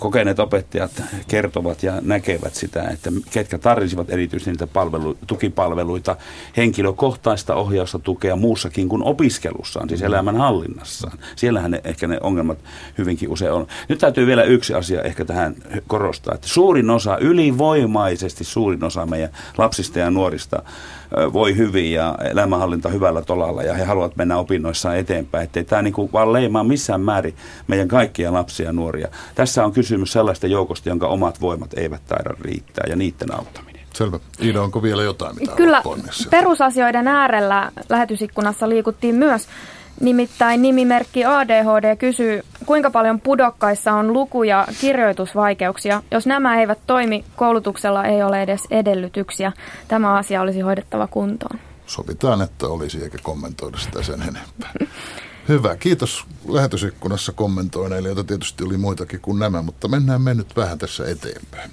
kokeneet 0.00 0.38
opettajat 0.38 1.02
kertovat 1.28 1.82
ja 1.82 1.92
näkevät 2.00 2.54
sitä, 2.54 2.82
että 2.82 3.10
ketkä 3.30 3.58
tarvisivat 3.58 4.10
erityisesti 4.10 4.50
niitä 4.50 4.66
palvelu, 4.66 5.18
tukipalveluita, 5.26 6.16
henkilökohtaista 6.56 7.54
ohjausta 7.54 7.98
tukea 7.98 8.36
muussakin 8.36 8.88
kuin 8.88 9.02
opiskelussaan, 9.02 9.88
siis 9.88 10.02
elämän 10.02 10.36
hallinnassaan. 10.36 11.18
Siellähän 11.36 11.70
ne, 11.70 11.80
ehkä 11.84 12.06
ne 12.06 12.18
ongelmat 12.22 12.58
hyvinkin 12.98 13.28
usein 13.28 13.52
on. 13.52 13.66
Nyt 13.88 13.98
täytyy 13.98 14.26
vielä 14.26 14.42
yksi 14.42 14.74
asia 14.74 15.02
ehkä 15.02 15.24
tähän 15.24 15.54
korostaa, 15.86 16.34
että 16.34 16.48
suurin 16.48 16.90
osa, 16.90 17.18
ylivoimaisesti 17.18 18.44
suurin 18.44 18.84
osa 18.84 19.06
meidän 19.06 19.30
lapsista 19.58 19.98
ja 19.98 20.10
nuorista 20.10 20.45
voi 21.32 21.56
hyvin 21.56 21.92
ja 21.92 22.14
elämänhallinta 22.30 22.88
hyvällä 22.88 23.22
tolalla 23.22 23.62
ja 23.62 23.74
he 23.74 23.84
haluavat 23.84 24.16
mennä 24.16 24.36
opinnoissaan 24.36 24.96
eteenpäin. 24.96 25.44
Että 25.44 25.64
tämä 25.64 25.82
niinku 25.82 26.10
vaan 26.12 26.32
leimaa 26.32 26.64
missään 26.64 27.00
määrin 27.00 27.36
meidän 27.66 27.88
kaikkia 27.88 28.32
lapsia 28.32 28.66
ja 28.66 28.72
nuoria. 28.72 29.08
Tässä 29.34 29.64
on 29.64 29.72
kysymys 29.72 30.12
sellaista 30.12 30.46
joukosta, 30.46 30.88
jonka 30.88 31.06
omat 31.08 31.40
voimat 31.40 31.74
eivät 31.74 32.02
taida 32.06 32.30
riittää 32.40 32.84
ja 32.88 32.96
niiden 32.96 33.34
auttaminen. 33.34 33.76
Selvä. 33.94 34.18
Iida, 34.42 34.62
onko 34.62 34.82
vielä 34.82 35.02
jotain, 35.02 35.36
mitä 35.40 35.52
Kyllä, 35.52 35.82
perusasioiden 36.30 37.08
äärellä 37.08 37.72
lähetysikkunassa 37.88 38.68
liikuttiin 38.68 39.14
myös. 39.14 39.46
Nimittäin 40.00 40.62
nimimerkki 40.62 41.24
ADHD 41.24 41.96
kysyy, 41.96 42.42
kuinka 42.66 42.90
paljon 42.90 43.20
pudokkaissa 43.20 43.92
on 43.92 44.12
luku- 44.12 44.42
ja 44.42 44.66
kirjoitusvaikeuksia. 44.80 46.02
Jos 46.10 46.26
nämä 46.26 46.60
eivät 46.60 46.78
toimi, 46.86 47.24
koulutuksella 47.36 48.04
ei 48.04 48.22
ole 48.22 48.42
edes 48.42 48.60
edellytyksiä. 48.70 49.52
Tämä 49.88 50.14
asia 50.14 50.40
olisi 50.40 50.60
hoidettava 50.60 51.06
kuntoon. 51.06 51.58
Sovitaan, 51.86 52.42
että 52.42 52.66
olisi 52.66 53.02
eikä 53.02 53.18
kommentoida 53.22 53.78
sitä 53.78 54.02
sen 54.02 54.22
enempää. 54.22 54.72
Hyvä, 55.48 55.76
kiitos 55.76 56.24
lähetysikkunassa 56.48 57.32
kommentoineille, 57.32 58.08
joita 58.08 58.24
tietysti 58.24 58.64
oli 58.64 58.76
muitakin 58.76 59.20
kuin 59.20 59.38
nämä, 59.38 59.62
mutta 59.62 59.88
mennään 59.88 60.22
me 60.22 60.34
nyt 60.34 60.56
vähän 60.56 60.78
tässä 60.78 61.08
eteenpäin. 61.08 61.70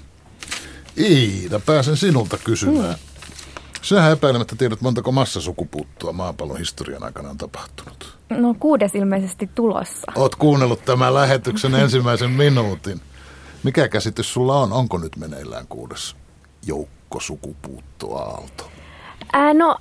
Iida, 0.98 1.60
pääsen 1.60 1.96
sinulta 1.96 2.38
kysymään. 2.44 2.94
Mm. 2.94 3.13
Sähän 3.84 4.12
epäilemättä 4.12 4.56
tiedät, 4.56 4.80
montako 4.80 5.12
massasukupuuttoa 5.12 6.12
maapallon 6.12 6.58
historian 6.58 7.04
aikana 7.04 7.30
on 7.30 7.38
tapahtunut. 7.38 8.18
No 8.30 8.54
kuudes 8.60 8.94
ilmeisesti 8.94 9.50
tulossa. 9.54 10.12
Oot 10.14 10.34
kuunnellut 10.34 10.84
tämän 10.84 11.14
lähetyksen 11.14 11.74
ensimmäisen 11.74 12.30
minuutin. 12.44 13.00
Mikä 13.62 13.88
käsitys 13.88 14.32
sulla 14.32 14.60
on? 14.60 14.72
Onko 14.72 14.98
nyt 14.98 15.16
meneillään 15.16 15.66
kuudes 15.68 16.16
joukkosukupuuttoaalto? 16.66 18.70
Ää, 19.32 19.54
no 19.54 19.76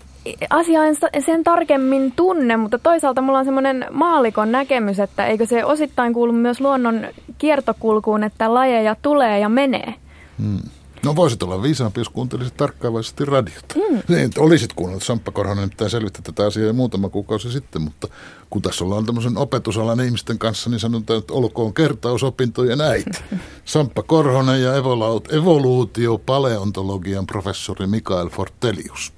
asia 0.49 0.83
en 0.83 0.95
sen 1.25 1.43
tarkemmin 1.43 2.11
tunne, 2.11 2.57
mutta 2.57 2.79
toisaalta 2.79 3.21
mulla 3.21 3.39
on 3.39 3.45
semmoinen 3.45 3.85
maalikon 3.91 4.51
näkemys, 4.51 4.99
että 4.99 5.25
eikö 5.25 5.45
se 5.45 5.65
osittain 5.65 6.13
kuulu 6.13 6.31
myös 6.31 6.61
luonnon 6.61 7.07
kiertokulkuun, 7.37 8.23
että 8.23 8.53
lajeja 8.53 8.95
tulee 9.01 9.39
ja 9.39 9.49
menee. 9.49 9.93
Hmm. 10.39 10.59
No 11.05 11.15
voisit 11.15 11.43
olla 11.43 11.61
viisaampi, 11.61 11.99
jos 11.99 12.09
kuuntelisit 12.09 12.57
tarkkaavaisesti 12.57 13.25
radiota. 13.25 13.75
Mm. 13.75 14.01
Niin, 14.15 14.31
olisit 14.37 14.73
kuunnellut 14.73 15.03
Samppa 15.03 15.31
Korhonen, 15.31 15.69
pitää 15.69 15.89
selvittää 15.89 16.21
tätä 16.21 16.45
asiaa 16.45 16.67
jo 16.67 16.73
muutama 16.73 17.09
kuukausi 17.09 17.51
sitten, 17.51 17.81
mutta 17.81 18.07
kun 18.49 18.61
tässä 18.61 18.85
ollaan 18.85 19.05
tämmöisen 19.05 19.37
opetusalan 19.37 19.99
ihmisten 19.99 20.39
kanssa, 20.39 20.69
niin 20.69 20.79
sanotaan, 20.79 21.19
että 21.19 21.33
olkoon 21.33 21.73
kertausopintojen 21.73 22.81
äiti. 22.81 23.19
Samppa 23.65 24.03
Korhonen 24.03 24.61
ja 24.61 24.71
evoluutio-paleontologian 25.31 27.27
professori 27.27 27.87
Mikael 27.87 28.29
Fortelius. 28.29 29.13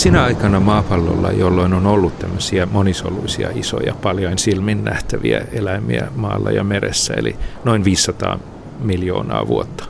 Sinä 0.00 0.24
aikana 0.24 0.60
maapallolla, 0.60 1.32
jolloin 1.32 1.74
on 1.74 1.86
ollut 1.86 2.18
tämmöisiä 2.18 2.66
monisoluisia 2.66 3.50
isoja, 3.54 3.94
paljon 4.02 4.38
silmin 4.38 4.84
nähtäviä 4.84 5.40
eläimiä 5.52 6.08
maalla 6.16 6.50
ja 6.50 6.64
meressä, 6.64 7.14
eli 7.14 7.36
noin 7.64 7.84
500 7.84 8.38
miljoonaa 8.78 9.46
vuotta. 9.46 9.84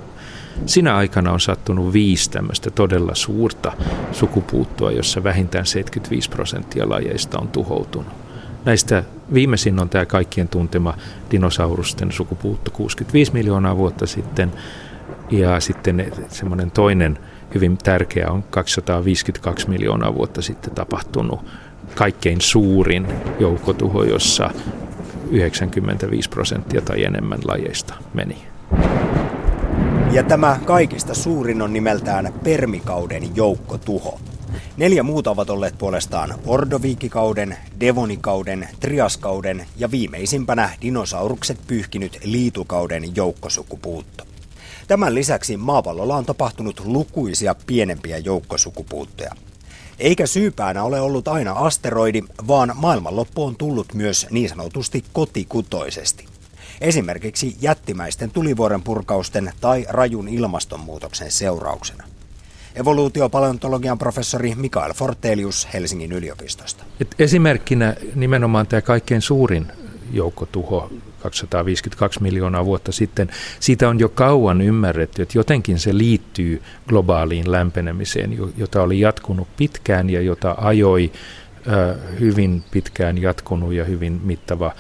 Sinä 0.67 0.97
aikana 0.97 1.33
on 1.33 1.41
sattunut 1.41 1.93
viisi 1.93 2.31
tämmöistä 2.31 2.71
todella 2.71 3.15
suurta 3.15 3.73
sukupuuttoa, 4.13 4.93
jossa 4.93 5.25
vähintään 5.25 5.67
75 5.67 6.31
prosenttia 6.31 6.89
lajeista 6.89 7.39
on 7.39 7.49
tuhoutunut. 7.49 8.13
Näistä 8.65 9.05
viimeisin 9.35 9.79
on 9.79 9.89
tämä 9.89 10.07
kaikkien 10.07 10.49
tuntema 10.49 10.95
dinosaurusten 11.31 12.13
sukupuutto 12.13 12.71
65 12.71 13.33
miljoonaa 13.33 13.77
vuotta 13.77 14.07
sitten, 14.07 14.53
ja 15.31 15.61
sitten 15.61 16.13
semmoinen 16.29 16.71
toinen 16.71 17.19
hyvin 17.55 17.79
tärkeä 17.79 18.31
on 18.31 18.43
252 18.43 19.69
miljoonaa 19.69 20.15
vuotta 20.15 20.43
sitten 20.43 20.75
tapahtunut 20.75 21.41
kaikkein 21.95 22.41
suurin 22.41 23.07
joukkotuho, 23.41 24.05
jossa 24.05 24.51
95 25.31 26.31
prosenttia 26.31 26.81
tai 26.81 27.05
enemmän 27.05 27.39
lajeista 27.45 27.95
meni. 28.15 28.37
Ja 30.13 30.23
tämä 30.23 30.59
kaikista 30.65 31.15
suurin 31.15 31.63
on 31.63 31.73
nimeltään 31.73 32.33
Permikauden 32.45 33.37
joukkotuho. 33.37 34.21
Neljä 34.77 35.03
muuta 35.03 35.31
ovat 35.31 35.51
olleet 35.51 35.79
puolestaan 35.79 36.35
Ordoviikikauden, 36.47 37.57
Devonikauden, 37.81 38.69
Triaskauden 38.81 39.67
ja 39.77 39.91
viimeisimpänä 39.91 40.71
dinosaurukset 40.83 41.59
pyyhkinyt 41.67 42.19
liitukauden 42.25 43.17
joukkosukupuutto. 43.17 44.30
Tämän 44.91 45.15
lisäksi 45.15 45.57
maapallolla 45.57 46.17
on 46.17 46.27
tapahtunut 46.27 46.83
lukuisia 46.85 47.55
pienempiä 47.67 48.19
joukkosukupuuttoja. 48.19 49.31
Eikä 49.99 50.27
syypäänä 50.27 50.83
ole 50.83 51.01
ollut 51.01 51.29
aina 51.29 51.53
asteroidi, 51.53 52.23
vaan 52.47 52.73
maailmanloppu 52.75 53.45
on 53.45 53.57
tullut 53.57 53.95
myös 53.95 54.27
niin 54.31 54.49
sanotusti 54.49 55.05
kotikutoisesti. 55.13 56.27
Esimerkiksi 56.81 57.57
jättimäisten 57.61 58.31
tulivuoren 58.31 58.83
purkausten 58.83 59.53
tai 59.61 59.87
rajun 59.89 60.29
ilmastonmuutoksen 60.29 61.31
seurauksena. 61.31 62.05
Evoluutiopaleontologian 62.75 63.99
professori 63.99 64.55
Mikael 64.55 64.93
Fortelius 64.93 65.69
Helsingin 65.75 66.13
yliopistosta. 66.13 66.85
Et 67.01 67.15
esimerkkinä 67.19 67.97
nimenomaan 68.15 68.67
tämä 68.67 68.83
kaikkein 68.83 69.23
suurin 69.23 69.67
joukkotuho 70.13 70.91
252 71.23 72.23
miljoonaa 72.23 72.65
vuotta 72.65 72.93
sitten, 72.93 73.31
siitä 73.61 73.89
on 73.89 73.99
jo 74.01 74.09
kauan 74.09 74.61
ymmärretty, 74.61 75.23
että 75.23 75.39
jotenkin 75.39 75.79
se 75.79 75.99
liittyy 75.99 76.63
globaaliin 76.89 77.53
lämpenemiseen, 77.53 78.39
jota 78.57 78.83
oli 78.83 79.01
jatkunut 79.01 79.49
pitkään 79.57 80.11
ja 80.11 80.21
jota 80.21 80.55
ajoi 80.59 81.13
hyvin 82.21 82.65
pitkään 82.71 83.19
jatkunut 83.19 83.73
ja 83.73 83.85
hyvin 83.85 84.21
mittava 84.25 84.73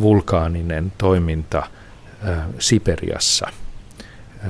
vulkaaninen 0.00 0.92
toiminta 0.98 1.62
Siperiassa. 2.58 3.46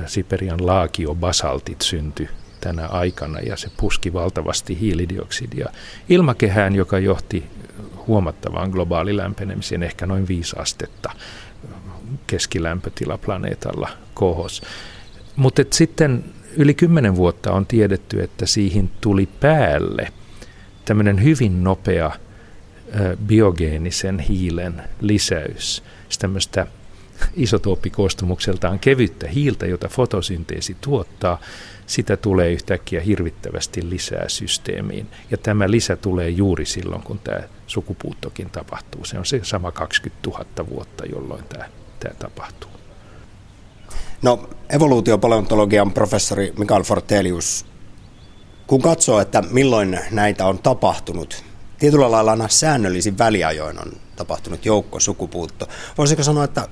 Siperian 0.05 0.65
laakiobasaltit 0.65 1.81
syntyi 1.81 2.29
tänä 2.61 2.87
aikana 2.87 3.39
ja 3.39 3.57
se 3.57 3.71
puski 3.77 4.13
valtavasti 4.13 4.79
hiilidioksidia 4.79 5.69
ilmakehään, 6.09 6.75
joka 6.75 6.99
johti 6.99 7.43
huomattavaan 8.07 8.69
globaali 8.69 9.17
lämpenemiseen, 9.17 9.83
ehkä 9.83 10.05
noin 10.05 10.27
5 10.27 10.55
astetta 10.59 11.11
keskilämpötila 12.27 13.17
planeetalla 13.17 13.89
kohos. 14.13 14.61
Mutta 15.35 15.63
sitten 15.71 16.23
yli 16.57 16.73
kymmenen 16.73 17.15
vuotta 17.15 17.53
on 17.53 17.65
tiedetty, 17.65 18.21
että 18.21 18.45
siihen 18.45 18.91
tuli 19.01 19.25
päälle 19.25 20.13
tämmöinen 20.85 21.23
hyvin 21.23 21.63
nopea 21.63 22.11
biogeenisen 23.25 24.19
hiilen 24.19 24.81
lisäys, 25.01 25.83
tämmöistä 26.19 26.67
isotooppikoostumukseltaan 27.35 28.79
kevyttä 28.79 29.27
hiiltä, 29.27 29.65
jota 29.65 29.87
fotosynteesi 29.87 30.77
tuottaa, 30.81 31.39
sitä 31.85 32.17
tulee 32.17 32.51
yhtäkkiä 32.51 33.01
hirvittävästi 33.01 33.89
lisää 33.89 34.29
systeemiin. 34.29 35.07
Ja 35.31 35.37
tämä 35.37 35.71
lisä 35.71 35.95
tulee 35.95 36.29
juuri 36.29 36.65
silloin, 36.65 37.03
kun 37.03 37.19
tämä 37.19 37.39
sukupuuttokin 37.67 38.49
tapahtuu. 38.49 39.05
Se 39.05 39.17
on 39.17 39.25
se 39.25 39.39
sama 39.43 39.71
20 39.71 40.29
000 40.29 40.45
vuotta, 40.69 41.05
jolloin 41.05 41.43
tämä, 41.43 41.65
tämä 41.99 42.15
tapahtuu. 42.19 42.71
No, 44.21 44.49
evoluutiopaleontologian 44.69 45.91
professori 45.91 46.53
Mikael 46.57 46.83
Fortelius, 46.83 47.65
kun 48.67 48.81
katsoo, 48.81 49.19
että 49.19 49.43
milloin 49.51 49.99
näitä 50.11 50.45
on 50.45 50.59
tapahtunut, 50.59 51.43
tietyllä 51.79 52.11
lailla 52.11 52.31
aina 52.31 52.47
säännöllisin 52.47 53.17
väliajoin 53.17 53.79
on 53.79 53.91
tapahtunut 54.15 54.65
joukko 54.65 54.99
sukupuutto. 54.99 55.67
Voisiko 55.97 56.23
sanoa, 56.23 56.43
että 56.43 56.67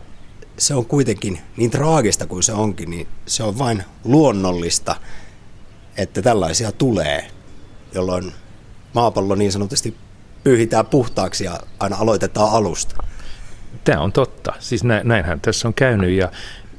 se 0.57 0.73
on 0.73 0.85
kuitenkin 0.85 1.41
niin 1.57 1.71
traagista 1.71 2.25
kuin 2.27 2.43
se 2.43 2.53
onkin, 2.53 2.89
niin 2.89 3.07
se 3.25 3.43
on 3.43 3.59
vain 3.59 3.83
luonnollista, 4.03 4.95
että 5.97 6.21
tällaisia 6.21 6.71
tulee, 6.71 7.27
jolloin 7.93 8.31
maapallo 8.93 9.35
niin 9.35 9.51
sanotusti 9.51 9.95
pyyhitään 10.43 10.85
puhtaaksi 10.85 11.43
ja 11.43 11.59
aina 11.79 11.97
aloitetaan 11.97 12.51
alusta. 12.51 12.95
Tämä 13.83 14.01
on 14.01 14.11
totta. 14.11 14.53
Siis 14.59 14.83
näinhän 15.03 15.41
tässä 15.41 15.67
on 15.67 15.73
käynyt 15.73 16.09
ja 16.09 16.31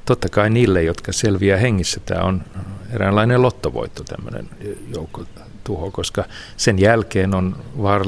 totta 0.05 0.29
kai 0.29 0.51
niille, 0.51 0.83
jotka 0.83 1.13
selviää 1.13 1.59
hengissä, 1.59 2.01
tämä 2.07 2.23
on 2.23 2.43
eräänlainen 2.91 3.43
lottovoitto 3.43 4.05
tämmöinen 4.05 4.49
joukkotuho, 4.95 5.91
koska 5.91 6.25
sen 6.57 6.79
jälkeen 6.79 7.35
on 7.35 7.57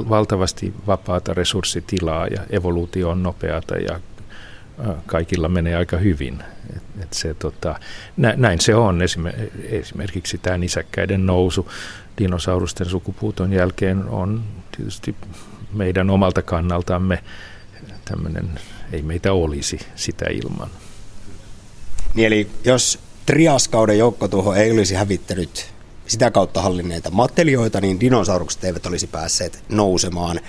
valtavasti 0.08 0.74
vapaata 0.86 1.34
resurssitilaa 1.34 2.26
ja 2.26 2.40
evoluutio 2.50 3.10
on 3.10 3.22
nopeata 3.22 3.76
ja 3.76 4.00
kaikilla 5.06 5.48
menee 5.48 5.76
aika 5.76 5.96
hyvin. 5.96 6.42
Et, 6.76 6.82
et 7.02 7.12
se, 7.12 7.34
tota, 7.34 7.80
näin 8.16 8.60
se 8.60 8.74
on. 8.74 9.00
Esimerkiksi 9.62 10.38
tämä 10.38 10.58
nisäkkäiden 10.58 11.26
nousu 11.26 11.70
dinosaurusten 12.18 12.86
sukupuuton 12.86 13.52
jälkeen 13.52 14.08
on 14.08 14.44
tietysti 14.76 15.14
meidän 15.72 16.10
omalta 16.10 16.42
kannaltamme 16.42 17.24
tämmöinen, 18.04 18.60
ei 18.92 19.02
meitä 19.02 19.32
olisi 19.32 19.78
sitä 19.94 20.24
ilman. 20.30 20.70
Niin 22.14 22.26
eli 22.26 22.50
jos 22.64 22.98
triaskauden 23.26 23.98
joukkotuho 23.98 24.54
ei 24.54 24.72
olisi 24.72 24.94
hävittänyt 24.94 25.70
sitä 26.06 26.30
kautta 26.30 26.62
hallinneita 26.62 27.10
mattelioita, 27.10 27.80
niin 27.80 28.00
dinosaurukset 28.00 28.64
eivät 28.64 28.86
olisi 28.86 29.06
päässeet 29.06 29.64
nousemaan, 29.68 30.40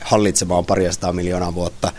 hallitsemaan 0.00 0.64
paristaa 0.64 1.12
miljoonaa 1.12 1.54
vuotta. 1.54 1.92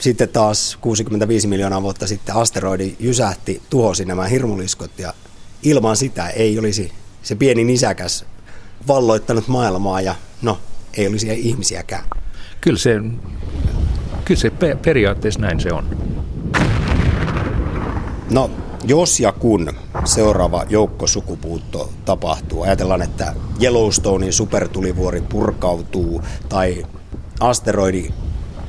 Sitten 0.00 0.28
taas 0.28 0.78
65 0.80 1.46
miljoonaa 1.46 1.82
vuotta 1.82 2.06
sitten 2.06 2.34
asteroidi 2.34 2.96
jysähti, 3.00 3.62
tuhosi 3.70 4.04
nämä 4.04 4.24
hirmuliskot 4.24 4.90
ja 4.98 5.14
ilman 5.62 5.96
sitä 5.96 6.28
ei 6.28 6.58
olisi 6.58 6.92
se 7.22 7.34
pieni 7.34 7.64
nisäkäs 7.64 8.24
valloittanut 8.88 9.48
maailmaa 9.48 10.00
ja 10.00 10.14
no, 10.42 10.58
ei 10.96 11.06
olisi 11.06 11.28
ihmisiäkään. 11.36 12.04
Kyllä 12.60 12.78
se, 12.78 13.00
kyllä 14.24 14.40
se 14.40 14.52
periaatteessa 14.82 15.40
näin 15.40 15.60
se 15.60 15.72
on. 15.72 15.96
No, 18.30 18.50
jos 18.84 19.20
ja 19.20 19.32
kun 19.32 19.72
seuraava 20.04 20.64
joukkosukupuutto 20.68 21.92
tapahtuu, 22.04 22.62
ajatellaan, 22.62 23.02
että 23.02 23.34
Yellowstonein 23.62 24.32
supertulivuori 24.32 25.20
purkautuu 25.20 26.22
tai 26.48 26.86
asteroidi 27.40 28.10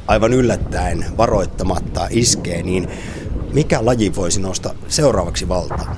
aivan 0.10 0.34
yllättäen 0.34 1.06
varoittamatta 1.18 2.08
iskee, 2.10 2.64
niin 2.64 2.88
mikä 3.54 3.86
laji 3.86 4.16
voisi 4.16 4.42
nousta 4.42 4.76
seuraavaksi 4.88 5.50
valtaan? 5.50 5.98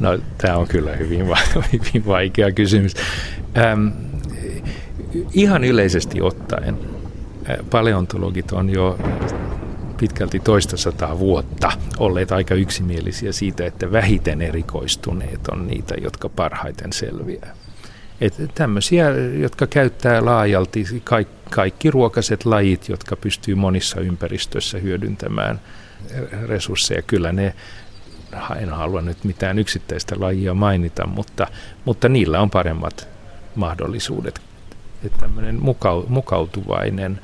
No, 0.00 0.18
tämä 0.38 0.56
on 0.56 0.68
kyllä 0.68 0.96
hyvin, 0.96 1.26
hyvin 1.72 2.06
vaikea 2.06 2.52
kysymys. 2.52 2.94
Ähm, 3.58 3.88
ihan 5.32 5.64
yleisesti 5.64 6.20
ottaen 6.20 6.78
paleontologit 7.70 8.52
on 8.52 8.70
jo 8.70 8.98
pitkälti 9.96 10.40
toista 10.40 10.76
sataa 10.76 11.18
vuotta 11.18 11.72
olleet 11.98 12.32
aika 12.32 12.54
yksimielisiä 12.54 13.32
siitä, 13.32 13.66
että 13.66 13.92
vähiten 13.92 14.42
erikoistuneet 14.42 15.48
on 15.48 15.66
niitä, 15.66 15.94
jotka 16.02 16.28
parhaiten 16.28 16.92
selviää. 16.92 17.54
Että 18.20 18.42
tämmöisiä, 18.54 19.10
jotka 19.40 19.66
käyttää 19.66 20.24
laajalti 20.24 20.84
kaikki, 21.04 21.41
kaikki 21.52 21.90
ruokaset 21.90 22.44
lajit, 22.44 22.88
jotka 22.88 23.16
pystyy 23.16 23.54
monissa 23.54 24.00
ympäristöissä 24.00 24.78
hyödyntämään 24.78 25.60
resursseja. 26.46 27.02
Kyllä 27.02 27.32
ne, 27.32 27.54
en 28.60 28.70
halua 28.70 29.00
nyt 29.00 29.24
mitään 29.24 29.58
yksittäistä 29.58 30.16
lajia 30.18 30.54
mainita, 30.54 31.06
mutta, 31.06 31.46
mutta 31.84 32.08
niillä 32.08 32.40
on 32.40 32.50
paremmat 32.50 33.08
mahdollisuudet. 33.54 34.40
Että 35.04 35.18
tämmöinen 35.18 35.60
mukautuvainen, 36.08 37.20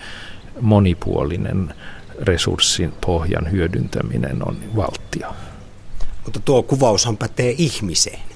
monipuolinen 0.61 1.74
resurssin 2.20 2.93
pohjan 3.07 3.51
hyödyntäminen 3.51 4.49
on 4.49 4.57
valttia. 4.76 5.35
Mutta 6.24 6.41
tuo 6.41 6.62
kuvaushan 6.62 7.16
pätee 7.16 7.55
ihmiseen. 7.59 8.28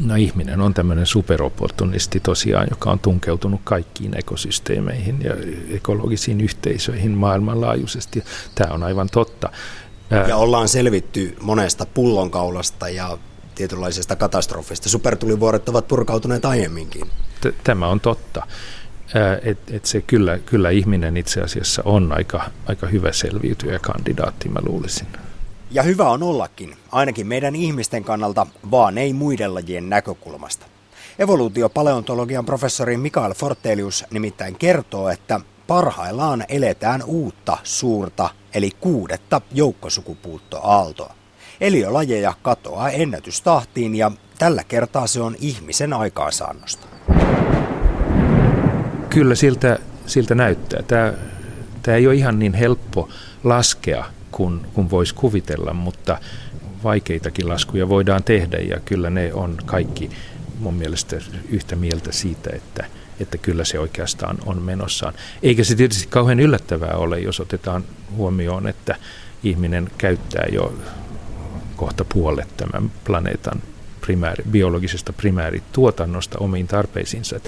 No 0.00 0.14
ihminen 0.14 0.60
on 0.60 0.74
tämmöinen 0.74 1.06
superopportunisti 1.06 2.20
tosiaan, 2.20 2.66
joka 2.70 2.90
on 2.90 2.98
tunkeutunut 2.98 3.60
kaikkiin 3.64 4.18
ekosysteemeihin 4.18 5.22
ja 5.22 5.34
ekologisiin 5.70 6.40
yhteisöihin 6.40 7.10
maailmanlaajuisesti. 7.10 8.24
Tämä 8.54 8.74
on 8.74 8.82
aivan 8.82 9.08
totta. 9.12 9.50
Ja 10.28 10.36
ollaan 10.36 10.68
selvitty 10.68 11.36
monesta 11.40 11.86
pullonkaulasta 11.94 12.88
ja 12.88 13.18
tietynlaisesta 13.54 14.16
katastrofista. 14.16 14.88
Supertulivuoret 14.88 15.68
ovat 15.68 15.88
purkautuneet 15.88 16.44
aiemminkin. 16.44 17.06
Tämä 17.64 17.88
on 17.88 18.00
totta 18.00 18.46
että 19.42 19.76
et 19.76 19.84
se 19.84 20.00
kyllä, 20.00 20.38
kyllä 20.38 20.70
ihminen 20.70 21.16
itse 21.16 21.40
asiassa 21.40 21.82
on 21.84 22.12
aika, 22.12 22.50
aika 22.66 22.86
hyvä 22.86 23.12
selviytyjä 23.12 23.78
kandidaatti, 23.78 24.48
mä 24.48 24.60
luulisin. 24.62 25.06
Ja 25.70 25.82
hyvä 25.82 26.10
on 26.10 26.22
ollakin, 26.22 26.76
ainakin 26.92 27.26
meidän 27.26 27.56
ihmisten 27.56 28.04
kannalta, 28.04 28.46
vaan 28.70 28.98
ei 28.98 29.12
muiden 29.12 29.54
lajien 29.54 29.90
näkökulmasta. 29.90 30.66
Evoluutiopaleontologian 31.18 32.44
professori 32.44 32.96
Mikael 32.96 33.34
Fortelius 33.34 34.04
nimittäin 34.10 34.56
kertoo, 34.58 35.08
että 35.08 35.40
parhaillaan 35.66 36.44
eletään 36.48 37.02
uutta 37.02 37.58
suurta, 37.62 38.30
eli 38.54 38.70
kuudetta 38.80 39.40
joukkosukupuuttoaaltoa. 39.52 41.14
Eliölajeja 41.60 42.34
katoaa 42.42 42.90
ennätystahtiin 42.90 43.96
ja 43.96 44.12
tällä 44.38 44.64
kertaa 44.64 45.06
se 45.06 45.20
on 45.20 45.36
ihmisen 45.40 45.92
aikaansaannosta 45.92 46.86
kyllä 49.08 49.34
siltä, 49.34 49.78
siltä 50.06 50.34
näyttää. 50.34 50.82
Tämä, 50.82 51.12
tämä 51.82 51.96
ei 51.96 52.06
ole 52.06 52.14
ihan 52.14 52.38
niin 52.38 52.54
helppo 52.54 53.08
laskea 53.44 54.04
kuin, 54.32 54.60
kuin 54.74 54.90
voisi 54.90 55.14
kuvitella, 55.14 55.72
mutta 55.72 56.18
vaikeitakin 56.84 57.48
laskuja 57.48 57.88
voidaan 57.88 58.24
tehdä 58.24 58.58
ja 58.58 58.80
kyllä 58.80 59.10
ne 59.10 59.34
on 59.34 59.56
kaikki 59.66 60.10
mun 60.60 60.74
mielestä 60.74 61.16
yhtä 61.48 61.76
mieltä 61.76 62.12
siitä, 62.12 62.50
että, 62.52 62.86
että 63.20 63.38
kyllä 63.38 63.64
se 63.64 63.78
oikeastaan 63.78 64.38
on 64.46 64.62
menossaan. 64.62 65.14
Eikä 65.42 65.64
se 65.64 65.74
tietysti 65.74 66.06
kauhean 66.10 66.40
yllättävää 66.40 66.94
ole, 66.94 67.20
jos 67.20 67.40
otetaan 67.40 67.84
huomioon, 68.16 68.68
että 68.68 68.96
ihminen 69.42 69.90
käyttää 69.98 70.46
jo 70.52 70.74
kohta 71.76 72.04
puolet 72.04 72.56
tämän 72.56 72.90
planeetan 73.04 73.62
primääri, 74.08 74.44
biologisesta 74.50 75.12
primäärituotannosta 75.12 76.38
omiin 76.38 76.66
tarpeisiinsa. 76.66 77.40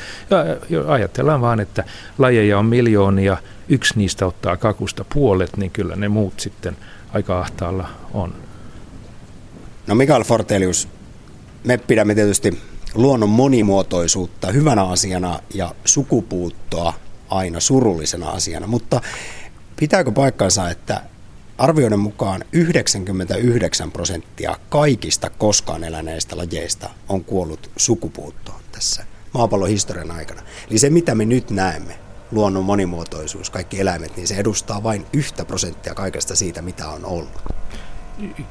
Ja 0.70 0.92
ajatellaan 0.92 1.40
vaan, 1.40 1.60
että 1.60 1.84
lajeja 2.18 2.58
on 2.58 2.66
miljoonia, 2.66 3.36
yksi 3.68 3.94
niistä 3.96 4.26
ottaa 4.26 4.56
kakusta 4.56 5.04
puolet, 5.14 5.56
niin 5.56 5.70
kyllä 5.70 5.96
ne 5.96 6.08
muut 6.08 6.40
sitten 6.40 6.76
aika 7.14 7.40
ahtaalla 7.40 7.88
on. 8.14 8.34
No 9.86 9.94
Mikael 9.94 10.24
Fortelius, 10.24 10.88
me 11.64 11.78
pidämme 11.78 12.14
tietysti 12.14 12.62
luonnon 12.94 13.28
monimuotoisuutta 13.28 14.52
hyvänä 14.52 14.84
asiana 14.84 15.38
ja 15.54 15.74
sukupuuttoa 15.84 16.94
aina 17.28 17.60
surullisena 17.60 18.28
asiana, 18.30 18.66
mutta 18.66 19.00
pitääkö 19.76 20.12
paikkansa, 20.12 20.70
että 20.70 21.02
Arvioiden 21.60 21.98
mukaan 21.98 22.44
99 22.52 23.92
prosenttia 23.92 24.56
kaikista 24.68 25.30
koskaan 25.30 25.84
eläneistä 25.84 26.36
lajeista 26.36 26.90
on 27.08 27.24
kuollut 27.24 27.70
sukupuuttoon 27.76 28.60
tässä 28.72 29.04
maapallon 29.34 29.68
historian 29.68 30.10
aikana. 30.10 30.42
Eli 30.70 30.78
se, 30.78 30.90
mitä 30.90 31.14
me 31.14 31.24
nyt 31.24 31.50
näemme, 31.50 31.98
luonnon 32.32 32.64
monimuotoisuus, 32.64 33.50
kaikki 33.50 33.80
eläimet, 33.80 34.16
niin 34.16 34.26
se 34.26 34.34
edustaa 34.34 34.82
vain 34.82 35.06
yhtä 35.12 35.44
prosenttia 35.44 35.94
kaikesta 35.94 36.36
siitä, 36.36 36.62
mitä 36.62 36.88
on 36.88 37.04
ollut. 37.04 37.42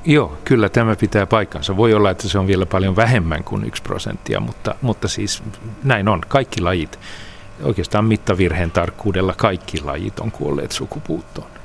Joo, 0.06 0.38
kyllä 0.44 0.70
tämä 0.70 0.96
pitää 0.96 1.26
paikkansa. 1.26 1.78
Voi 1.78 1.94
olla, 1.94 2.12
että 2.12 2.30
se 2.30 2.38
on 2.40 2.48
vielä 2.48 2.66
paljon 2.66 2.96
vähemmän 2.96 3.44
kuin 3.44 3.64
yksi 3.64 3.84
prosenttia, 3.84 4.40
mutta, 4.40 4.76
mutta 4.82 5.08
siis 5.08 5.44
näin 5.84 6.08
on. 6.08 6.22
Kaikki 6.28 6.62
lajit, 6.62 7.00
oikeastaan 7.64 8.06
mittavirheen 8.06 8.72
tarkkuudella 8.72 9.34
kaikki 9.34 9.82
lajit 9.82 10.20
on 10.20 10.32
kuolleet 10.32 10.72
sukupuuttoon. 10.72 11.59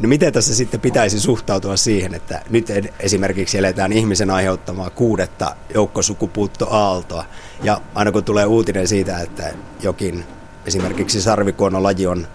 No 0.00 0.08
miten 0.08 0.32
tässä 0.32 0.54
sitten 0.54 0.80
pitäisi 0.80 1.20
suhtautua 1.20 1.76
siihen, 1.76 2.14
että 2.14 2.42
nyt 2.50 2.66
esimerkiksi 3.00 3.58
eletään 3.58 3.92
ihmisen 3.92 4.30
aiheuttamaa 4.30 4.90
kuudetta 4.90 5.56
joukkosukupuuttoaaltoa 5.74 7.24
ja 7.62 7.80
aina 7.94 8.12
kun 8.12 8.24
tulee 8.24 8.46
uutinen 8.46 8.88
siitä, 8.88 9.20
että 9.20 9.52
jokin 9.82 10.24
esimerkiksi 10.66 11.22
sarvikuonolaji 11.22 12.06
on 12.06 12.26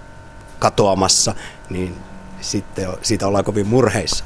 katoamassa, 0.59 1.35
niin 1.69 1.95
sitten 2.41 2.87
siitä 3.01 3.27
ollaan 3.27 3.45
kovin 3.45 3.67
murheissa. 3.67 4.25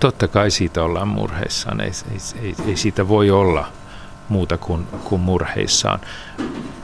Totta 0.00 0.28
kai 0.28 0.50
siitä 0.50 0.82
ollaan 0.82 1.08
murheissaan, 1.08 1.80
ei, 1.80 1.92
ei, 2.12 2.42
ei, 2.42 2.54
ei 2.66 2.76
siitä 2.76 3.08
voi 3.08 3.30
olla 3.30 3.66
muuta 4.28 4.58
kuin, 4.58 4.86
kuin 5.04 5.20
murheissaan, 5.20 6.00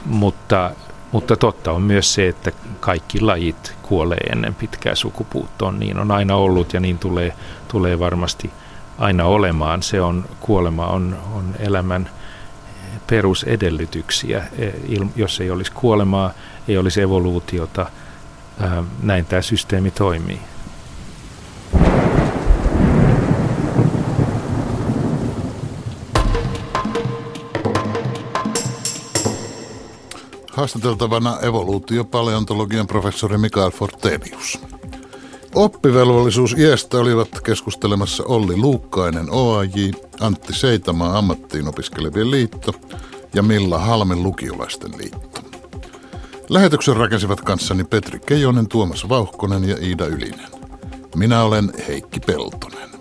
mutta 0.05 0.71
mutta 1.13 1.37
totta 1.37 1.73
on 1.73 1.83
myös 1.83 2.15
se, 2.15 2.29
että 2.29 2.53
kaikki 2.81 3.21
lajit 3.21 3.75
kuolee 3.83 4.21
ennen 4.33 4.55
pitkää 4.55 4.95
sukupuuttoon. 4.95 5.79
Niin 5.79 5.99
on 5.99 6.11
aina 6.11 6.37
ollut 6.37 6.75
ja 6.75 6.81
niin 6.81 6.99
tulee, 6.99 7.33
tulee 7.69 7.99
varmasti 7.99 8.51
aina 8.99 9.25
olemaan. 9.25 9.83
Se 9.83 10.01
on, 10.01 10.25
kuolema 10.41 10.87
on, 10.87 11.17
on 11.35 11.55
elämän 11.59 12.11
perusedellytyksiä. 13.07 14.45
E, 14.59 14.71
jos 15.17 15.41
ei 15.41 15.51
olisi 15.51 15.73
kuolemaa, 15.73 16.33
ei 16.69 16.79
olisi 16.79 17.01
evoluutiota. 17.01 17.87
Näin 19.03 19.27
tämä 19.27 19.43
systeemi 19.43 19.91
toimii. 19.91 20.41
Haastateltavana 30.57 31.39
evoluutiopaleontologian 31.41 32.87
professori 32.87 33.39
Mikael 33.39 33.71
Fortelius. 33.71 34.59
Oppivelvollisuus 35.55 36.53
iästä 36.53 36.99
olivat 36.99 37.29
keskustelemassa 37.45 38.25
Olli 38.25 38.57
Luukkainen 38.57 39.27
OAJ, 39.31 39.91
Antti 40.21 40.55
Seitamaa 40.55 41.19
ammattiin 41.19 41.69
opiskelevien 41.69 42.31
liitto 42.31 42.73
ja 43.35 43.43
Milla 43.43 43.79
Halmen 43.79 44.23
lukiolaisten 44.23 44.91
liitto. 44.99 45.41
Lähetyksen 46.49 46.97
rakensivat 46.97 47.41
kanssani 47.41 47.85
Petri 47.85 48.19
Keijonen, 48.19 48.69
Tuomas 48.69 49.09
Vauhkonen 49.09 49.69
ja 49.69 49.77
Iida 49.81 50.07
Ylinen. 50.07 50.51
Minä 51.17 51.43
olen 51.43 51.73
Heikki 51.89 52.21
Peltonen. 52.21 52.96